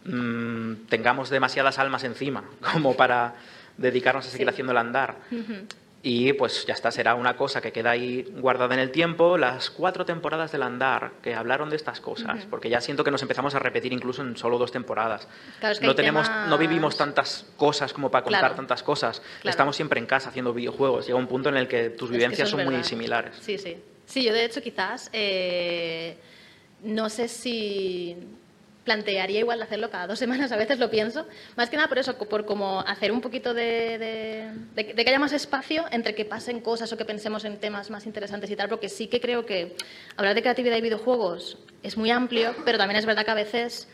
mm, 0.05 0.88
tengamos 0.89 1.30
demasiadas 1.30 1.80
almas 1.80 2.03
encima 2.03 2.43
como 2.73 2.95
para 2.95 3.36
dedicarnos 3.78 4.26
a 4.28 4.30
seguir 4.30 4.47
Sí. 4.47 4.49
haciendo 4.51 4.71
el 4.71 4.78
andar. 4.78 5.15
Y 6.07 6.34
pues 6.34 6.67
ya 6.67 6.76
está, 6.76 6.91
será 6.91 7.15
una 7.15 7.36
cosa 7.36 7.61
que 7.61 7.71
queda 7.71 7.89
ahí 7.89 8.32
guardada 8.38 8.76
en 8.76 8.80
el 8.80 8.91
tiempo. 8.91 9.39
Las 9.39 9.71
cuatro 9.71 10.05
temporadas 10.05 10.51
del 10.51 10.61
andar 10.61 11.13
que 11.23 11.34
hablaron 11.34 11.71
de 11.71 11.76
estas 11.78 11.99
cosas, 11.99 12.45
porque 12.47 12.69
ya 12.69 12.80
siento 12.80 13.03
que 13.03 13.09
nos 13.09 13.23
empezamos 13.23 13.55
a 13.55 13.59
repetir 13.59 13.91
incluso 13.91 14.21
en 14.21 14.38
solo 14.38 14.59
dos 14.59 14.71
temporadas. 14.71 15.28
Claro, 15.59 15.73
es 15.73 15.80
que 15.80 15.88
no 15.88 15.95
tenemos, 15.95 16.28
temas- 16.30 16.47
no 16.47 16.59
vivimos 16.59 16.95
tantas 16.95 17.47
cosas 17.57 17.91
como 17.91 18.11
para 18.11 18.23
contar 18.23 18.41
Claro. 18.41 18.55
tantas 18.55 18.84
cosas. 18.84 19.19
Claro. 19.41 19.49
Estamos 19.49 19.76
siempre 19.76 19.99
en 19.99 20.05
casa 20.05 20.30
haciendo 20.30 20.53
videojuegos. 20.53 21.07
Llega 21.07 21.17
un 21.17 21.26
punto 21.26 21.49
en 21.49 21.57
el 21.57 21.67
que 21.67 21.89
tus 21.89 22.09
Es 22.09 22.11
que 22.11 22.17
vivencias 22.17 22.47
es 22.47 22.51
son 22.51 22.63
muy 22.65 22.84
similares. 22.84 23.36
Sí, 23.41 23.57
sí. 23.57 23.76
Sí, 24.06 24.24
yo 24.24 24.34
de 24.34 24.45
hecho 24.45 24.62
quizás 24.62 25.10
eh, 25.14 26.18
no 26.84 27.10
sé 27.10 27.28
si 27.28 28.16
plantearía 28.84 29.39
igual 29.39 29.60
hacerlo 29.64 29.89
cada 29.89 30.06
dos 30.06 30.20
semanas, 30.24 30.51
a 30.51 30.58
veces 30.58 30.78
lo 30.78 30.91
pienso, 30.91 31.26
más 31.56 31.70
que 31.72 31.76
nada 31.76 31.89
por 31.89 31.97
eso, 31.97 32.16
por 32.18 32.45
como 32.45 32.82
hacer 32.82 33.12
un 33.12 33.20
poquito 33.22 33.53
de, 33.56 33.97
de- 33.97 34.51
de- 34.76 34.93
de 34.93 35.03
que 35.03 35.10
haya 35.10 35.18
más 35.20 35.34
espacio 35.34 35.86
entre 35.91 36.14
que 36.14 36.24
pasen 36.26 36.60
cosas 36.62 36.91
o 36.93 36.97
que 36.97 37.03
pensemos 37.06 37.45
en 37.45 37.58
temas 37.58 37.89
más 37.89 38.06
interesantes 38.06 38.49
y 38.51 38.56
tal, 38.56 38.70
porque 38.70 38.89
sí 38.89 39.08
que 39.08 39.20
creo 39.20 39.43
que 39.45 39.76
hablar 40.18 40.36
de 40.36 40.41
creatividad 40.43 40.78
y 40.78 40.82
videojuegos 40.82 41.58
es 41.82 41.97
muy 41.97 42.12
amplio, 42.12 42.56
pero 42.64 42.78
también 42.78 42.99
es 42.99 43.06
verdad 43.08 43.26
que 43.26 43.32
a 43.32 43.36
veces 43.36 43.88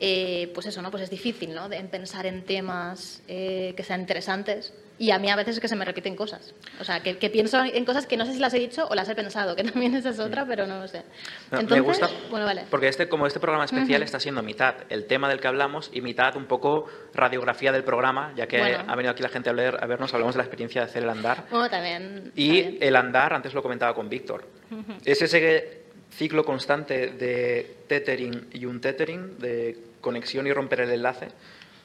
eh, 0.00 0.50
pues 0.52 0.66
eso, 0.66 0.82
¿no? 0.82 0.90
Pues 0.90 1.04
es 1.04 1.10
difícil, 1.10 1.54
¿no? 1.54 1.68
De 1.70 1.78
pensar 1.84 2.26
en 2.26 2.44
temas 2.44 3.22
eh, 3.28 3.72
que 3.76 3.82
sean 3.84 4.00
interesantes. 4.00 4.74
Y 4.96 5.10
a 5.10 5.18
mí 5.18 5.28
a 5.28 5.34
veces 5.36 5.56
es 5.56 5.60
que 5.60 5.66
se 5.66 5.74
me 5.74 5.84
repiten 5.84 6.14
cosas. 6.14 6.54
O 6.80 6.84
sea, 6.84 7.00
que, 7.00 7.18
que 7.18 7.28
pienso 7.28 7.62
en 7.64 7.84
cosas 7.84 8.06
que 8.06 8.16
no 8.16 8.24
sé 8.26 8.32
si 8.32 8.38
las 8.38 8.54
he 8.54 8.58
dicho 8.60 8.86
o 8.88 8.94
las 8.94 9.08
he 9.08 9.14
pensado, 9.14 9.56
que 9.56 9.64
también 9.72 9.94
esa 9.94 10.10
es 10.10 10.20
otra, 10.20 10.46
pero 10.46 10.66
no 10.66 10.78
lo 10.78 10.86
sé. 10.88 11.02
No, 11.50 11.60
Entonces, 11.60 11.78
me 11.78 11.80
gusta 11.80 12.08
bueno, 12.30 12.46
vale. 12.46 12.64
porque 12.70 12.88
este 12.88 13.08
como 13.08 13.26
este 13.26 13.40
programa 13.40 13.64
especial 13.64 14.02
está 14.02 14.20
siendo 14.20 14.42
mitad 14.42 14.74
el 14.90 15.06
tema 15.06 15.28
del 15.28 15.40
que 15.40 15.48
hablamos 15.48 15.90
y 15.92 16.00
mitad 16.00 16.36
un 16.36 16.46
poco 16.46 16.86
radiografía 17.12 17.72
del 17.72 17.82
programa 17.84 18.32
ya 18.36 18.46
que 18.46 18.58
Bueno. 18.58 18.84
ha 18.86 18.94
venido 18.94 19.12
aquí 19.12 19.22
la 19.22 19.28
gente 19.30 19.50
a, 19.50 19.52
leer, 19.52 19.78
a 19.82 19.86
vernos 19.86 20.12
hablamos 20.14 20.34
de 20.34 20.38
la 20.38 20.44
experiencia 20.44 20.82
de 20.82 20.86
hacer 20.88 21.02
el 21.02 21.10
andar 21.10 21.44
Bueno, 21.50 21.68
también. 21.68 22.32
Y 22.36 22.50
bien. 22.50 22.78
el 22.80 22.94
andar, 22.96 23.32
antes 23.32 23.52
lo 23.52 23.62
comentaba 23.62 23.94
con 23.94 24.08
Víctor, 24.08 24.46
es 25.04 25.20
ese 25.22 25.82
ciclo 26.10 26.44
constante 26.44 27.08
de 27.08 27.78
tethering 27.88 28.48
y 28.52 28.64
un 28.66 28.80
tethering, 28.80 29.38
de 29.38 29.76
conexión 30.00 30.46
y 30.46 30.52
romper 30.52 30.82
el 30.82 30.90
enlace, 30.90 31.28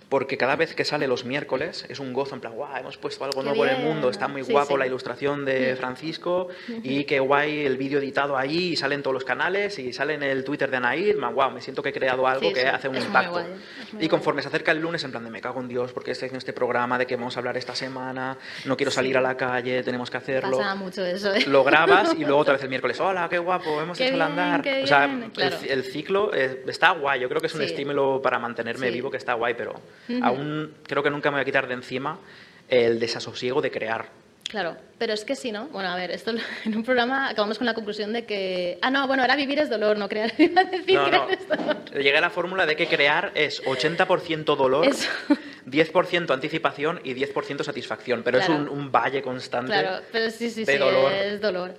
porque 0.10 0.38
cada 0.40 0.56
vez 0.56 0.74
que 0.74 0.84
sale 0.86 1.08
los 1.08 1.24
miércoles 1.24 1.86
es 1.88 2.00
un 2.00 2.14
gozo, 2.14 2.34
en 2.34 2.42
plan, 2.42 2.54
guau, 2.56 2.76
hemos 2.76 2.98
puesto 2.98 3.24
algo 3.26 3.42
Qué 3.42 3.48
nuevo 3.50 3.64
en 3.66 3.70
el 3.70 3.76
bien. 3.78 3.88
mundo, 3.88 4.10
está 4.10 4.28
muy 4.28 4.44
Sí, 4.44 4.52
guapo 4.52 4.74
sí. 4.74 4.80
la 4.80 4.88
ilustración 4.88 5.46
de 5.46 5.76
Francisco 5.76 6.48
y 6.82 7.04
qué 7.04 7.20
guay 7.20 7.66
el 7.66 7.78
vídeo 7.78 8.00
editado 8.00 8.36
ahí 8.36 8.70
y 8.70 8.76
sale 8.76 8.96
en 8.96 9.04
todos 9.04 9.14
los 9.14 9.24
canales 9.24 9.78
y 9.78 9.94
sale 9.94 10.16
en 10.16 10.24
el 10.24 10.44
Twitter 10.44 10.72
de 10.72 10.78
Anaid, 10.78 11.16
guau, 11.34 11.52
me 11.52 11.62
siento 11.62 11.84
que 11.84 11.90
he 11.90 11.94
creado 11.94 12.26
algo 12.28 12.48
Sí, 12.48 12.54
que 12.56 12.68
hace 12.68 12.90
un 12.90 12.96
es 12.96 13.06
impacto. 13.06 13.40
y 14.00 14.08
conforme 14.08 14.42
se 14.42 14.48
acerca 14.48 14.72
el 14.72 14.80
lunes, 14.80 15.04
en 15.04 15.12
plan 15.12 15.24
de 15.24 15.30
me 15.30 15.42
cago 15.42 15.60
en 15.62 15.68
Dios 15.68 15.94
porque 15.94 16.10
estoy 16.12 16.26
haciendo 16.26 16.40
este 16.40 16.54
programa 16.54 16.98
de 16.98 17.06
que 17.06 17.16
vamos 17.16 17.36
a 17.38 17.40
hablar 17.40 17.56
esta 17.58 17.76
semana, 17.76 18.36
no 18.66 18.76
quiero 18.76 18.90
salir 18.92 19.16
a 19.16 19.22
la 19.22 19.38
calle, 19.38 19.84
tenemos 19.84 20.10
que 20.10 20.18
hacerlo 20.18 20.58
Pasa 20.58 20.74
mucho 20.74 21.06
eso, 21.06 21.36
¿eh? 21.36 21.44
lo 21.46 21.64
grabas 21.64 22.16
y 22.18 22.22
luego 22.26 22.38
otra 22.40 22.54
vez 22.54 22.64
el 22.64 22.70
miércoles, 22.70 23.00
hola, 23.00 23.28
qué 23.30 23.38
guapo, 23.38 23.80
hemos 23.80 23.96
Qué 23.96 24.06
hecho 24.06 24.14
el 24.16 24.20
bien, 24.22 24.32
andar. 24.32 24.62
qué 24.64 24.84
o 24.84 24.88
sea, 24.88 25.06
bien, 25.06 25.32
el- 25.38 25.70
el, 25.70 25.84
ciclo 25.84 26.34
está 26.34 26.92
guay, 26.94 27.20
yo 27.22 27.30
creo 27.30 27.40
que 27.42 27.48
es 27.48 27.54
un 27.54 27.62
estímulo 27.62 28.20
para 28.24 28.40
mantenerme 28.40 28.90
vivo 28.90 29.12
que 29.12 29.18
está 29.18 29.34
guay, 29.36 29.54
pero 29.54 29.74
aún 30.22 30.74
creo 30.88 31.04
que 31.04 31.10
nunca 31.10 31.30
me 31.32 31.36
voy 31.36 31.42
a 31.42 31.46
quitar 31.46 31.68
de 31.68 31.74
encima 31.76 32.20
el 32.68 33.00
desasosiego 33.00 33.62
de 33.62 33.72
crear. 33.72 34.08
Claro, 34.50 34.76
pero 34.98 35.14
es 35.14 35.24
que 35.26 35.36
sí, 35.36 35.52
¿no? 35.52 35.68
Bueno, 35.68 35.90
a 35.90 35.96
ver, 35.96 36.10
esto 36.10 36.32
en 36.66 36.76
un 36.76 36.84
programa 36.84 37.30
acabamos 37.30 37.60
con 37.60 37.68
la 37.68 37.76
conclusión 37.76 38.12
de 38.14 38.26
que. 38.26 38.80
Ah, 38.82 38.90
no, 38.90 39.06
bueno, 39.06 39.22
ahora 39.22 39.36
vivir 39.36 39.60
es 39.60 39.70
dolor, 39.70 39.96
no 39.98 40.10
crear. 40.10 40.34
Iba 40.40 40.62
a 40.62 40.64
decir 40.64 40.96
No, 40.96 41.06
crear 41.06 41.26
no. 41.28 41.30
es 41.30 41.48
dolor. 41.48 41.86
Llegué 41.94 42.18
a 42.18 42.22
la 42.22 42.32
fórmula 42.32 42.66
de 42.66 42.76
que 42.76 42.88
crear 42.88 43.32
es 43.36 43.62
80% 43.64 44.56
dolor, 44.56 44.88
Eso. 44.88 45.08
10% 45.68 46.32
anticipación 46.34 47.00
y 47.04 47.14
10% 47.14 47.64
satisfacción, 47.64 48.24
pero 48.24 48.40
Claro. 48.40 48.54
es 48.54 48.60
un, 48.60 48.70
un 48.70 48.92
valle 48.92 49.22
constante. 49.22 49.72
Claro, 49.72 50.02
pero 50.12 50.32
sí, 50.32 50.50
sí, 50.50 50.64
de 50.66 50.74
sí, 50.74 50.78
dolor. 50.80 51.12
es 51.14 51.40
dolor. 51.42 51.76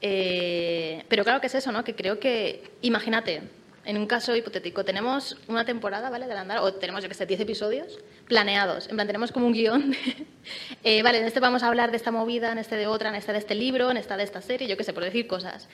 Eh, 0.00 1.04
pero 1.08 1.24
claro 1.24 1.40
que 1.40 1.46
es 1.46 1.54
eso, 1.54 1.70
¿no? 1.72 1.84
Que 1.84 1.94
creo 1.94 2.18
que, 2.18 2.62
imagínate, 2.82 3.42
en 3.84 3.96
un 3.98 4.06
caso 4.06 4.34
hipotético, 4.36 4.84
tenemos 4.84 5.36
una 5.48 5.64
temporada, 5.64 6.08
¿vale? 6.10 6.26
Del 6.26 6.36
andar, 6.36 6.58
o 6.58 6.72
tenemos, 6.74 7.02
yo 7.02 7.08
que 7.08 7.14
sé, 7.14 7.26
10 7.26 7.40
episodios 7.40 7.98
planeados. 8.28 8.88
En 8.88 8.94
plan, 8.96 9.06
tenemos 9.06 9.32
como 9.32 9.46
un 9.46 9.52
guion. 9.52 9.90
de, 9.90 10.26
eh, 10.84 11.02
vale, 11.02 11.18
en 11.18 11.24
este 11.24 11.40
vamos 11.40 11.62
a 11.62 11.68
hablar 11.68 11.90
de 11.90 11.96
esta 11.96 12.10
movida, 12.10 12.52
en 12.52 12.58
este 12.58 12.76
de 12.76 12.86
otra, 12.86 13.08
en 13.08 13.16
este 13.16 13.32
de 13.32 13.38
este 13.38 13.54
libro, 13.54 13.90
en 13.90 13.96
esta 13.96 14.16
de 14.16 14.22
esta 14.24 14.40
serie, 14.40 14.68
yo 14.68 14.76
qué 14.76 14.84
sé, 14.84 14.92
por 14.92 15.02
decir 15.02 15.26
cosas. 15.26 15.68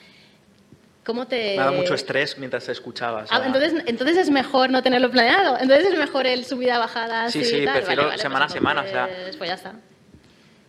¿Cómo 1.05 1.27
te...? 1.27 1.51
Me 1.51 1.63
dado 1.63 1.73
mucho 1.73 1.93
estrés 1.95 2.37
mientras 2.37 2.65
te 2.65 2.71
escuchaba. 2.71 3.23
o 3.23 3.27
sea, 3.27 3.37
Ah, 3.37 3.43
entonces, 3.45 3.73
entonces 3.87 4.17
es 4.17 4.29
mejor 4.29 4.69
no 4.69 4.83
tenerlo 4.83 5.09
planeado. 5.09 5.57
Entonces 5.59 5.87
es 5.93 5.97
mejor 5.97 6.27
el 6.27 6.45
subida, 6.45 6.77
bajada, 6.77 7.29
Sí, 7.31 7.43
sí, 7.43 7.57
y 7.57 7.65
tal. 7.65 7.75
prefiero 7.77 8.03
Vale, 8.03 8.09
vale, 8.11 8.21
semana 8.21 8.45
pues 8.45 8.51
a 8.51 8.57
semana, 8.57 8.81
o 8.81 8.87
sea, 8.87 9.07
entonces, 9.09 9.37
Pues 9.37 9.47
ya 9.49 9.55
está. 9.55 9.73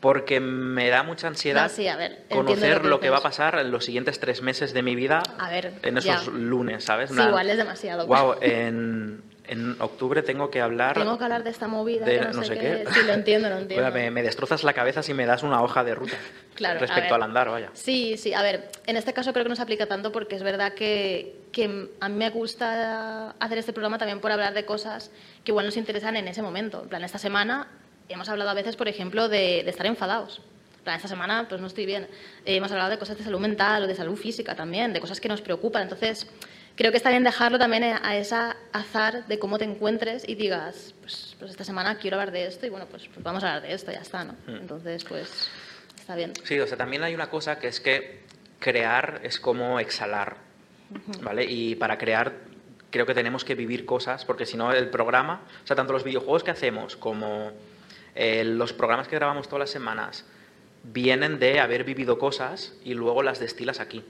Porque 0.00 0.40
me 0.40 0.88
da 0.88 1.02
mucha 1.02 1.28
ansiedad 1.28 1.64
No, 1.64 1.68
sí, 1.68 1.86
a 1.86 1.96
ver, 1.96 2.24
conocer 2.30 2.78
lo 2.78 2.82
que 2.82 2.88
lo 2.88 3.00
que 3.00 3.10
va 3.10 3.18
a 3.18 3.22
pasar 3.22 3.58
en 3.58 3.70
los 3.70 3.84
siguientes 3.84 4.18
tres 4.18 4.40
meses 4.42 4.72
de 4.72 4.82
mi 4.82 4.94
vida 4.94 5.22
A 5.38 5.50
ver, 5.50 5.74
en 5.82 5.98
esos 5.98 6.26
ya. 6.26 6.30
lunes, 6.32 6.84
¿sabes? 6.84 7.10
Sí, 7.10 7.20
igual 7.20 7.50
es 7.50 7.58
demasiado. 7.58 8.06
Wow, 8.06 8.36
en, 8.40 9.22
en 9.46 9.76
octubre 9.80 10.22
tengo 10.22 10.50
que 10.50 10.60
hablar. 10.60 10.96
Tengo 10.96 11.18
que 11.18 11.24
hablar 11.24 11.44
de 11.44 11.50
esta 11.50 11.68
movida, 11.68 12.06
de 12.06 12.18
que 12.18 12.26
no, 12.28 12.44
sé, 12.44 12.58
qué. 12.58 12.84
Sí, 12.94 13.02
lo 13.04 13.12
entiendo, 13.12 13.50
lo 13.50 13.58
entiendo. 13.58 13.84
Bueno, 13.90 13.94
me, 13.94 14.10
me 14.10 14.22
destrozas 14.22 14.64
la 14.64 14.72
cabeza 14.72 15.02
si 15.02 15.12
me 15.12 15.26
das 15.26 15.42
una 15.42 15.62
hoja 15.62 15.84
de 15.84 15.94
ruta 15.94 16.16
Claro, 16.54 16.80
respecto 16.80 17.14
al 17.14 17.22
andar, 17.22 17.50
vaya. 17.50 17.70
Sí, 17.74 18.16
sí, 18.16 18.32
a 18.32 18.42
ver, 18.42 18.70
en 18.86 18.96
este 18.96 19.12
caso 19.12 19.32
creo 19.32 19.44
que 19.44 19.48
no 19.50 19.56
se 19.56 19.62
aplica 19.62 19.86
tanto 19.86 20.12
porque 20.12 20.36
es 20.36 20.42
verdad 20.42 20.72
que, 20.74 21.36
que 21.52 21.88
a 22.00 22.08
mí 22.08 22.16
me 22.16 22.30
gusta 22.30 23.30
hacer 23.38 23.58
este 23.58 23.72
programa 23.72 23.98
también 23.98 24.20
por 24.20 24.30
hablar 24.30 24.54
de 24.54 24.64
cosas 24.64 25.10
que 25.44 25.52
igual 25.52 25.66
nos 25.66 25.76
interesan 25.76 26.16
en 26.16 26.28
ese 26.28 26.42
momento. 26.42 26.82
En 26.82 26.88
plan, 26.88 27.04
esta 27.04 27.18
semana 27.18 27.68
hemos 28.10 28.28
hablado 28.28 28.50
a 28.50 28.54
veces, 28.54 28.76
por 28.76 28.88
ejemplo, 28.88 29.28
de, 29.28 29.62
de 29.64 29.70
estar 29.70 29.86
enfadados. 29.86 30.40
Esta 30.86 31.08
semana 31.08 31.46
pues 31.48 31.60
no 31.60 31.66
estoy 31.66 31.86
bien. 31.86 32.08
Eh, 32.44 32.56
hemos 32.56 32.72
hablado 32.72 32.90
de 32.90 32.98
cosas 32.98 33.16
de 33.16 33.24
salud 33.24 33.38
mental 33.38 33.84
o 33.84 33.86
de 33.86 33.94
salud 33.94 34.16
física 34.16 34.54
también, 34.54 34.92
de 34.92 35.00
cosas 35.00 35.20
que 35.20 35.28
nos 35.28 35.40
preocupan. 35.40 35.82
Entonces, 35.82 36.26
creo 36.74 36.90
que 36.90 36.96
está 36.96 37.10
bien 37.10 37.22
dejarlo 37.22 37.58
también 37.58 37.84
a 37.84 38.16
esa 38.16 38.56
azar 38.72 39.26
de 39.26 39.38
cómo 39.38 39.58
te 39.58 39.64
encuentres 39.64 40.28
y 40.28 40.34
digas, 40.34 40.94
pues, 41.00 41.36
pues 41.38 41.50
esta 41.50 41.64
semana 41.64 41.98
quiero 41.98 42.16
hablar 42.16 42.32
de 42.32 42.46
esto 42.46 42.66
y 42.66 42.70
bueno, 42.70 42.86
pues, 42.86 43.06
pues 43.08 43.22
vamos 43.22 43.44
a 43.44 43.48
hablar 43.48 43.62
de 43.62 43.74
esto, 43.74 43.92
ya 43.92 44.00
está, 44.00 44.24
¿no? 44.24 44.32
Hmm. 44.46 44.56
Entonces, 44.56 45.04
pues 45.04 45.48
está 45.98 46.16
bien. 46.16 46.32
Sí, 46.44 46.58
o 46.58 46.66
sea, 46.66 46.76
también 46.76 47.02
hay 47.02 47.14
una 47.14 47.30
cosa 47.30 47.58
que 47.58 47.68
es 47.68 47.80
que 47.80 48.22
crear 48.58 49.20
es 49.22 49.38
como 49.38 49.78
exhalar, 49.78 50.36
¿vale? 51.22 51.44
Y 51.44 51.76
para 51.76 51.98
crear 51.98 52.50
creo 52.90 53.06
que 53.06 53.14
tenemos 53.14 53.44
que 53.44 53.54
vivir 53.54 53.86
cosas, 53.86 54.24
porque 54.24 54.46
si 54.46 54.56
no 54.56 54.72
el 54.72 54.88
programa, 54.88 55.42
o 55.62 55.66
sea, 55.66 55.76
tanto 55.76 55.92
los 55.92 56.02
videojuegos 56.02 56.42
que 56.42 56.50
hacemos 56.50 56.96
como 56.96 57.52
eh, 58.14 58.44
los 58.44 58.72
programas 58.72 59.08
que 59.08 59.16
grabamos 59.16 59.46
todas 59.48 59.60
las 59.60 59.70
semanas, 59.70 60.24
vienen 60.82 61.38
de 61.38 61.60
haber 61.60 61.84
vivido 61.84 62.18
cosas 62.18 62.74
y 62.84 62.94
luego 62.94 63.22
las 63.22 63.38
destilas 63.38 63.80
aquí. 63.80 64.02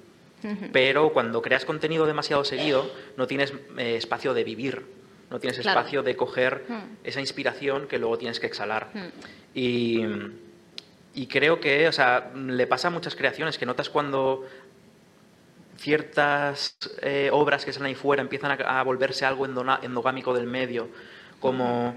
Pero 0.72 1.12
cuando 1.12 1.42
creas 1.42 1.66
contenido 1.66 2.07
demasiado 2.07 2.44
seguido, 2.44 2.90
no 3.18 3.26
tienes 3.26 3.53
eh, 3.76 3.96
espacio 3.96 4.32
de 4.32 4.42
vivir, 4.42 4.86
no 5.30 5.38
tienes 5.38 5.61
Claro. 5.61 5.78
espacio 5.80 6.03
de 6.03 6.16
coger 6.16 6.64
esa 7.05 7.20
inspiración 7.20 7.86
que 7.88 7.98
luego 7.98 8.16
tienes 8.16 8.40
que 8.40 8.46
exhalar. 8.46 8.88
Y, 9.55 10.03
y 11.12 11.26
creo 11.26 11.61
que, 11.61 11.86
o 11.88 11.92
sea, 11.92 12.30
le 12.34 12.66
pasa 12.66 12.88
a 12.88 12.90
muchas 12.90 13.14
creaciones 13.16 13.59
que 13.59 13.66
notas 13.66 13.90
cuando 13.90 14.46
ciertas 15.76 16.76
eh, 17.03 17.30
obras 17.32 17.64
que 17.64 17.72
salen 17.72 17.88
ahí 17.88 17.94
fuera 17.94 18.22
empiezan 18.22 18.51
a, 18.53 18.80
a 18.80 18.82
volverse 18.82 19.24
algo 19.24 19.46
endogámico 19.46 20.34
del 20.34 20.46
medio, 20.46 20.88
como 21.38 21.94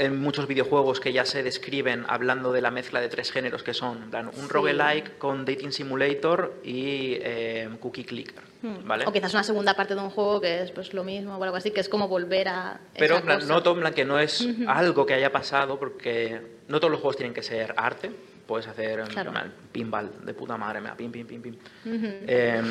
en 0.00 0.18
muchos 0.18 0.46
videojuegos 0.46 0.98
que 0.98 1.12
ya 1.12 1.26
se 1.26 1.42
describen 1.42 2.06
hablando 2.08 2.52
de 2.52 2.62
la 2.62 2.70
mezcla 2.70 3.00
de 3.02 3.08
tres 3.10 3.30
géneros 3.30 3.62
que 3.62 3.74
son 3.74 4.02
en 4.04 4.10
plan, 4.10 4.30
un 4.34 4.48
roguelike 4.48 5.18
con 5.18 5.44
Dating 5.44 5.72
Simulator 5.72 6.54
y 6.64 7.18
eh, 7.20 7.68
Cookie 7.80 8.04
Clicker. 8.04 8.42
¿vale? 8.84 9.04
O 9.06 9.12
quizás 9.12 9.34
una 9.34 9.42
segunda 9.42 9.74
parte 9.74 9.94
de 9.94 10.00
un 10.00 10.08
juego 10.08 10.40
que 10.40 10.62
es 10.62 10.70
pues 10.70 10.94
lo 10.94 11.04
mismo 11.04 11.36
o 11.36 11.44
algo 11.44 11.56
así, 11.56 11.70
que 11.70 11.80
es 11.80 11.88
como 11.90 12.08
volver 12.08 12.48
a. 12.48 12.80
Pero 12.96 13.16
esa 13.16 13.24
plan, 13.24 13.40
cosa. 13.40 13.52
noto 13.52 13.72
en 13.72 13.80
plan, 13.80 13.92
que 13.92 14.04
no 14.06 14.18
es 14.18 14.48
algo 14.66 15.04
que 15.04 15.12
haya 15.14 15.30
pasado 15.30 15.78
porque 15.78 16.40
no 16.68 16.80
todos 16.80 16.90
los 16.90 17.00
juegos 17.00 17.16
tienen 17.18 17.34
que 17.34 17.42
ser 17.42 17.74
arte. 17.76 18.10
Puedes 18.46 18.66
hacer 18.68 19.04
Claro. 19.04 19.32
plan, 19.32 19.52
pinball 19.70 20.10
de 20.24 20.32
puta 20.32 20.56
madre, 20.56 20.80
mira, 20.80 20.96
pim, 20.96 21.12
pim, 21.12 21.26
pim, 21.26 21.42
pim. 21.42 21.56
Eh, 21.84 22.62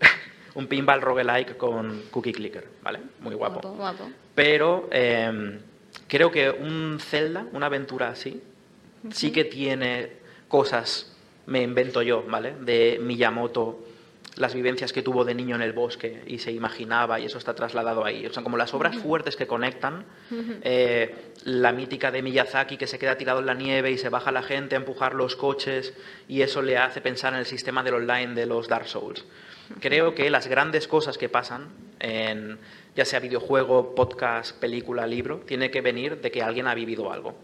un 0.54 0.66
pinball 0.66 1.00
roguelike 1.00 1.56
con 1.56 2.02
Cookie 2.10 2.32
Clicker, 2.32 2.68
¿vale? 2.82 3.00
Muy 3.20 3.34
guapo. 3.34 3.60
Guapo, 3.60 3.76
guapo. 3.76 4.10
Pero 4.34 4.88
eh, 4.92 5.58
creo 6.10 6.30
que 6.30 6.50
un 6.50 6.98
Zelda, 7.00 7.46
una 7.52 7.66
aventura 7.66 8.08
así, 8.08 8.42
sí 9.10 9.30
que 9.30 9.44
tiene 9.44 10.10
cosas, 10.48 11.16
me 11.46 11.62
invento 11.62 12.02
yo, 12.02 12.24
¿vale? 12.24 12.54
De 12.60 12.98
Miyamoto, 13.00 13.86
las 14.36 14.54
vivencias 14.54 14.92
que 14.92 15.02
tuvo 15.02 15.24
de 15.24 15.34
niño 15.34 15.54
en 15.54 15.62
el 15.62 15.72
bosque 15.72 16.22
y 16.26 16.38
se 16.38 16.50
imaginaba 16.50 17.20
y 17.20 17.26
eso 17.26 17.38
está 17.38 17.54
trasladado 17.54 18.04
ahí. 18.04 18.26
O 18.26 18.32
sea, 18.32 18.42
como 18.42 18.56
las 18.56 18.74
obras 18.74 18.96
fuertes 18.96 19.36
que 19.36 19.46
conectan, 19.46 20.04
eh, 20.62 21.14
la 21.44 21.72
mítica 21.72 22.10
de 22.10 22.22
Miyazaki 22.22 22.76
que 22.76 22.88
se 22.88 22.98
queda 22.98 23.16
tirado 23.16 23.40
en 23.40 23.46
la 23.46 23.54
nieve 23.54 23.92
y 23.92 23.98
se 23.98 24.08
baja 24.08 24.32
la 24.32 24.42
gente 24.42 24.74
a 24.74 24.78
empujar 24.78 25.14
los 25.14 25.36
coches 25.36 25.94
y 26.26 26.42
eso 26.42 26.60
le 26.60 26.76
hace 26.76 27.00
pensar 27.00 27.34
en 27.34 27.40
el 27.40 27.46
sistema 27.46 27.82
del 27.84 27.94
online 27.94 28.34
de 28.34 28.46
los 28.46 28.66
Dark 28.66 28.88
Souls. 28.88 29.24
Creo 29.78 30.14
que 30.14 30.28
las 30.30 30.48
grandes 30.48 30.88
cosas 30.88 31.16
que 31.18 31.28
pasan 31.28 31.68
en 32.00 32.58
ya 33.00 33.06
sea 33.06 33.18
videojuego, 33.18 33.94
podcast, 33.94 34.54
película, 34.58 35.06
libro, 35.06 35.38
tiene 35.46 35.70
que 35.70 35.80
venir 35.80 36.20
de 36.20 36.30
que 36.30 36.42
alguien 36.42 36.66
ha 36.66 36.74
vivido 36.74 37.10
algo. 37.10 37.34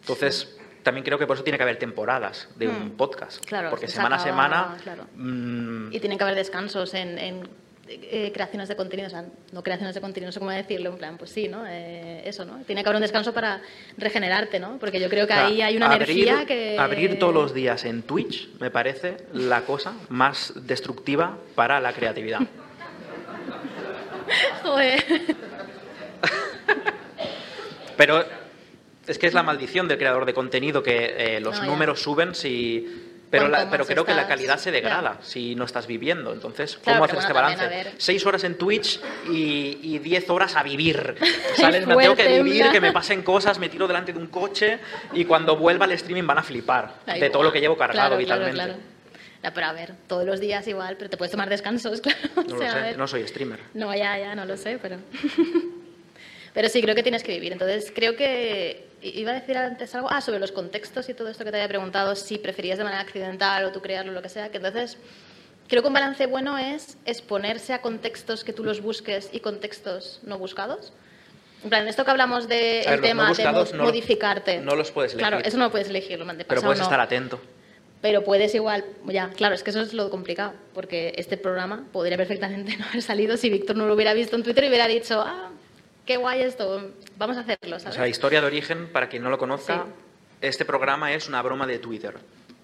Entonces, 0.00 0.54
también 0.82 1.02
creo 1.02 1.18
que 1.18 1.26
por 1.26 1.34
eso 1.34 1.44
tiene 1.44 1.56
que 1.56 1.62
haber 1.62 1.78
temporadas 1.78 2.46
de 2.56 2.68
un 2.68 2.90
podcast. 2.90 3.42
Mm. 3.42 3.48
Claro, 3.48 3.70
porque 3.70 3.88
se 3.88 3.94
semana 3.94 4.16
a 4.16 4.18
semana 4.18 4.76
claro. 4.82 5.04
mm, 5.16 5.94
Y 5.94 5.98
tienen 6.00 6.18
que 6.18 6.24
haber 6.24 6.36
descansos 6.36 6.92
en, 6.92 7.18
en, 7.18 7.48
eh, 7.88 8.32
creaciones 8.34 8.68
de 8.68 8.76
contenido, 8.76 9.06
o 9.06 9.10
sea, 9.10 9.24
no 9.52 9.62
creaciones 9.62 9.94
de 9.94 10.02
contenido, 10.02 10.28
no 10.28 10.32
sé 10.32 10.40
cómo 10.40 10.50
decirlo, 10.50 10.90
en 10.90 10.98
plan, 10.98 11.16
pues 11.16 11.30
sí, 11.30 11.48
¿no? 11.48 11.64
Eh, 11.66 12.20
eso, 12.28 12.44
¿no? 12.44 12.58
Tiene 12.66 12.82
que 12.82 12.88
haber 12.90 12.96
un 12.96 13.02
descanso 13.02 13.32
para 13.32 13.62
regenerarte, 13.96 14.60
¿no? 14.60 14.76
Porque 14.78 15.00
yo 15.00 15.08
creo 15.08 15.26
que 15.26 15.32
O 15.32 15.36
sea, 15.36 15.46
ahí 15.46 15.62
hay 15.62 15.74
una 15.78 15.86
abrir- 15.86 16.02
energía 16.10 16.44
que... 16.44 16.76
Abrir 16.78 17.18
todos 17.18 17.32
los 17.32 17.54
días 17.54 17.86
en 17.86 18.02
Twitch 18.02 18.50
me 18.60 18.70
parece 18.70 19.16
la 19.32 19.62
cosa 19.62 19.94
más 20.10 20.52
destructiva 20.66 21.38
para 21.54 21.80
la 21.80 21.94
creatividad. 21.94 22.40
Joder. 24.62 25.04
Pero 27.96 28.24
es 29.06 29.18
que 29.18 29.26
es 29.26 29.34
la 29.34 29.42
maldición 29.42 29.88
del 29.88 29.98
creador 29.98 30.26
de 30.26 30.34
contenido 30.34 30.82
que 30.82 31.36
eh, 31.36 31.40
los 31.40 31.60
No, 31.60 31.66
números 31.66 32.00
suben 32.02 32.34
si... 32.34 33.12
Pero, 33.28 33.48
la- 33.48 33.68
pero 33.68 33.84
creo 33.84 34.04
que 34.04 34.14
la 34.14 34.28
calidad 34.28 34.56
se 34.56 34.70
degrada 34.70 35.18
si 35.20 35.56
no 35.56 35.64
estás 35.64 35.86
viviendo. 35.88 36.32
Entonces, 36.32 36.78
Claro, 36.82 37.00
¿cómo 37.00 37.08
pero 37.08 37.18
haces 37.18 37.30
este 37.30 37.32
bueno, 37.32 37.56
balance? 37.58 37.94
Seis 37.98 38.24
horas 38.24 38.44
en 38.44 38.56
Twitch 38.56 39.00
y, 39.28 39.78
y 39.82 39.98
diez 39.98 40.30
horas 40.30 40.54
a 40.54 40.62
vivir. 40.62 41.16
Tengo 41.56 42.14
que 42.14 42.40
vivir, 42.42 42.70
que 42.70 42.80
me 42.80 42.92
pasen 42.92 43.22
cosas, 43.22 43.58
me 43.58 43.68
tiro 43.68 43.88
delante 43.88 44.12
de 44.12 44.18
un 44.20 44.28
coche 44.28 44.78
y 45.12 45.24
cuando 45.24 45.56
vuelva 45.56 45.86
al 45.86 45.92
streaming 45.92 46.24
van 46.26 46.38
a 46.38 46.42
flipar 46.44 46.94
Ay, 47.06 47.20
de 47.20 47.30
todo 47.30 47.42
lo 47.42 47.52
que 47.52 47.60
llevo 47.60 47.76
cargado 47.76 48.16
Claro, 48.16 48.24
claro, 48.24 48.44
vitalmente. 48.46 48.95
Claro. 49.40 49.42
Ya, 49.42 49.54
pero 49.54 49.66
a 49.66 49.72
ver, 49.72 49.92
todos 50.08 50.24
los 50.26 50.40
días 50.40 50.66
igual, 50.68 50.96
pero 50.96 51.10
te 51.10 51.16
puedes 51.16 51.30
tomar 51.32 51.48
descansos, 51.48 52.00
claro. 52.02 52.18
o 52.36 52.42
No 52.42 52.58
sea, 52.58 52.72
a 52.72 52.80
lo 52.80 52.86
sé, 52.92 52.96
no 52.96 53.08
soy 53.08 53.26
streamer. 53.28 53.60
No, 53.74 53.94
ya, 53.94 54.18
ya, 54.18 54.34
no 54.34 54.44
lo 54.44 54.56
sé, 54.56 54.78
pero... 54.80 54.96
pero 56.54 56.68
sí, 56.68 56.80
creo 56.80 56.94
que 56.94 57.02
tienes 57.02 57.22
que 57.22 57.32
vivir. 57.32 57.52
Entonces, 57.52 57.92
creo 57.94 58.16
que... 58.16 58.86
Iba 59.02 59.32
a 59.32 59.34
decir 59.34 59.56
antes 59.58 59.94
algo... 59.94 60.08
Ah, 60.10 60.20
sobre 60.20 60.38
los 60.38 60.52
contextos 60.52 61.08
y 61.08 61.14
todo 61.14 61.28
esto 61.28 61.44
que 61.44 61.50
te 61.50 61.58
había 61.58 61.68
preguntado, 61.68 62.16
si 62.16 62.38
preferías 62.38 62.78
de 62.78 62.84
manera 62.84 63.02
accidental 63.02 63.64
o 63.66 63.72
tú 63.72 63.80
crearlo, 63.82 64.12
lo 64.12 64.22
que 64.22 64.28
sea, 64.28 64.48
que 64.50 64.56
entonces... 64.56 64.96
Creo 65.68 65.82
que 65.82 65.88
un 65.88 65.94
balance 65.94 66.26
bueno 66.26 66.56
es 66.58 66.96
exponerse 67.06 67.72
a 67.72 67.80
contextos 67.80 68.44
que 68.44 68.52
tú 68.52 68.62
los 68.62 68.80
busques 68.80 69.30
y 69.32 69.40
contextos 69.40 70.20
no 70.22 70.38
buscados. 70.38 70.92
En 71.64 71.70
plan, 71.70 71.88
esto 71.88 72.04
que 72.04 72.10
hablamos 72.12 72.46
del 72.46 72.84
ver, 72.86 73.00
los 73.00 73.00
tema 73.00 73.22
no 73.24 73.28
de 73.28 73.34
buscados 73.34 73.72
no 73.72 73.78
lo- 73.78 73.84
modificarte. 73.86 74.60
no 74.60 74.76
los 74.76 74.92
puedes 74.92 75.14
Claro, 75.14 75.36
elegir. 75.38 75.48
eso 75.48 75.58
no 75.58 75.64
lo 75.64 75.70
puedes 75.72 75.88
elegir, 75.88 76.20
lo 76.20 76.26
Pero 76.26 76.62
puedes 76.62 76.78
no. 76.78 76.84
estar 76.84 77.00
atento. 77.00 77.40
Pero 78.06 78.22
puedes 78.22 78.54
igual, 78.54 78.84
ya, 79.06 79.30
claro, 79.30 79.56
es 79.56 79.64
que 79.64 79.70
eso 79.70 79.80
es 79.80 79.92
lo 79.92 80.10
complicado, 80.10 80.52
porque 80.74 81.12
este 81.16 81.36
programa 81.36 81.86
podría 81.92 82.16
perfectamente 82.16 82.76
no 82.78 82.84
haber 82.84 83.02
salido 83.02 83.36
si 83.36 83.50
Víctor 83.50 83.74
no 83.74 83.84
lo 83.86 83.94
hubiera 83.94 84.14
visto 84.14 84.36
en 84.36 84.44
Twitter 84.44 84.62
y 84.62 84.68
hubiera 84.68 84.86
dicho, 84.86 85.20
ah, 85.26 85.50
qué 86.04 86.16
guay 86.16 86.42
esto, 86.42 86.92
vamos 87.18 87.36
a 87.36 87.40
hacerlo, 87.40 87.74
O 87.74 87.80
sea, 87.80 88.06
historia 88.06 88.40
de 88.40 88.46
origen, 88.46 88.86
para 88.92 89.08
quien 89.08 89.24
no 89.24 89.30
lo 89.30 89.38
conozca, 89.38 89.86
Sí. 89.86 89.90
este 90.42 90.64
programa 90.64 91.14
es 91.14 91.26
una 91.26 91.42
broma 91.42 91.66
de 91.66 91.80
Twitter. 91.80 92.14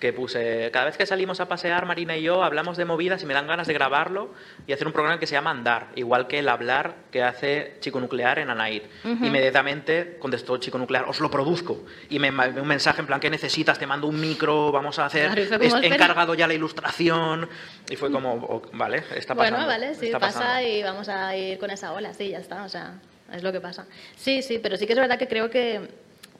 Que 0.03 0.13
puse, 0.13 0.69
cada 0.73 0.87
vez 0.87 0.97
que 0.97 1.07
salimos 1.07 1.39
a 1.39 1.47
pasear, 1.47 1.87
Marina 1.87 2.17
y 2.17 2.23
yo 2.25 2.43
hablamos 2.43 2.77
de 2.77 2.85
movidas 2.85 3.23
y 3.23 3.27
me 3.27 3.35
dan 3.35 3.47
ganas 3.47 3.69
de 3.69 3.73
grabarlo 3.73 4.35
y 4.67 4.73
hacer 4.73 4.85
un 4.89 4.93
programa 4.93 5.21
que 5.21 5.29
se 5.29 5.35
llama 5.37 5.53
Andar, 5.53 5.91
igual 5.95 6.27
que 6.27 6.41
el 6.41 6.49
hablar 6.49 6.97
que 7.13 7.23
hace 7.23 7.77
Chico 7.79 8.01
Nuclear 8.01 8.41
en 8.41 8.51
Anaid. 8.51 8.83
Inmediatamente 9.05 10.17
contestó 10.19 10.57
Chico 10.57 10.77
Nuclear, 10.77 11.05
os 11.09 11.21
lo 11.21 11.31
produzco. 11.31 11.85
Y 12.11 12.19
me 12.19 12.33
mandó 12.33 12.63
un 12.63 12.67
mensaje 12.67 13.01
en 13.01 13.07
plan, 13.07 13.21
¿qué 13.21 13.31
necesitas? 13.31 13.79
Te 13.79 13.87
mando 13.87 14.09
un 14.09 14.21
micro, 14.21 14.73
vamos 14.73 14.99
a 14.99 15.07
hacer, 15.07 15.47
Claro, 15.47 15.79
encargado 15.83 16.35
ya 16.35 16.49
la 16.49 16.55
ilustración. 16.55 17.49
Y 17.89 17.95
fue 17.95 18.11
como, 18.11 18.33
"Oh, 18.35 18.63
vale, 18.73 19.05
está 19.15 19.37
pasando. 19.37 19.57
bueno, 19.59 19.67
vale, 19.69 19.95
sí, 19.95 20.11
pasa 20.11 20.19
pasando". 20.41 20.69
y 20.69 20.83
vamos 20.83 21.09
a 21.09 21.37
ir 21.37 21.61
con 21.61 21.71
esa 21.71 21.93
ola, 21.93 22.13
sí, 22.13 22.31
ya 22.31 22.39
está, 22.39 22.65
o 22.65 22.69
sea, 22.69 22.95
es 23.33 23.45
lo 23.45 23.53
que 23.53 23.61
pasa. 23.61 23.87
Sí, 24.17 24.43
sí, 24.43 24.59
pero 24.59 24.77
sí 24.77 24.85
que 24.85 24.95
es 24.95 24.99
verdad 24.99 25.17
que 25.17 25.29
creo 25.29 25.49
que 25.49 25.89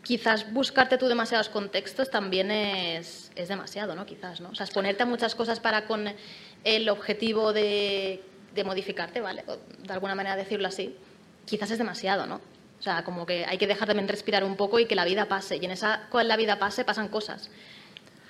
quizás 0.03 0.53
buscarte 0.53 0.99
tú 0.99 1.07
demasiados 1.07 1.49
contextos 1.49 2.11
también 2.11 2.51
es, 2.51 3.22
es 3.37 3.49
demasiado, 3.49 3.95
¿no? 3.95 4.07
Quizás, 4.07 4.41
¿no? 4.41 4.51
O 4.51 4.55
sea, 4.55 4.65
exponerte 4.65 5.03
a 5.03 5.07
muchas 5.07 5.35
cosas 5.35 5.61
para 5.61 5.87
con 5.87 6.07
el 6.65 6.89
objetivo 6.89 7.53
de, 7.53 8.23
de 8.55 8.65
modificarte, 8.65 9.21
¿vale? 9.21 9.45
De 9.79 9.93
alguna 9.93 10.15
manera 10.15 10.37
decirlo 10.37 10.69
así, 10.69 10.97
quizás 11.47 11.71
es 11.71 11.79
demasiado, 11.79 12.27
¿no? 12.27 12.41
O 12.79 12.83
sea, 12.83 13.05
como 13.05 13.27
que 13.27 13.45
hay 13.45 13.59
que 13.59 13.67
dejar 13.67 13.87
también 13.87 14.09
respirar 14.09 14.43
un 14.43 14.57
poco 14.57 14.81
y 14.81 14.87
que 14.87 14.97
la 14.97 15.05
vida 15.05 15.27
pase. 15.27 15.57
Y 15.57 15.65
en 15.65 15.71
esa, 15.71 16.09
con 16.11 16.27
la 16.27 16.37
vida 16.37 16.59
pase, 16.59 16.85
pasan 16.85 17.09
cosas. 17.09 17.49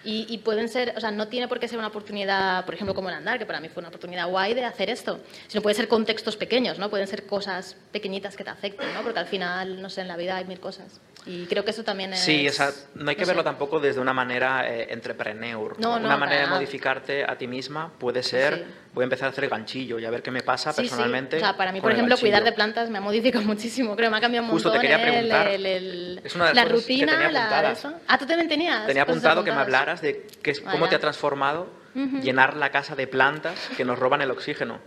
Y, 0.05 0.27
y 0.29 0.39
pueden 0.39 0.69
ser, 0.69 0.95
o 0.97 1.01
sea, 1.01 1.11
no 1.11 1.29
tiene 1.29 1.49
por 1.49 1.61
qué 1.61 1.69
ser 1.69 1.79
una 1.79 1.87
oportunidad, 1.87 2.65
por 2.65 2.75
ejemplo, 2.75 2.95
como 2.95 3.09
el 3.09 3.15
andar, 3.15 3.39
que 3.39 3.47
para 3.47 3.61
mí 3.61 3.69
fue 3.69 3.81
una 3.81 3.89
oportunidad 3.89 4.29
guay 4.29 4.53
de 4.53 4.65
hacer 4.65 4.91
esto, 4.91 5.21
sino 5.47 5.63
puede 5.63 5.75
ser 5.75 5.89
contextos 5.89 6.37
pequeños, 6.37 6.79
¿no? 6.79 6.91
Pueden 6.91 7.07
ser 7.07 7.25
cosas 7.25 7.77
pequeñitas 7.93 8.37
que 8.37 8.45
te 8.45 8.51
afecten, 8.51 8.93
¿no? 8.93 9.03
Porque 9.03 9.21
al 9.21 9.27
final, 9.27 9.81
no 9.81 9.89
sé, 9.89 10.01
en 10.03 10.09
la 10.09 10.17
vida 10.17 10.37
hay 10.37 10.45
mil 10.45 10.61
cosas. 10.61 11.01
Y 11.25 11.47
creo 11.47 11.65
que 11.65 11.71
eso 11.71 11.85
también 11.85 12.13
es... 12.13 12.19
Sí, 12.21 12.49
o 12.49 12.53
sea, 12.53 12.71
no 12.97 13.09
hay 13.09 13.15
que 13.15 13.23
no 13.23 13.29
verlo 13.29 13.43
sé. 13.43 13.45
tampoó 13.45 13.79
desde 13.79 14.01
una 14.01 14.13
manera 14.13 14.69
eh, 14.69 14.89
entrepreneur. 14.91 15.79
No, 15.79 15.99
no, 16.01 16.07
una 16.07 16.17
manera 16.17 16.43
de 16.43 16.47
modificarte 16.49 17.25
a 17.25 17.39
ti 17.39 17.47
misma 17.47 17.93
puede 17.99 18.25
ser, 18.25 18.57
Sí. 18.57 18.65
voy 18.93 19.03
a 19.03 19.05
empezar 19.05 19.27
a 19.27 19.31
hacer 19.31 19.49
ganchillo 19.49 20.01
y 20.01 20.05
a 20.05 20.11
ver 20.11 20.21
qué 20.23 20.33
me 20.33 20.43
pasa 20.43 20.73
Sí, 20.73 20.83
sí. 20.83 20.89
personalmente. 20.89 21.37
O 21.37 21.41
sea, 21.41 21.57
para 21.57 21.71
mí, 21.71 21.81
por 21.81 21.91
el 21.93 21.97
ejemplo, 21.97 22.17
cuidar 22.19 22.43
de 22.43 22.51
plantas 22.51 22.91
me 22.91 22.99
ha 22.99 23.01
modificado 23.01 23.45
muchísimo. 23.47 23.95
Creo 23.95 24.09
que 24.09 24.11
me 24.11 24.17
ha 24.17 24.21
cambiado 24.21 24.47
un 24.47 24.53
Justo 24.53 24.73
te 24.73 24.79
montón 24.79 24.91
quería 24.91 25.07
el- 25.07 25.13
preguntar. 25.13 25.47
el- 25.49 25.67
el- 25.67 26.21
Es 26.25 26.35
una 26.35 26.47
de 26.49 26.55
las 26.55 26.57
la 26.65 26.71
cosas 26.71 26.87
que 26.87 26.93
rutina, 26.93 27.13
tenía 27.13 27.31
la 27.31 27.71
eso. 27.73 27.93
Ah, 28.09 28.19
tú 28.19 28.27
también 28.27 28.49
tenías. 28.49 28.87
Tenía 28.87 29.03
apuntado 29.05 29.45
que 29.45 29.53
me 29.53 29.59
hablaras 29.61 30.03
de 30.03 30.27
es- 30.43 30.61
cómo 30.61 30.73
Vaya. 30.73 30.89
te 30.91 30.97
ha 30.97 31.01
transformado 31.01 31.69
llenar 31.95 32.57
la 32.57 32.71
casa 32.71 32.97
de 32.97 33.07
plantas 33.07 33.55
que 33.77 33.85
nos 33.85 33.99
roban 33.99 34.23
el 34.23 34.31
oxígeno. 34.33 34.81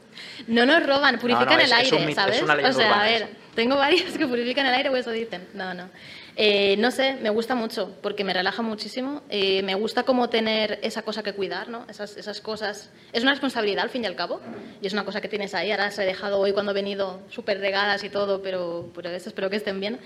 No 0.48 0.66
nos 0.66 0.86
roban, 0.86 1.18
purifican 1.20 1.48
no, 1.48 1.54
el 1.54 1.62
es- 1.62 1.72
es 1.72 1.78
aire, 1.78 1.96
un 1.98 2.06
mito, 2.08 2.20
es 2.20 2.26
¿sabes? 2.26 2.42
una 2.42 2.54
o 2.56 2.58
sea, 2.58 2.68
a 2.68 2.72
urbana 2.90 3.04
ver, 3.04 3.22
eso. 3.22 3.32
tengo 3.56 3.78
varias 3.78 4.18
que 4.18 4.28
purifican 4.28 4.66
el 4.66 4.74
aire 4.74 4.90
o 4.90 4.96
eso 4.98 5.12
dicen. 5.12 5.48
No, 5.54 5.74
no. 5.74 5.88
Eh, 6.38 6.76
no 6.78 6.92
sé, 6.92 7.14
me 7.22 7.30
gusta 7.30 7.56
mucho 7.56 7.96
porque 8.02 8.24
me 8.24 8.34
relaja 8.34 8.62
muchísimo. 8.62 9.22
Eh, 9.30 9.64
me 9.64 9.76
gusta 9.76 10.04
como 10.04 10.30
tener 10.30 10.80
esa 10.82 11.02
cosa 11.02 11.24
que 11.24 11.34
cuidar, 11.34 11.70
¿no? 11.70 11.86
Esas, 11.90 12.18
esas 12.18 12.42
cosas. 12.42 12.92
Es 13.14 13.24
una 13.24 13.32
responsabilidad 13.32 13.84
al 13.84 13.90
fin 13.90 14.04
y 14.04 14.08
al 14.08 14.16
cabo 14.16 14.42
y 14.82 14.88
es 14.88 14.94
una 14.94 15.06
cosa 15.06 15.22
que 15.22 15.30
tienes 15.30 15.54
ahí. 15.54 15.72
Ahora 15.72 15.86
las 15.86 15.98
he 16.00 16.06
dejado 16.06 16.40
hoy 16.40 16.52
cuando 16.52 16.72
he 16.72 16.76
venido 16.76 17.22
súper 17.30 17.60
regadas 17.60 18.04
y 18.04 18.10
todo, 18.10 18.42
pero, 18.42 18.92
pero 18.94 19.10
eso 19.10 19.30
espero 19.30 19.50
que 19.50 19.56
estén 19.56 19.80
bien. 19.80 20.00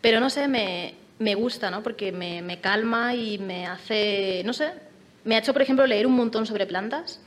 Pero 0.00 0.20
no 0.20 0.30
sé, 0.30 0.48
me, 0.48 0.94
me 1.18 1.34
gusta, 1.34 1.70
¿no? 1.70 1.82
Porque 1.82 2.12
me, 2.12 2.40
me 2.40 2.60
calma 2.60 3.14
y 3.14 3.38
me 3.38 3.66
hace, 3.66 4.42
no 4.44 4.54
sé, 4.54 4.72
me 5.24 5.36
ha 5.36 5.38
hecho, 5.38 5.52
por 5.52 5.62
ejemplo, 5.62 5.86
leer 5.86 6.06
un 6.06 6.14
montón 6.14 6.46
sobre 6.46 6.66
plantas. 6.66 7.20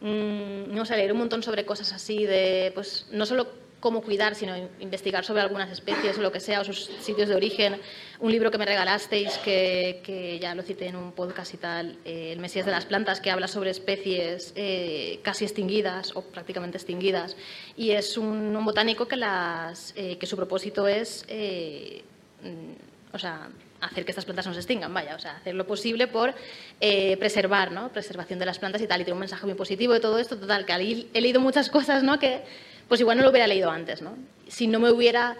Mm, 0.00 0.74
no 0.74 0.84
sé, 0.84 0.96
leer 0.96 1.12
un 1.12 1.18
montón 1.18 1.42
sobre 1.42 1.64
cosas 1.64 1.92
así 1.92 2.24
de, 2.24 2.70
pues, 2.74 3.06
no 3.10 3.26
solo 3.26 3.48
cómo 3.86 4.02
cuidar, 4.02 4.34
sino 4.34 4.56
in- 4.56 4.68
investigar 4.80 5.24
sobre 5.24 5.42
algunas 5.42 5.70
especies 5.70 6.18
o 6.18 6.22
lo 6.22 6.32
que 6.32 6.40
sea, 6.40 6.60
o 6.60 6.64
sus 6.64 6.90
sitios 7.00 7.28
de 7.28 7.36
origen. 7.36 7.80
Un 8.18 8.32
libro 8.32 8.50
que 8.50 8.58
me 8.58 8.66
regalasteis, 8.66 9.38
que, 9.44 10.00
que 10.02 10.38
ya 10.40 10.54
lo 10.56 10.62
cité 10.62 10.86
en 10.88 10.96
un 10.96 11.12
podcast 11.12 11.54
y 11.54 11.56
tal, 11.56 11.96
eh, 12.04 12.32
El 12.32 12.40
Mesías 12.40 12.66
de 12.66 12.72
las 12.72 12.84
Plantas, 12.84 13.20
que 13.20 13.30
habla 13.30 13.46
sobre 13.46 13.70
especies 13.70 14.52
eh, 14.56 15.20
casi 15.22 15.44
extinguidas 15.44 16.16
o 16.16 16.22
prácticamente 16.22 16.78
extinguidas. 16.78 17.36
Y 17.76 17.90
es 17.92 18.18
un, 18.18 18.56
un 18.56 18.64
botánico 18.64 19.06
que, 19.06 19.16
las, 19.16 19.92
eh, 19.96 20.16
que 20.18 20.26
su 20.26 20.34
propósito 20.36 20.88
es... 20.88 21.24
eh, 21.28 22.02
mm, 22.42 23.14
o 23.14 23.18
sea, 23.18 23.48
hacer 23.80 24.04
que 24.04 24.10
estas 24.10 24.24
plantas 24.24 24.46
no 24.46 24.52
se 24.52 24.60
extingan, 24.60 24.92
vaya, 24.92 25.14
o 25.14 25.18
sea, 25.18 25.36
hacer 25.36 25.54
lo 25.54 25.66
posible 25.66 26.06
por 26.06 26.34
eh, 26.80 27.16
preservar, 27.18 27.70
¿no? 27.72 27.90
Preservación 27.90 28.38
de 28.38 28.46
las 28.46 28.58
plantas 28.58 28.82
y 28.82 28.86
tal, 28.86 29.00
y 29.00 29.04
tiene 29.04 29.14
un 29.14 29.20
mensaje 29.20 29.46
muy 29.46 29.54
positivo 29.54 29.92
de 29.92 30.00
todo 30.00 30.18
esto, 30.18 30.36
total, 30.36 30.66
que 30.66 30.72
he 31.14 31.20
leído 31.20 31.40
muchas 31.40 31.68
cosas, 31.70 32.02
¿no? 32.02 32.18
Que 32.18 32.40
pues 32.88 33.00
igual 33.00 33.16
no 33.18 33.24
lo 33.24 33.30
hubiera 33.30 33.46
leído 33.46 33.70
antes, 33.70 34.02
¿no? 34.02 34.16
Si 34.48 34.66
no 34.66 34.78
me 34.78 34.90
hubiera 34.90 35.36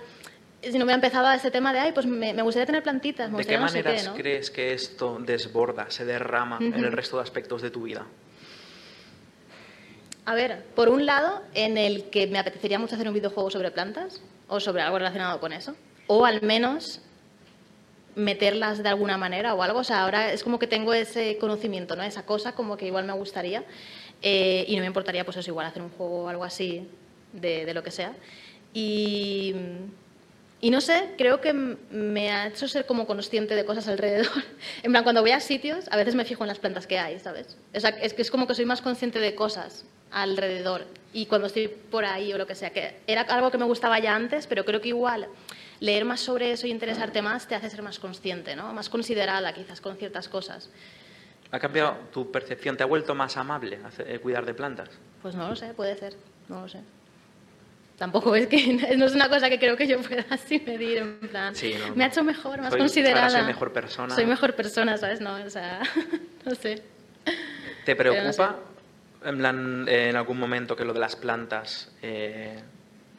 si 0.62 0.78
no 0.78 0.84
hubiera 0.84 0.97
empezado 0.97 1.26
a 1.28 1.34
ese 1.34 1.51
tema 1.51 1.72
de, 1.72 1.78
ay, 1.78 1.92
pues 1.92 2.07
me, 2.07 2.34
me 2.34 2.42
gustaría 2.42 2.66
tener 2.66 2.82
plantitas, 2.82 3.30
me 3.30 3.38
¿De 3.38 3.44
qué 3.44 3.57
no 3.57 3.66
maneras 3.66 4.03
qué, 4.03 4.09
¿no? 4.09 4.14
crees 4.14 4.51
que 4.51 4.72
esto 4.72 5.18
desborda, 5.20 5.90
se 5.90 6.05
derrama 6.05 6.59
en 6.61 6.74
el 6.74 6.92
resto 6.92 7.16
de 7.18 7.22
aspectos 7.22 7.62
de 7.62 7.70
tu 7.70 7.82
vida? 7.82 8.07
A 10.24 10.34
ver, 10.34 10.64
por 10.74 10.88
un 10.88 11.07
lado, 11.07 11.42
en 11.55 11.78
el 11.78 12.11
que 12.11 12.26
me 12.26 12.38
apetecería 12.38 12.80
mucho 12.80 12.97
hacer 12.97 13.07
un 13.07 13.14
videojuego 13.14 13.51
sobre 13.51 13.70
plantas 13.70 14.20
o 14.49 14.59
sobre 14.59 14.82
algo 14.82 14.99
relacionado 14.99 15.38
con 15.38 15.53
eso, 15.53 15.76
o 16.09 16.26
al 16.26 16.42
menos 16.42 17.01
meterlas 18.16 18.82
de 18.82 18.88
alguna 18.88 19.18
manera 19.18 19.55
o 19.55 19.62
algo. 19.62 19.80
O 19.80 19.84
sea, 19.84 20.03
ahora 20.03 20.32
es 20.32 20.42
como 20.42 20.59
que 20.59 20.66
tengo 20.66 20.94
ese 20.94 21.38
conocimiento, 21.38 21.94
¿no? 21.94 22.03
Esa 22.03 22.24
cosa 22.24 22.53
como 22.53 22.76
que 22.76 22.86
igual 22.86 23.05
me 23.05 23.12
gustaría 23.12 23.62
eh, 24.22 24.64
y 24.66 24.74
no 24.74 24.80
me 24.80 24.86
importaría, 24.86 25.24
pues 25.24 25.36
eso, 25.36 25.51
igual 25.51 25.66
hacer 25.66 25.82
un 25.82 25.90
juego 25.90 26.24
o 26.24 26.28
algo 26.28 26.42
así 26.42 26.88
de, 27.41 27.64
de 27.64 27.74
lo 27.74 27.82
que 27.82 27.91
sea. 27.91 28.12
Y, 28.74 29.55
y 30.61 30.70
no 30.70 30.80
sé, 30.80 31.11
creo 31.16 31.41
que 31.41 31.53
me 31.53 32.30
ha 32.30 32.47
hecho 32.49 32.66
ser 32.66 32.87
como 32.87 33.07
consciente 33.07 33.55
de 33.55 33.64
cosas 33.64 33.89
alrededor. 33.89 34.26
En 34.82 34.93
plan, 34.93 35.05
cuando 35.05 35.20
voy 35.20 35.30
a 35.30 35.41
sitios, 35.41 35.87
a 35.91 35.97
veces 35.97 36.14
me 36.14 36.24
fijo 36.24 36.45
en 36.45 36.49
las 36.49 36.59
plantas 36.59 36.87
que 36.87 36.99
hay, 36.99 37.18
¿sabes? 37.18 37.57
O 37.74 37.80
sea, 37.80 37.91
es 37.91 38.14
que 38.14 38.22
es 38.22 38.30
como 38.30 38.47
que 38.47 38.55
soy 38.55 38.64
más 38.64 38.82
consciente 38.82 39.18
de 39.18 39.34
cosas 39.34 39.84
alrededor. 40.11 40.87
Y 41.12 41.26
cuando 41.26 41.47
estoy 41.47 41.68
por 41.68 42.05
ahí 42.05 42.32
o 42.32 42.39
lo 42.39 42.47
que 42.47 42.55
sea, 42.55 42.70
que 42.70 42.97
era 43.07 43.22
algo 43.22 43.51
que 43.51 43.59
me 43.59 43.64
gustaba 43.64 43.99
ya 43.99 44.14
antes, 44.14 44.47
pero 44.47 44.64
creo 44.64 44.80
que 44.80 44.89
igual 44.89 45.28
leer 45.80 46.05
más 46.05 46.20
sobre 46.20 46.53
eso 46.53 46.66
y 46.66 46.70
interesarte 46.70 47.22
más 47.22 47.47
te 47.47 47.55
hace 47.55 47.68
ser 47.70 47.82
más 47.82 47.99
consciente, 47.99 48.57
¿no? 48.57 48.72
Más 48.72 48.89
considerada 48.89 49.53
quizás 49.53 49.80
con 49.80 49.97
ciertas 49.97 50.28
cosas. 50.28 50.70
¿Ha 51.51 51.59
cambiado 51.59 51.97
tu 52.12 52.30
percepción? 52.30 52.76
¿Te 52.76 52.82
ha 52.82 52.87
vuelto 52.87 53.14
más 53.14 53.37
amable 53.37 53.78
eh, 53.99 54.18
cuidar 54.18 54.45
de 54.47 54.55
plantas? 54.55 54.89
Pues 55.22 55.34
no 55.34 55.49
lo 55.49 55.57
sé, 55.57 55.72
puede 55.74 55.97
ser, 55.97 56.14
no 56.49 56.62
lo 56.62 56.68
sé. 56.68 56.80
Tampoco 57.99 58.36
es 58.36 58.47
que 58.47 58.74
no 58.97 59.07
es 59.07 59.14
una 59.14 59.28
cosa 59.28 59.49
que 59.49 59.59
creo 59.59 59.76
que 59.76 59.86
yo 59.86 60.01
pueda 60.01 60.24
así 60.30 60.62
medir, 60.66 60.99
en 60.99 61.18
plan. 61.28 61.55
Sí, 61.55 61.74
no, 61.78 61.94
me 61.94 62.05
ha 62.05 62.07
no. 62.09 62.12
hecho 62.12 62.24
mejor, 62.24 62.61
más 62.61 62.70
Soy- 62.70 62.78
considerada. 62.80 63.30
soy 63.30 63.42
mejor 63.44 63.72
persona. 63.72 64.14
Soy 64.14 64.26
mejor 64.26 64.55
persona, 64.55 64.97
¿sabes? 64.99 65.20
No, 65.20 65.34
o 65.34 65.51
sea, 65.51 65.80
no 66.44 66.55
sé. 66.55 66.82
¿Te 67.84 67.92
no 67.94 67.99
preocupa 67.99 68.57
en, 69.24 69.38
plan, 69.38 69.86
en 69.88 70.16
algún 70.16 70.38
momento 70.38 70.76
que 70.76 70.84
lo 70.84 70.92
de 70.92 71.01
las 71.01 71.16
plantas 71.16 71.90
eh, 72.03 72.59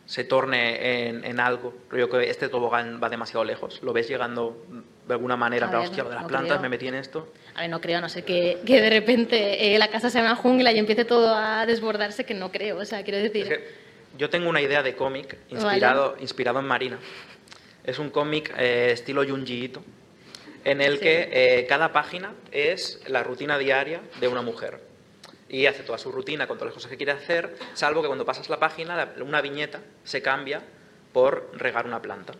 se 0.06 0.24
torne 0.26 1.08
en, 1.08 1.24
en 1.26 1.40
algo? 1.40 1.74
Rollo 1.90 2.10
que 2.10 2.30
este 2.30 2.48
tobogán 2.50 3.00
va 3.02 3.10
demasiado 3.10 3.44
lejos. 3.44 3.82
¿Lo 3.82 3.94
ves 3.94 4.08
llegando 4.08 4.64
de 5.08 5.14
alguna 5.14 5.36
manera? 5.38 5.66
A 5.66 5.68
en 5.68 5.72
plan, 5.72 5.82
ver, 5.82 5.90
hostia, 5.90 6.04
lo 6.04 6.10
de 6.10 6.16
las 6.16 6.24
no 6.24 6.28
plantas 6.30 6.52
creo. 6.58 6.62
me 6.62 6.70
metí 6.70 6.88
en 6.88 6.96
esto. 6.96 7.34
A 7.56 7.62
ver, 7.62 7.70
no 7.70 7.82
creo, 7.82 8.00
no 8.00 8.10
sé 8.10 8.24
que, 8.24 8.60
que 8.66 8.80
de 8.80 8.90
repente 8.92 9.74
eh, 9.74 9.80
la 9.80 9.88
casa 9.88 10.10
sea 10.12 10.22
una 10.22 10.36
jungla 10.36 10.72
y 10.72 10.78
empiece 10.80 11.04
todo 11.06 11.34
a 11.34 11.66
desbordarse, 11.66 12.26
que 12.26 12.34
no 12.36 12.52
creo. 12.52 12.78
O 12.78 12.86
sea, 12.86 13.04
quiero 13.04 13.18
decir. 13.20 13.44
Es 13.44 13.58
que 13.58 13.87
yo 14.18 14.30
tengo 14.30 14.50
una 14.50 14.62
idea 14.62 14.84
de 14.84 14.96
cómic 14.96 15.38
inspirado, 15.50 16.16
inspirado 16.20 16.60
en 16.60 16.66
Marina. 16.66 17.00
Es 17.84 18.00
un 18.00 18.10
cómic 18.10 18.54
eh, 18.58 18.92
estilo 18.92 19.24
Junjiito, 19.28 19.84
en 20.64 20.82
el 20.82 20.96
Sí. 20.96 21.00
que 21.00 21.30
eh, 21.32 21.66
cada 21.68 21.92
página 21.94 22.34
es 22.52 23.02
la 23.08 23.24
rutina 23.24 23.58
diaria 23.58 24.02
de 24.20 24.28
una 24.28 24.42
mujer. 24.42 24.82
Y 25.50 25.66
hace 25.66 25.84
toda 25.84 25.98
su 25.98 26.12
rutina 26.12 26.46
con 26.48 26.58
todas 26.58 26.68
las 26.68 26.74
cosas 26.74 26.92
que 26.92 26.98
quiere 26.98 27.14
hacer, 27.14 27.56
salvo 27.74 28.02
que 28.02 28.08
cuando 28.08 28.26
pasas 28.26 28.50
la 28.50 28.60
página, 28.60 29.14
una 29.22 29.40
viñeta 29.40 29.80
se 30.04 30.22
cambia 30.22 30.62
por 31.14 31.50
regar 31.54 31.86
una 31.86 32.02
planta. 32.02 32.34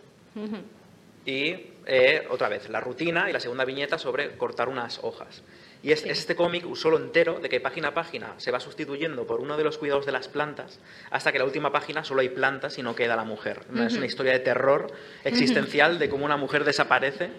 Y 1.24 1.72
eh, 1.86 2.26
otra 2.30 2.48
vez, 2.48 2.68
la 2.68 2.80
rutina 2.80 3.28
y 3.30 3.32
la 3.32 3.40
segunda 3.40 3.64
viñeta 3.64 3.98
sobre 3.98 4.36
cortar 4.36 4.68
unas 4.68 5.00
hojas. 5.02 5.42
Y 5.82 5.92
es, 5.92 6.00
Sí. 6.00 6.08
es 6.10 6.18
este 6.18 6.34
cómic 6.34 6.64
solo 6.74 6.96
entero 6.98 7.38
de 7.40 7.48
que 7.48 7.60
página 7.60 7.88
a 7.88 7.94
página 7.94 8.34
se 8.38 8.50
va 8.50 8.58
sustituyendo 8.58 9.26
por 9.26 9.40
uno 9.40 9.56
de 9.56 9.62
los 9.64 9.78
cuidados 9.78 10.06
de 10.06 10.12
las 10.12 10.26
plantas 10.26 10.80
hasta 11.10 11.30
que 11.30 11.38
la 11.38 11.44
última 11.44 11.70
página 11.70 12.02
solo 12.02 12.20
hay 12.20 12.28
plantas 12.30 12.78
y 12.78 12.82
no 12.82 12.96
queda 12.96 13.14
la 13.14 13.24
mujer. 13.24 13.60
Es 13.86 13.94
una 13.94 14.06
historia 14.06 14.32
de 14.32 14.40
terror 14.40 14.92
existencial 15.24 15.98
de 15.98 16.08
cómo 16.08 16.24
una 16.24 16.36
mujer 16.36 16.64
desaparece 16.64 17.30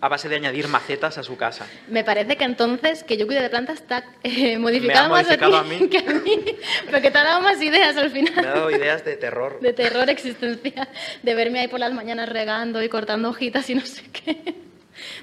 a 0.00 0.08
base 0.08 0.28
de 0.28 0.36
añadir 0.36 0.68
macetas 0.68 1.18
a 1.18 1.22
su 1.22 1.36
casa. 1.36 1.66
Me 1.88 2.02
parece 2.04 2.36
que 2.36 2.44
entonces 2.44 3.04
que 3.04 3.16
yo 3.16 3.26
cuide 3.26 3.40
de 3.42 3.48
plantas 3.48 3.76
está 3.80 4.04
eh, 4.22 4.58
modificado, 4.58 5.08
más 5.08 5.24
modificado 5.24 5.56
a, 5.56 5.60
a 5.60 5.64
ti 5.64 5.68
mí. 5.80 5.88
que 5.90 5.98
a 5.98 6.02
mí. 6.14 6.44
Pero 6.86 7.00
que 7.00 7.10
te 7.10 7.18
ha 7.18 7.24
dado 7.24 7.40
más 7.40 7.62
ideas 7.62 7.96
al 7.96 8.10
final. 8.10 8.34
Me 8.36 8.48
ha 8.48 8.54
dado 8.54 8.70
ideas 8.70 9.04
de 9.04 9.16
terror. 9.16 9.60
de 9.60 9.72
terror 9.72 10.10
existencial, 10.10 10.88
de 11.22 11.34
verme 11.34 11.60
ahí 11.60 11.68
por 11.68 11.80
las 11.80 11.92
mañanas 11.92 12.28
regando 12.28 12.82
y 12.82 12.88
cortando 12.88 13.30
hojitas 13.30 13.70
y 13.70 13.76
no 13.76 13.86
sé 13.86 14.02
qué. 14.12 14.54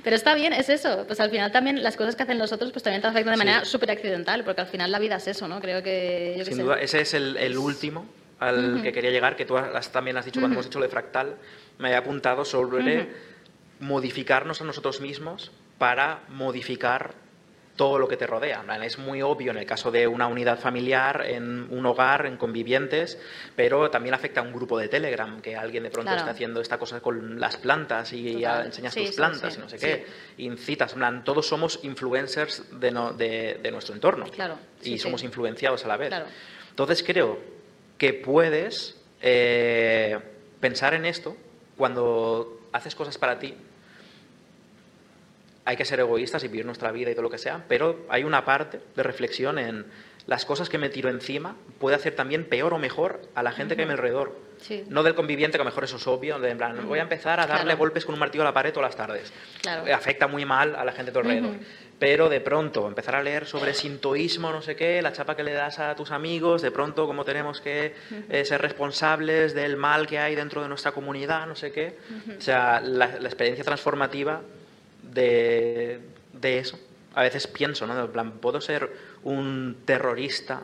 Pero 0.03 0.15
está 0.15 0.35
bien, 0.35 0.53
es 0.53 0.69
eso. 0.69 1.03
Pues 1.07 1.19
al 1.19 1.29
final 1.29 1.51
también 1.51 1.81
las 1.83 1.95
cosas 1.97 2.15
que 2.15 2.23
hacen 2.23 2.37
los 2.37 2.51
otros 2.51 2.71
pues 2.71 2.83
también 2.83 3.01
te 3.01 3.07
afectan 3.07 3.33
de 3.33 3.37
manera 3.37 3.65
súper 3.65 3.91
accidental, 3.91 4.43
porque 4.43 4.61
al 4.61 4.67
final 4.67 4.91
la 4.91 4.99
vida 4.99 5.15
es 5.17 5.27
eso, 5.27 5.47
¿no? 5.47 5.59
Creo 5.61 5.81
que... 5.83 6.35
Yo 6.37 6.45
Sin 6.45 6.57
duda, 6.59 6.79
ese 6.81 7.01
es 7.01 7.13
el, 7.13 7.37
el 7.37 7.57
último 7.57 8.05
al 8.39 8.81
que 8.83 8.91
quería 8.91 9.11
llegar, 9.11 9.35
que 9.35 9.45
tú 9.45 9.57
has- 9.57 9.91
también 9.91 10.17
has 10.17 10.25
dicho 10.25 10.39
cuando 10.39 10.55
hemos 10.55 10.65
hecho 10.65 10.79
lo 10.79 10.85
de 10.85 10.91
fractal, 10.91 11.35
me 11.79 11.91
he 11.91 11.95
apuntado 11.95 12.43
sobre 12.45 13.07
modificarnos 13.79 14.61
a 14.61 14.65
nosotros 14.65 15.01
mismos 15.01 15.51
para 15.77 16.19
modificar 16.29 17.13
todo 17.75 17.99
lo 17.99 18.07
que 18.07 18.15
te 18.15 18.25
rodea. 18.25 18.63
Es 18.83 18.97
muy 18.97 19.21
obvio 19.21 19.51
en 19.51 19.57
el 19.57 19.65
caso 19.65 19.91
de 19.91 20.07
una 20.07 20.27
unidad 20.27 20.57
familiar, 20.59 21.25
en 21.27 21.67
un 21.69 21.85
hogar, 21.85 22.25
en 22.25 22.37
convivientes, 22.37 23.19
pero 23.55 23.89
también 23.91 24.13
afecta 24.15 24.39
a 24.39 24.43
un 24.43 24.53
grupo 24.53 24.77
de 24.79 24.87
Telegram, 24.87 25.41
que 25.41 25.57
alguien 25.57 25.83
de 25.83 25.89
pronto 25.89 26.07
Claro. 26.07 26.19
está 26.19 26.31
haciendo 26.31 26.61
esta 26.61 26.77
cosa 26.77 27.01
con 27.01 27.37
las 27.39 27.57
plantas 27.57 28.13
y 28.13 28.39
ya 28.39 28.61
enseñas 28.63 28.93
Sí, 28.93 29.05
tus 29.07 29.15
plantas 29.15 29.53
sí, 29.53 29.59
y 29.59 29.61
no 29.63 29.69
sé 29.69 29.77
qué, 29.77 30.05
incitas, 30.37 30.93
plan, 30.93 31.23
todos 31.25 31.47
somos 31.47 31.79
influencers 31.83 32.79
de, 32.79 32.91
no- 32.91 33.11
de- 33.11 33.59
de 33.61 33.71
nuestro 33.71 33.93
entorno 33.93 34.25
Claro, 34.27 34.57
y 34.81 34.97
somos 34.97 35.23
influenciados 35.23 35.83
a 35.83 35.87
la 35.89 35.97
vez. 35.97 36.07
Claro. 36.09 36.27
Entonces 36.69 37.03
creo 37.03 37.39
que 37.97 38.13
puedes 38.13 38.95
eh, 39.21 40.17
pensar 40.61 40.93
en 40.93 41.05
esto 41.05 41.35
cuando 41.75 42.61
haces 42.71 42.95
cosas 42.95 43.17
para 43.17 43.37
ti. 43.39 43.53
Hay 45.65 45.75
que 45.77 45.85
ser 45.85 45.99
egoístas 45.99 46.43
y 46.43 46.47
vivir 46.47 46.65
nuestra 46.65 46.91
vida 46.91 47.09
y 47.09 47.13
todo 47.15 47.23
lo 47.23 47.29
que 47.29 47.37
sea, 47.39 47.65
pero 47.67 48.05
hay 48.09 48.23
una 48.23 48.45
parte 48.45 48.79
de 48.95 49.03
reflexión 49.03 49.57
en 49.57 49.85
las 50.27 50.45
cosas 50.45 50.69
que 50.69 50.77
me 50.77 50.89
tiro 50.89 51.09
encima 51.09 51.55
puede 51.79 51.95
hacer 51.95 52.15
también 52.15 52.45
peor 52.45 52.73
o 52.73 52.77
mejor 52.79 53.21
a 53.35 53.43
la 53.43 53.51
gente 53.51 53.75
que 53.75 53.81
hay 53.81 53.85
a 53.85 53.87
mi 53.87 53.93
alrededor. 53.93 54.35
Sí. 54.57 54.83
No 54.89 55.03
del 55.03 55.13
conviviente, 55.15 55.57
que 55.57 55.61
a 55.61 55.65
lo 55.65 55.69
mejor 55.69 55.83
eso 55.83 55.97
es 55.97 56.07
obvio, 56.07 56.39
de 56.39 56.49
en 56.49 56.57
plan, 56.57 56.87
voy 56.87 56.97
a 56.99 57.03
empezar 57.03 57.39
a 57.39 57.45
darle 57.45 57.63
Claro. 57.65 57.77
golpes 57.77 58.05
con 58.05 58.13
un 58.13 58.19
martillo 58.19 58.41
a 58.43 58.45
la 58.45 58.53
pared 58.53 58.73
todas 58.73 58.89
las 58.89 58.95
tardes. 58.95 59.31
Claro. 59.61 59.93
Afecta 59.93 60.27
muy 60.27 60.45
mal 60.45 60.75
a 60.75 60.85
la 60.85 60.91
gente 60.93 61.11
de 61.11 61.13
tu 61.13 61.19
alrededor. 61.19 61.55
Pero 61.99 62.27
de 62.29 62.41
pronto 62.41 62.87
empezar 62.87 63.15
a 63.15 63.23
leer 63.23 63.45
sobre 63.45 63.73
sintoísmo, 63.73 64.51
no 64.51 64.61
sé 64.61 64.75
qué, 64.75 65.01
la 65.01 65.13
chapa 65.13 65.35
que 65.35 65.43
le 65.43 65.53
das 65.53 65.79
a 65.79 65.95
tus 65.95 66.11
amigos, 66.11 66.61
de 66.61 66.71
pronto 66.71 67.05
cómo 67.07 67.23
tenemos 67.23 67.61
que 67.61 67.93
eh, 68.29 68.45
ser 68.45 68.61
responsables 68.61 69.53
del 69.53 69.77
mal 69.77 70.07
que 70.07 70.19
hay 70.19 70.35
dentro 70.35 70.61
de 70.61 70.67
nuestra 70.69 70.91
comunidad, 70.91 71.45
no 71.47 71.55
sé 71.55 71.71
qué. 71.71 71.97
O 72.37 72.41
sea, 72.41 72.81
la, 72.81 73.07
la 73.19 73.27
experiencia 73.27 73.63
transformativa 73.63 74.41
de, 75.15 75.99
de 76.33 76.59
eso. 76.59 76.79
A 77.15 77.23
veces 77.23 77.47
pienso, 77.47 77.87
¿no? 77.87 77.99
En 77.99 78.11
plan, 78.11 78.31
puedo 78.33 78.61
ser 78.61 78.91
un 79.23 79.77
terrorista 79.85 80.63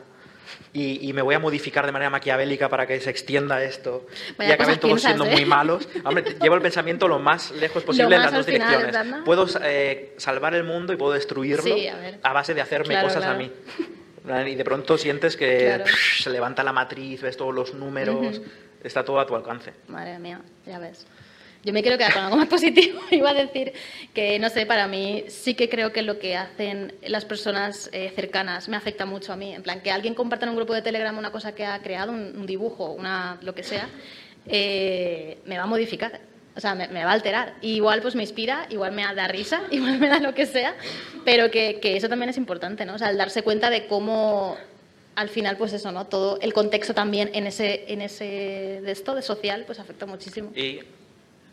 y, 0.74 1.08
y 1.08 1.12
me 1.14 1.22
voy 1.22 1.34
a 1.34 1.38
modificar 1.38 1.86
de 1.86 1.92
manera 1.92 2.10
maquiavélica 2.10 2.68
para 2.68 2.86
que 2.86 3.00
se 3.00 3.08
extienda 3.10 3.62
esto 3.64 4.06
Vaya 4.36 4.50
y 4.50 4.52
acaben 4.52 4.78
todos 4.78 5.00
piensas, 5.00 5.12
siendo 5.12 5.24
¿eh? 5.24 5.32
muy 5.36 5.44
malos. 5.46 5.88
Hombre, 6.04 6.24
llevo 6.42 6.54
el 6.56 6.62
pensamiento 6.62 7.08
lo 7.08 7.18
más 7.18 7.50
lejos 7.52 7.82
posible 7.84 8.16
en 8.16 8.22
las 8.22 8.32
dos 8.32 8.44
final, 8.46 8.68
direcciones. 8.68 8.92
¿verdad? 9.08 9.24
Puedo 9.24 9.46
eh, 9.62 10.14
salvar 10.18 10.54
el 10.54 10.64
mundo 10.64 10.92
y 10.92 10.96
puedo 10.96 11.12
destruirlo 11.12 11.62
Sí, 11.64 11.88
a 12.22 12.32
base 12.32 12.52
de 12.54 12.60
hacerme 12.60 12.94
Claro, 12.94 13.08
cosas 13.08 13.24
a 13.24 13.34
mí. 13.34 13.50
Y 14.46 14.54
de 14.54 14.64
pronto 14.64 14.96
sientes 14.98 15.36
que 15.36 15.64
Claro. 15.64 15.84
se 16.18 16.30
levanta 16.30 16.62
la 16.62 16.72
matriz, 16.72 17.22
ves 17.22 17.36
todos 17.36 17.52
los 17.54 17.74
números, 17.74 18.40
está 18.84 19.04
todo 19.04 19.18
a 19.20 19.26
tu 19.26 19.34
alcance. 19.34 19.72
Madre 19.88 20.18
mía, 20.18 20.40
ya 20.66 20.78
ves. 20.78 21.06
Yo 21.64 21.72
me 21.72 21.82
quiero 21.82 21.96
quedar 21.96 22.12
con 22.12 22.24
algo 22.24 22.36
más 22.36 22.48
positivo. 22.48 23.00
Iba 23.10 23.30
a 23.30 23.34
decir 23.34 23.72
que, 24.12 24.38
no 24.38 24.48
sé, 24.48 24.66
para 24.66 24.88
mí 24.88 25.24
sí 25.28 25.54
que 25.54 25.68
creo 25.68 25.92
que 25.92 26.02
lo 26.02 26.18
que 26.18 26.36
hacen 26.36 26.94
las 27.06 27.24
personas 27.24 27.88
eh, 27.92 28.12
cercanas 28.16 28.68
me 28.68 28.76
afecta 28.76 29.06
mucho 29.06 29.32
a 29.32 29.36
mí. 29.36 29.54
En 29.54 29.62
plan, 29.62 29.80
que 29.80 29.90
alguien 29.90 30.14
comparta 30.14 30.44
en 30.44 30.50
un 30.50 30.56
grupo 30.56 30.74
de 30.74 30.82
Telegram 30.82 31.16
una 31.16 31.30
cosa 31.30 31.54
que 31.54 31.64
ha 31.64 31.80
creado, 31.80 32.10
un, 32.10 32.46
dibujo, 32.46 32.90
una, 32.90 33.38
lo 33.42 33.54
que 33.54 33.62
sea, 33.62 33.88
eh, 34.46 35.38
me 35.46 35.56
va 35.56 35.64
a 35.64 35.66
modificar. 35.66 36.20
O 36.54 36.60
sea, 36.60 36.74
me, 36.74 36.86
va 36.88 37.10
a 37.10 37.14
alterar. 37.14 37.54
Igual 37.62 38.02
pues 38.02 38.16
me 38.16 38.22
inspira, 38.22 38.66
igual 38.68 38.92
me 38.92 39.02
da 39.14 39.28
risa, 39.28 39.62
igual 39.70 39.98
me 39.98 40.08
da 40.08 40.18
lo 40.18 40.34
que 40.34 40.46
sea, 40.46 40.74
pero 41.24 41.50
que, 41.50 41.78
eso 41.82 42.08
también 42.08 42.28
es 42.28 42.36
importante, 42.36 42.84
¿no? 42.84 42.94
O 42.94 42.98
sea, 42.98 43.10
el 43.10 43.16
darse 43.16 43.42
cuenta 43.42 43.70
de 43.70 43.86
cómo 43.86 44.56
al 45.14 45.28
final, 45.28 45.56
pues 45.58 45.72
eso, 45.74 45.92
¿no? 45.92 46.06
Todo 46.06 46.40
el 46.40 46.52
contexto 46.52 46.92
también 46.92 47.30
en 47.34 47.46
ese, 47.46 47.84
en 47.92 48.00
ese 48.00 48.80
de 48.82 48.90
esto, 48.90 49.14
de 49.14 49.22
social, 49.22 49.64
pues 49.66 49.78
afecta 49.78 50.06
muchísimo. 50.06 50.50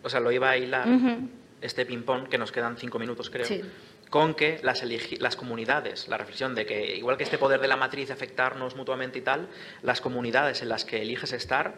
O 0.04 0.10
sea, 0.10 0.20
lo 0.20 0.32
iba 0.32 0.50
a 0.50 0.58
hilar 0.58 0.88
Ujú. 0.88 1.30
este 1.62 1.86
ping-pong, 1.86 2.28
que 2.30 2.38
nos 2.38 2.52
quedan 2.52 2.78
cinco 2.78 3.00
minutos, 3.00 3.30
creo, 3.30 3.46
Sí. 3.46 3.62
con 4.10 4.34
que 4.34 4.60
las, 4.64 4.84
las 5.20 5.36
comunidades, 5.36 6.08
la 6.08 6.18
reflexión 6.18 6.56
de 6.56 6.66
que, 6.66 6.96
igual 6.96 7.18
que 7.18 7.24
este 7.24 7.38
poder 7.38 7.60
de 7.62 7.68
la 7.68 7.76
matriz 7.76 8.08
de 8.08 8.14
afectarnos 8.14 8.76
mutuamente 8.76 9.20
y 9.20 9.22
tal, 9.22 9.48
las 9.84 10.02
comunidades 10.02 10.62
en 10.62 10.70
las 10.70 10.86
que 10.86 11.02
eliges 11.02 11.34
estar 11.34 11.76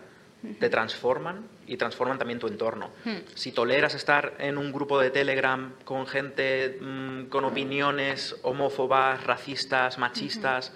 te 0.60 0.70
transforman 0.70 1.46
y 1.68 1.78
transforman 1.78 2.18
también 2.18 2.40
tu 2.40 2.48
entorno. 2.48 2.90
Si 3.36 3.52
toleras 3.52 3.94
estar 3.94 4.34
en 4.40 4.58
un 4.58 4.72
grupo 4.72 5.00
de 5.00 5.12
Telegram 5.12 5.74
con 5.86 6.08
gente 6.08 6.80
mm, 6.82 7.26
con 7.26 7.46
opiniones 7.46 8.36
homófobas, 8.42 9.24
racistas, 9.24 10.00
machistas, 10.00 10.74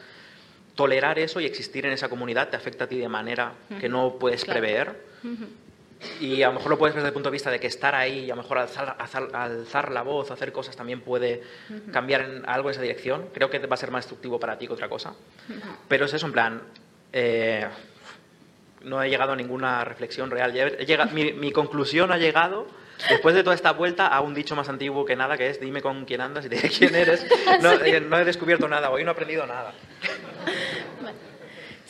tolerar 0.75 1.17
eso 1.17 1.39
y 1.39 1.45
existir 1.45 1.83
en 1.87 1.93
esa 1.93 2.09
comunidad 2.09 2.49
te 2.49 2.57
afecta 2.57 2.83
a 2.83 2.87
ti 2.87 2.99
de 2.99 3.07
manera 3.09 3.53
que 3.79 3.89
no 3.89 4.17
puedes 4.19 4.43
Claro. 4.45 4.59
prever. 4.59 5.01
Y 6.19 6.43
a 6.43 6.47
lo 6.47 6.53
mejor 6.55 6.69
lo 6.71 6.77
puedes 6.77 6.93
ver 6.93 7.01
desde 7.03 7.09
el 7.09 7.13
punto 7.13 7.29
de 7.29 7.33
vista 7.33 7.49
de 7.49 7.59
que 7.59 7.67
estar 7.67 7.95
ahí 7.95 8.25
y 8.25 8.31
a 8.31 8.35
lo 8.35 8.41
mejor 8.41 8.57
alzar, 8.59 8.97
alzar- 8.99 9.33
alzar 9.33 9.91
la 9.91 10.01
voz, 10.01 10.29
hacer 10.31 10.51
cosas 10.51 10.75
también 10.75 11.01
puede 11.01 11.41
cambiar 11.91 12.21
en 12.21 12.43
algo 12.47 12.69
en 12.69 12.73
esa 12.73 12.81
dirección. 12.81 13.27
Creo 13.33 13.49
que 13.49 13.59
va 13.59 13.73
a 13.73 13.77
ser 13.77 13.91
más 13.91 14.03
destructivo 14.05 14.39
para 14.39 14.57
ti 14.57 14.67
que 14.67 14.73
otra 14.73 14.89
cosa. 14.89 15.13
Pero 15.87 16.05
es 16.05 16.13
eso, 16.13 16.25
en 16.27 16.31
plan, 16.33 16.61
eh, 17.13 17.65
no 18.83 19.01
he 19.01 19.09
llegado 19.09 19.31
a 19.31 19.35
ninguna 19.35 19.83
reflexión 19.85 20.29
real. 20.29 20.55
He 20.55 20.85
llegado- 20.85 21.11
mi, 21.11 21.31
mi 21.33 21.51
conclusión 21.51 22.11
ha 22.11 22.17
llegado, 22.17 22.67
después 23.09 23.33
de 23.33 23.43
toda 23.43 23.55
esta 23.55 23.71
vuelta, 23.71 24.07
a 24.07 24.21
un 24.21 24.33
dicho 24.35 24.55
más 24.55 24.69
antiguo 24.69 25.05
que 25.05 25.15
nada, 25.15 25.37
que 25.37 25.49
es 25.49 25.59
dime 25.59 25.81
con 25.81 26.05
quién 26.05 26.21
andas 26.21 26.45
y 26.45 26.49
diré 26.49 26.69
quién 26.69 26.93
eres. 26.93 27.25
No, 27.61 27.71
eh, 27.71 27.99
no 28.01 28.19
he 28.19 28.25
descubierto 28.25 28.67
nada, 28.67 28.91
hoy 28.91 29.03
no 29.03 29.11
he 29.11 29.13
aprendido 29.13 29.47
nada. 29.47 29.73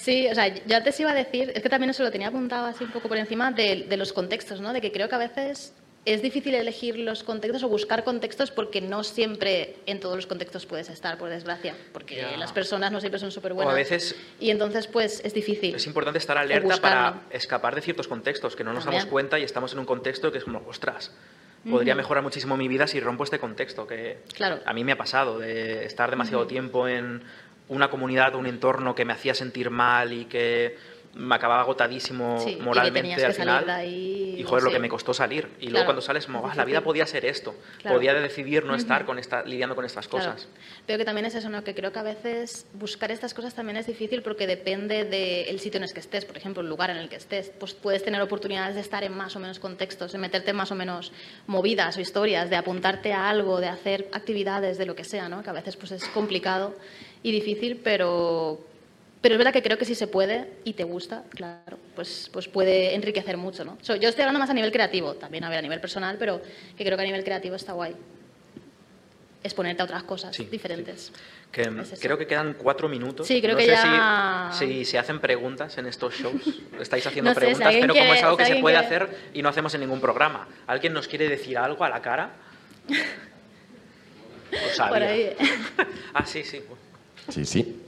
Sí, 0.05 0.27
o 0.31 0.35
sea, 0.35 0.47
yo 0.53 0.77
antes 0.77 0.99
iba 0.99 1.09
a 1.09 1.15
decir, 1.15 1.51
es 1.55 1.63
que 1.63 1.69
también 1.69 1.89
eso 1.89 2.03
lo 2.03 2.11
tenía 2.11 2.27
apuntado 2.27 2.67
así 2.67 2.83
un 2.83 2.91
poco 2.91 3.07
por 3.07 3.17
encima 3.17 3.51
de, 3.51 3.85
de 3.89 3.97
los 3.97 4.13
contextos, 4.13 4.61
¿no? 4.61 4.71
De 4.71 4.79
que 4.79 4.91
creo 4.91 5.09
que 5.09 5.15
a 5.15 5.17
veces 5.17 5.73
es 6.05 6.21
difícil 6.21 6.53
elegir 6.53 6.99
los 6.99 7.23
contextos 7.23 7.63
o 7.63 7.67
buscar 7.69 8.03
contextos 8.03 8.51
porque 8.51 8.79
no 8.81 9.03
siempre 9.03 9.77
en 9.87 9.99
todos 9.99 10.15
los 10.15 10.27
contextos 10.27 10.67
puedes 10.67 10.89
estar, 10.89 11.17
por 11.17 11.29
desgracia, 11.31 11.75
porque 11.91 12.23
las 12.37 12.51
personas 12.53 12.91
no 12.91 12.99
siempre 12.99 13.19
son 13.19 13.31
súper 13.31 13.53
O 13.53 13.55
buenas. 13.55 13.73
a 13.73 13.75
veces 13.75 14.15
Y 14.39 14.51
entonces, 14.51 14.85
pues, 14.85 15.21
es 15.25 15.33
difícil. 15.33 15.73
Es 15.73 15.87
importante 15.87 16.19
estar 16.19 16.37
alerta 16.37 16.77
para 16.77 17.21
escapar 17.31 17.73
de 17.73 17.81
ciertos 17.81 18.07
contextos 18.07 18.55
que 18.55 18.63
no 18.63 18.73
nos 18.73 18.83
También. 18.83 18.99
damos 19.01 19.11
cuenta 19.11 19.39
y 19.39 19.43
estamos 19.43 19.73
en 19.73 19.79
un 19.79 19.85
contexto 19.85 20.31
que 20.31 20.37
es 20.37 20.43
como, 20.43 20.61
ostras, 20.67 21.11
podría 21.67 21.95
mejorar 21.95 22.21
muchísimo 22.21 22.55
mi 22.55 22.67
vida 22.67 22.85
si 22.85 22.99
rompo 22.99 23.23
este 23.23 23.39
contexto, 23.39 23.87
que 23.87 24.19
Claro. 24.35 24.59
a 24.63 24.73
mí 24.73 24.83
me 24.83 24.91
ha 24.91 24.97
pasado, 24.97 25.39
de 25.39 25.85
estar 25.85 26.11
demasiado 26.11 26.45
tiempo 26.45 26.87
en 26.87 27.23
una 27.69 27.89
comunidad, 27.89 28.35
un 28.35 28.47
entorno 28.47 28.95
que 28.95 29.05
me 29.05 29.13
hacía 29.13 29.33
sentir 29.33 29.69
mal 29.69 30.13
y 30.13 30.25
que 30.25 30.77
me 31.15 31.33
acababa 31.35 31.61
agotadísimo 31.61 32.39
Sí, 32.43 32.57
moralmente 32.61 33.23
al 33.25 33.33
final. 33.33 33.65
de 33.65 33.71
ahí, 33.71 34.35
y 34.37 34.43
joder, 34.43 34.63
lo 34.63 34.69
sí. 34.69 34.73
que 34.75 34.79
me 34.81 34.89
costó 34.89 35.13
salir. 35.13 35.47
Y 35.59 35.65
luego 35.67 35.71
Claro. 35.75 35.85
cuando 35.85 36.01
sales, 36.01 36.25
como, 36.25 36.45
"Ah, 36.45 36.53
la 36.55 36.65
vida 36.65 36.81
podía 36.81 37.05
ser 37.05 37.25
esto. 37.25 37.55
Claro. 37.81 37.95
Podía 37.97 38.13
decidir 38.13 38.65
no 38.65 38.75
estar 38.75 39.05
con 39.05 39.17
esta, 39.17 39.43
lidiando 39.43 39.75
con 39.75 39.85
estas 39.85 40.07
Claro. 40.09 40.25
cosas. 40.33 40.47
Pero 40.85 40.99
que 40.99 41.05
también 41.05 41.25
es 41.25 41.33
eso, 41.35 41.49
¿no? 41.49 41.63
Que 41.63 41.73
creo 41.73 41.93
que 41.93 41.99
a 41.99 42.03
veces 42.03 42.67
buscar 42.73 43.11
estas 43.11 43.33
cosas 43.33 43.53
también 43.55 43.77
es 43.77 43.87
difícil 43.87 44.21
porque 44.23 44.45
depende 44.45 45.05
del 45.05 45.59
sitio 45.61 45.77
en 45.77 45.83
el 45.85 45.93
que 45.93 46.01
estés, 46.01 46.25
por 46.25 46.35
ejemplo, 46.35 46.61
el 46.61 46.67
lugar 46.67 46.89
en 46.89 46.97
el 46.97 47.07
que 47.07 47.15
estés. 47.15 47.49
Pues 47.59 47.73
puedes 47.73 48.03
tener 48.03 48.21
oportunidades 48.21 48.75
de 48.75 48.81
estar 48.81 49.03
en 49.05 49.13
más 49.15 49.35
o 49.35 49.39
menos 49.39 49.59
contextos, 49.59 50.11
de 50.11 50.17
meterte 50.17 50.51
en 50.51 50.57
más 50.57 50.71
o 50.71 50.75
menos 50.75 51.13
movidas 51.47 51.95
o 51.97 52.01
historias, 52.01 52.49
de 52.49 52.57
apuntarte 52.57 53.13
a 53.13 53.29
algo, 53.29 53.61
de 53.61 53.67
hacer 53.67 54.09
actividades, 54.11 54.77
de 54.77 54.85
lo 54.85 54.95
que 54.95 55.05
sea, 55.05 55.29
¿no? 55.29 55.41
Que 55.43 55.49
a 55.49 55.53
veces 55.53 55.77
pues 55.77 55.91
es 55.93 56.03
complicado 56.09 56.75
y 57.23 57.31
difícil, 57.31 57.79
pero 57.83 58.59
pero 59.25 59.33
es 59.33 59.37
verdad 59.39 59.53
que 59.53 59.63
creo 59.63 59.79
que 59.79 59.85
si 59.85 59.95
se 59.95 60.05
puede 60.05 60.51
y 60.65 60.73
te 60.73 60.83
gusta, 60.83 61.23
claro, 61.31 61.79
pues, 61.95 62.29
pues 62.31 62.47
puede 62.47 62.93
enriquecer 62.93 63.37
mucho, 63.37 63.65
¿no? 63.65 63.75
So, 63.81 63.95
yo 63.95 64.07
estoy 64.07 64.21
hablando 64.21 64.37
más 64.39 64.51
a 64.51 64.53
nivel 64.53 64.71
creativo, 64.71 65.15
también 65.15 65.43
a 65.43 65.49
ver 65.49 65.57
a 65.57 65.61
nivel 65.63 65.81
personal, 65.81 66.17
pero 66.19 66.43
que 66.77 66.85
creo 66.85 66.95
que 66.95 67.01
a 67.01 67.05
nivel 67.07 67.23
creativo 67.23 67.55
está 67.55 67.73
guay. 67.73 67.95
Exponerte 69.43 69.81
a 69.81 69.85
otras 69.85 70.03
cosas 70.03 70.35
Sí, 70.35 70.45
diferentes. 70.45 71.11
Que 71.51 71.63
Es 71.63 71.93
eso. 71.93 71.97
creo 71.99 72.19
que 72.19 72.27
quedan 72.27 72.53
cuatro 72.53 72.87
minutos. 72.87 73.25
Sí, 73.25 73.41
creo 73.41 73.53
no 73.53 73.57
que 73.57 73.65
sé 73.65 73.71
ya- 73.71 74.51
si, 74.53 74.67
si 74.67 74.85
se 74.85 74.99
hacen 74.99 75.19
preguntas 75.19 75.75
en 75.79 75.87
estos 75.87 76.13
shows. 76.13 76.43
Estáis 76.79 77.07
haciendo 77.07 77.31
No 77.31 77.33
sé, 77.33 77.39
si 77.39 77.45
preguntas, 77.47 77.65
alguien 77.67 77.87
pero 77.87 77.95
como 77.99 78.13
es 78.13 78.21
algo 78.23 78.37
si 78.37 78.43
que 78.43 78.53
se 78.53 78.61
puede 78.61 78.77
quiere- 78.77 78.95
hacer 79.05 79.17
y 79.33 79.41
no 79.41 79.49
hacemos 79.49 79.73
en 79.73 79.81
ningún 79.81 80.01
programa. 80.01 80.47
¿Alguien 80.67 80.93
nos 80.93 81.07
quiere 81.07 81.27
decir 81.29 81.57
algo 81.57 81.83
a 81.83 81.89
la 81.89 81.99
cara? 81.99 82.29
Por 84.87 85.01
ahí. 85.01 85.31
ah, 86.13 86.23
sí, 86.27 86.43
sí. 86.43 86.61
Sí, 87.29 87.43
sí. 87.43 87.81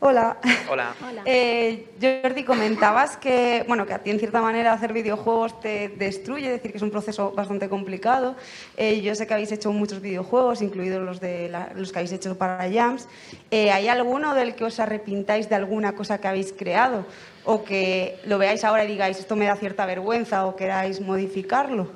Hola. 0.00 0.36
Hola. 0.70 0.94
Hola. 1.02 1.22
Eh, 1.28 1.88
Jordi, 2.00 2.44
comentabas 2.44 3.16
que, 3.16 3.64
bueno, 3.66 3.84
que 3.84 3.94
a 3.94 3.98
ti 3.98 4.10
en 4.10 4.18
cierta 4.20 4.40
manera 4.40 4.72
hacer 4.72 4.92
videojuegos 4.92 5.58
te 5.60 5.88
destruye, 5.88 6.46
es 6.46 6.52
decir, 6.52 6.70
que 6.70 6.76
es 6.76 6.82
un 6.82 6.90
proceso 6.92 7.32
bastante 7.32 7.68
complicado. 7.68 8.36
Eh, 8.76 9.00
yo 9.00 9.12
sé 9.16 9.26
que 9.26 9.34
habéis 9.34 9.50
hecho 9.50 9.72
muchos 9.72 10.00
videojuegos, 10.00 10.62
incluidos 10.62 11.02
los, 11.02 11.18
de 11.20 11.48
la- 11.48 11.72
los 11.74 11.90
que 11.90 11.98
habéis 11.98 12.12
hecho 12.12 12.38
para 12.38 12.70
Jams. 12.70 13.08
Eh, 13.50 13.72
¿Hay 13.72 13.88
alguno 13.88 14.34
del 14.34 14.54
que 14.54 14.64
os 14.64 14.78
arrepintáis 14.78 15.48
de 15.48 15.56
alguna 15.56 15.94
cosa 15.94 16.18
que 16.20 16.28
habéis 16.28 16.52
creado? 16.52 17.04
¿O 17.44 17.64
que 17.64 18.18
lo 18.24 18.38
veáis 18.38 18.62
ahora 18.62 18.84
y 18.84 18.88
digáis, 18.88 19.18
esto 19.18 19.34
me 19.34 19.46
da 19.46 19.56
cierta 19.56 19.84
vergüenza 19.86 20.46
o 20.46 20.54
queráis 20.54 21.00
modificarlo? 21.00 21.90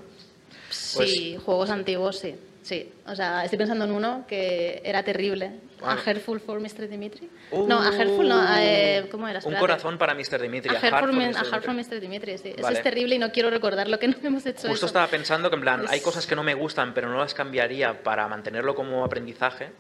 Sí, 0.71 1.37
juegos 1.45 1.71
antiguos, 1.71 2.19
sí. 2.19 2.35
Sí, 2.63 2.93
o 3.07 3.15
sea, 3.17 3.45
estoy 3.45 3.59
pensando 3.59 3.85
en 3.85 3.93
uno 3.93 4.25
que 4.29 4.81
era 4.85 5.03
terrible. 5.03 5.53
Ah. 5.83 5.93
A 5.93 5.97
Heartful 5.97 6.41
for 6.41 6.61
Mr. 6.61 6.89
Dimitri. 6.89 7.31
no, 7.53 7.81
a 7.81 7.93
Heartful 7.93 8.29
no, 8.29 8.41
a, 8.41 8.65
eh, 8.65 9.09
¿cómo 9.11 9.27
era? 9.29 9.39
Un 9.39 9.55
Espérate. 9.55 9.61
corazón 9.61 9.99
para 9.99 10.15
Mr. 10.15 10.41
Dimitri. 10.41 10.75
A 10.75 10.81
Heart 10.81 11.01
for, 11.01 11.13
Mr. 11.13 11.17
Mi- 11.17 11.25
a 11.25 11.29
Dimitri. 11.29 11.51
Heart 11.51 11.65
for 11.65 11.75
Mr. 11.75 12.01
Dimitri, 12.01 12.39
sí. 12.39 12.49
Eso 12.51 12.63
Vale. 12.63 12.77
es 12.79 12.83
terrible 12.83 13.15
y 13.15 13.19
no 13.19 13.33
quiero 13.33 13.51
recordar 13.51 13.89
lo 13.89 13.99
que 13.99 14.09
no 14.09 14.17
hemos 14.23 14.45
hecho 14.47 14.61
Justo 14.69 14.73
eso. 14.75 14.87
estaba 14.87 15.07
pensando 15.07 15.49
que 15.51 15.57
en 15.57 15.63
plan, 15.63 15.85
hay 15.89 15.99
Es- 15.99 16.05
cosas 16.05 16.27
que 16.27 16.37
no 16.37 16.43
me 16.43 16.55
gustan, 16.55 16.93
pero 16.95 17.09
no 17.09 17.19
las 17.19 17.35
cambiaría 17.35 18.03
para 18.03 18.27
mantenerlo 18.29 18.75
como 18.75 19.05
aprendizaje, 19.05 19.71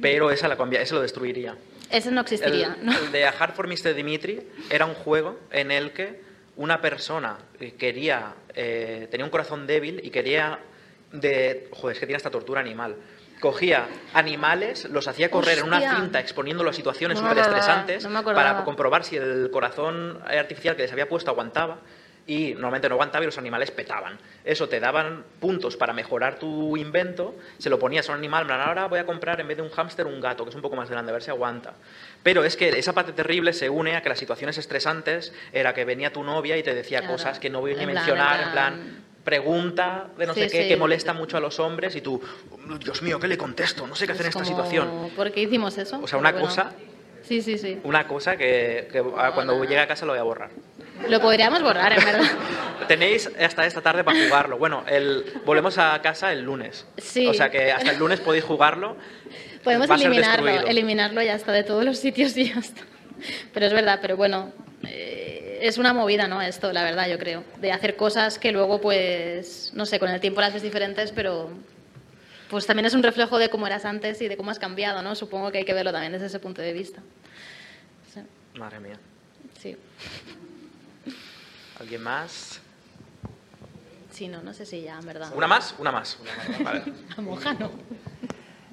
pero 0.00 0.30
esa 0.30 0.48
la 0.48 0.56
cambia, 0.56 0.80
ese 0.80 0.94
lo 0.94 1.00
destruiría. 1.00 1.56
Ese 1.90 2.10
no 2.10 2.20
existiría, 2.20 2.76
El, 2.80 2.86
¿no? 2.86 2.92
el 2.98 3.12
de 3.12 3.24
A 3.26 3.30
Hard 3.30 3.54
for 3.54 3.66
Mr. 3.66 3.94
Dimitri 3.94 4.46
era 4.70 4.84
un 4.84 4.94
juego 4.94 5.38
en 5.50 5.70
el 5.70 5.92
que 5.92 6.20
una 6.56 6.80
persona 6.80 7.38
eh, 7.60 7.74
quería, 7.78 8.34
eh, 8.54 9.08
tenía 9.10 9.24
un 9.24 9.30
corazón 9.30 9.66
débil 9.66 10.00
y 10.02 10.10
quería 10.10 10.58
de, 11.12 11.68
joder, 11.72 11.94
es 11.96 12.00
que 12.00 12.06
tiene 12.06 12.16
esta 12.18 12.30
tortura 12.30 12.60
animal. 12.60 12.96
Cogía 13.40 13.86
animales, 14.14 14.86
los 14.90 15.06
hacía 15.06 15.30
correr 15.30 15.58
en 15.58 15.64
una 15.64 15.80
cinta 15.96 16.18
exponiéndolo 16.20 16.70
a 16.70 16.72
situaciones 16.72 17.20
No 17.20 17.28
súper 17.28 17.38
estresantes 17.42 18.04
no 18.08 18.24
para 18.24 18.64
comprobar 18.64 19.04
si 19.04 19.16
el 19.16 19.50
corazón 19.52 20.20
artificial 20.26 20.74
que 20.76 20.82
les 20.82 20.92
había 20.92 21.08
puesto 21.08 21.30
aguantaba 21.30 21.78
y 22.26 22.52
normalmente 22.52 22.88
no 22.90 22.96
aguantaba 22.96 23.24
y 23.24 23.26
los 23.26 23.38
animales 23.38 23.70
petaban. 23.70 24.18
Eso 24.44 24.68
te 24.68 24.80
daban 24.80 25.24
puntos 25.40 25.76
para 25.78 25.94
mejorar 25.94 26.38
tu 26.38 26.76
invento, 26.76 27.34
se 27.58 27.70
lo 27.70 27.78
ponías 27.78 28.06
a 28.08 28.12
un 28.12 28.18
animal, 28.18 28.50
ahora 28.50 28.86
voy 28.86 28.98
a 28.98 29.06
comprar 29.06 29.40
en 29.40 29.48
vez 29.48 29.56
de 29.56 29.62
un 29.62 29.70
hámster 29.70 30.06
un 30.06 30.20
gato, 30.20 30.44
que 30.44 30.50
es 30.50 30.56
un 30.56 30.60
poco 30.60 30.76
más 30.76 30.90
grande, 30.90 31.10
a 31.10 31.14
ver 31.14 31.22
si 31.22 31.30
aguanta. 31.30 31.72
Pero 32.22 32.44
es 32.44 32.54
que 32.56 32.68
esa 32.68 32.92
parte 32.92 33.12
terrible 33.12 33.54
se 33.54 33.70
une 33.70 33.96
a 33.96 34.02
que 34.02 34.10
las 34.10 34.18
situaciones 34.18 34.58
estresantes 34.58 35.32
era 35.54 35.72
que 35.72 35.86
venía 35.86 36.12
tu 36.12 36.22
novia 36.22 36.58
y 36.58 36.62
te 36.62 36.74
decía 36.74 36.98
Claro. 36.98 37.14
cosas 37.14 37.38
que 37.38 37.48
no 37.48 37.60
voy 37.60 37.74
ni 37.74 37.84
a 37.84 37.86
mencionar, 37.86 38.40
en 38.42 38.50
plan- 38.50 39.04
pregunta 39.28 40.08
de 40.16 40.26
no 40.26 40.32
Sí, 40.34 40.40
sé 40.40 40.48
qué, 40.48 40.62
sí. 40.62 40.68
que 40.68 40.76
molesta 40.78 41.12
mucho 41.12 41.36
a 41.36 41.40
los 41.40 41.58
hombres 41.60 41.94
y 41.96 42.00
tú, 42.00 42.18
Dios 42.82 43.02
mío, 43.02 43.20
¿qué 43.20 43.28
le 43.28 43.36
contesto? 43.36 43.86
No 43.86 43.94
sé 43.94 44.06
qué 44.06 44.12
hacer 44.12 44.24
en 44.26 44.30
Es 44.30 44.36
esta 44.36 44.44
como, 44.44 44.56
situación. 44.56 45.10
¿Por 45.14 45.30
qué 45.30 45.42
hicimos 45.42 45.76
eso? 45.76 46.00
O 46.02 46.06
sea, 46.08 46.18
una 46.18 46.32
bueno. 46.32 46.46
cosa, 46.46 46.72
Sí, 47.22 47.42
sí, 47.42 47.58
sí. 47.58 47.78
una 47.84 48.08
cosa 48.08 48.38
que, 48.38 48.88
que, 48.90 49.04
ah, 49.18 49.32
cuando 49.34 49.54
no. 49.54 49.62
llegue 49.64 49.78
a 49.80 49.86
casa 49.86 50.06
lo 50.06 50.12
voy 50.12 50.20
a 50.20 50.22
borrar. 50.22 50.50
Lo 51.08 51.20
podríamos 51.20 51.62
borrar, 51.62 51.92
en 51.92 52.04
verdad. 52.04 52.26
Tenéis 52.88 53.30
hasta 53.38 53.66
esta 53.66 53.82
tarde 53.82 54.02
para 54.02 54.18
jugarlo. 54.24 54.56
Bueno, 54.56 54.82
el, 54.88 55.24
volvemos 55.44 55.76
a 55.76 56.00
casa 56.00 56.32
el 56.32 56.42
lunes. 56.42 56.86
Sí. 56.96 57.26
O 57.26 57.34
sea 57.34 57.50
que 57.50 57.70
hasta 57.70 57.90
el 57.92 57.98
lunes 57.98 58.20
podéis 58.20 58.44
jugarlo. 58.44 58.96
Podemos 59.62 59.90
eliminarlo, 59.90 60.48
eliminarlo 60.48 61.20
ya 61.22 61.34
está 61.34 61.52
de 61.52 61.64
todos 61.64 61.84
los 61.84 61.98
sitios 61.98 62.34
y 62.36 62.52
ya 62.52 62.60
está. 62.60 62.82
Pero 63.52 63.66
es 63.66 63.72
verdad, 63.72 63.98
pero 64.00 64.16
bueno, 64.16 64.52
eh, 64.86 65.27
es 65.60 65.78
una 65.78 65.92
movida, 65.92 66.26
¿no? 66.28 66.40
Esto, 66.42 66.72
la 66.72 66.82
verdad, 66.82 67.08
yo 67.08 67.18
creo. 67.18 67.44
De 67.60 67.72
hacer 67.72 67.96
cosas 67.96 68.38
que 68.38 68.52
luego, 68.52 68.80
pues, 68.80 69.70
no 69.74 69.86
sé, 69.86 69.98
con 69.98 70.08
el 70.10 70.20
tiempo 70.20 70.40
las 70.40 70.52
ves 70.52 70.62
diferentes, 70.62 71.12
pero 71.12 71.50
pues 72.50 72.66
también 72.66 72.86
es 72.86 72.94
un 72.94 73.02
reflejo 73.02 73.38
de 73.38 73.50
cómo 73.50 73.66
eras 73.66 73.84
antes 73.84 74.22
y 74.22 74.28
de 74.28 74.36
cómo 74.36 74.50
has 74.50 74.58
cambiado, 74.58 75.02
¿no? 75.02 75.14
Supongo 75.14 75.50
que 75.52 75.58
hay 75.58 75.64
que 75.64 75.74
verlo 75.74 75.92
también 75.92 76.12
desde 76.12 76.26
ese 76.26 76.38
punto 76.40 76.62
de 76.62 76.72
vista. 76.72 77.02
Sí, 78.12 78.20
Madre 78.58 78.80
mía. 78.80 78.98
sí. 79.60 79.76
¿Alguien 81.78 82.02
más? 82.02 82.60
Sí, 84.10 84.26
no, 84.26 84.42
no 84.42 84.52
sé 84.52 84.66
si 84.66 84.82
ya, 84.82 84.98
en 84.98 85.06
verdad. 85.06 85.30
¿Una 85.36 85.46
más? 85.46 85.74
Una 85.78 85.92
más. 85.92 86.18
Una 86.20 86.30
más, 86.34 86.64
Vale. 86.64 86.82
La 87.16 87.22
moja, 87.22 87.52
no. 87.54 87.70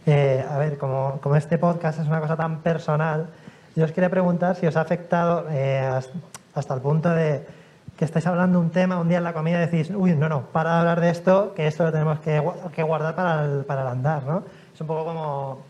Eh, 0.08 0.44
a 0.50 0.58
ver, 0.58 0.78
como, 0.78 1.20
como 1.22 1.36
este 1.36 1.58
podcast 1.58 2.00
es 2.00 2.08
una 2.08 2.20
cosa 2.20 2.36
tan 2.36 2.62
personal, 2.64 3.28
yo 3.76 3.86
os 3.86 3.92
quería 3.92 4.10
preguntar 4.10 4.56
si 4.56 4.66
os 4.66 4.76
ha 4.76 4.82
afectado 4.82 5.48
eh, 5.52 6.00
hasta 6.56 6.74
el 6.74 6.82
punto 6.82 7.10
de 7.10 7.46
que 7.98 8.04
estáis 8.06 8.26
hablando 8.28 8.60
un 8.60 8.72
tema 8.72 9.00
un 9.00 9.08
día 9.08 9.20
en 9.20 9.24
la 9.24 9.34
comida 9.34 9.58
y 9.64 9.68
decís, 9.68 9.90
uy, 9.96 10.14
no, 10.16 10.28
no, 10.28 10.48
para 10.48 10.74
de 10.74 10.80
hablar 10.80 11.02
de 11.02 11.10
esto, 11.10 11.54
que 11.56 11.68
esto 11.68 11.84
lo 11.86 11.92
tenemos 11.92 12.20
que, 12.20 12.44
que 12.76 12.84
guardar 12.84 13.16
para 13.16 13.46
el, 13.46 13.64
para 13.66 13.84
el 13.84 13.88
andar, 13.88 14.24
¿no? 14.24 14.44
Es 14.74 14.82
un 14.82 14.88
poco 14.88 15.06
como, 15.06 15.66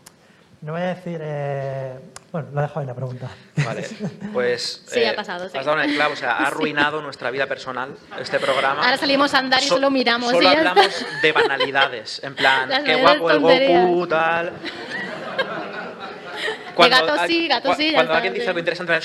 no 0.62 0.72
voy 0.72 0.80
a 0.82 0.86
decir, 0.94 1.20
eh, 1.22 1.92
bueno, 2.32 2.48
lo 2.52 2.60
dejo 2.62 2.80
ahí 2.80 2.86
la 2.86 2.94
pregunta. 2.94 3.28
Vale. 3.64 3.84
Pues. 4.32 4.82
Sí, 4.88 5.04
ha 5.04 5.14
pasado, 5.14 5.48
sí. 5.48 5.56
Has 5.56 5.64
dado 5.66 5.80
en 5.80 5.90
el 5.90 5.94
clavo, 5.96 6.14
o 6.14 6.16
sea, 6.16 6.32
ha 6.32 6.46
arruinado 6.48 7.00
nuestra 7.00 7.30
vida 7.30 7.46
personal 7.46 7.90
este 8.18 8.40
programa. 8.40 8.82
Ahora 8.82 8.96
salimos 8.96 9.32
a 9.34 9.38
andar 9.38 9.62
y 9.62 9.66
So- 9.66 9.74
solo 9.76 9.90
miramos 9.90 10.30
Solo 10.32 10.42
y 10.42 10.46
hablamos 10.56 11.06
de 11.22 11.32
banalidades. 11.32 12.20
En 12.24 12.34
plan, 12.34 12.68
Las 12.68 12.82
qué 12.82 12.96
guapo 12.96 13.30
el. 13.30 13.38
Goku, 13.40 14.06
tal. 14.08 14.52
Gato 16.76 17.12
al- 17.14 17.28
sí, 17.28 17.48
gato 17.48 17.74
sí, 17.74 17.88
ya 17.90 17.94
Cuando 17.96 18.14
alguien 18.14 18.34
dice 18.34 18.46
algo 18.48 18.58
interesante, 18.58 18.98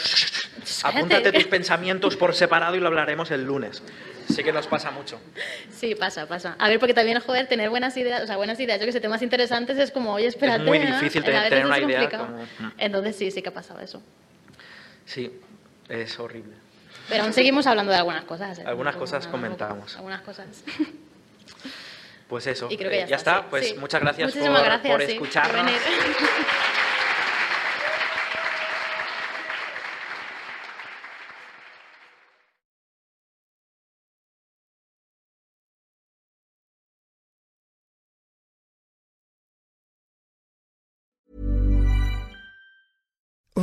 apúntate 0.84 1.32
tus 1.32 1.46
pensamientos 1.46 2.16
por 2.16 2.34
separado 2.36 2.76
y 2.76 2.80
lo 2.80 2.88
hablaremos 2.88 3.32
el 3.32 3.44
lunes. 3.44 3.82
Sí 4.30 4.44
que 4.44 4.54
nos 4.54 4.68
pasa 4.68 4.92
mucho. 4.92 5.20
Sí, 5.76 5.96
pasa, 5.96 6.26
pasa. 6.28 6.56
A 6.60 6.70
ver, 6.70 6.80
porque 6.80 6.94
también, 6.94 7.20
joder, 7.20 7.48
tener 7.48 7.70
buenas 7.70 7.98
ideas, 7.98 8.22
o 8.24 8.28
sea, 8.28 8.38
buenas 8.38 8.60
ideas, 8.60 8.80
yo 8.80 8.86
que 8.86 8.92
sé, 8.94 9.02
temas 9.02 9.22
interesantes 9.22 9.78
es 9.78 9.92
como, 9.92 10.14
oye, 10.14 10.28
espérate. 10.28 10.64
muy 10.64 10.80
¿no? 10.80 10.86
difícil 10.86 11.22
A 11.24 11.26
tener- 11.26 11.54
es 11.54 11.66
una 11.66 11.80
idea 11.80 12.10
como- 12.10 12.26
mm. 12.60 12.72
Entonces 12.78 13.16
sí, 13.18 13.32
sí 13.32 13.42
que 13.42 13.50
ha 13.50 13.54
pasado 13.54 13.80
eso. 13.82 14.02
Sí, 15.06 15.32
es 15.90 16.18
horrible. 16.20 16.54
Pero 17.10 17.24
aún 17.24 17.34
seguimos 17.34 17.68
hablando 17.68 17.92
de 17.92 17.98
algunas 17.98 18.24
cosas. 18.24 18.60
¿eh? 18.60 18.64
Algunas 18.66 18.96
cosas 18.96 19.26
poco, 19.26 19.32
comentamos. 19.38 19.96
Algunas 19.98 20.22
cosas. 20.22 20.48
Pues 22.30 22.48
eso. 22.48 22.68
Y 22.70 22.78
creo 22.78 22.90
que 22.90 23.02
eh, 23.02 23.08
ya, 23.10 23.18
está. 23.18 23.40
sí. 23.40 23.46
Pues 23.50 23.68
Sí. 23.70 23.76
muchas 23.78 24.00
gracias, 24.00 24.28
Muchísimas 24.30 24.60
por, 24.62 24.66
gracias, 24.70 24.94
por 24.96 25.06
sí, 25.06 25.12
escucharnos. 25.14 25.66
venir. 25.66 25.80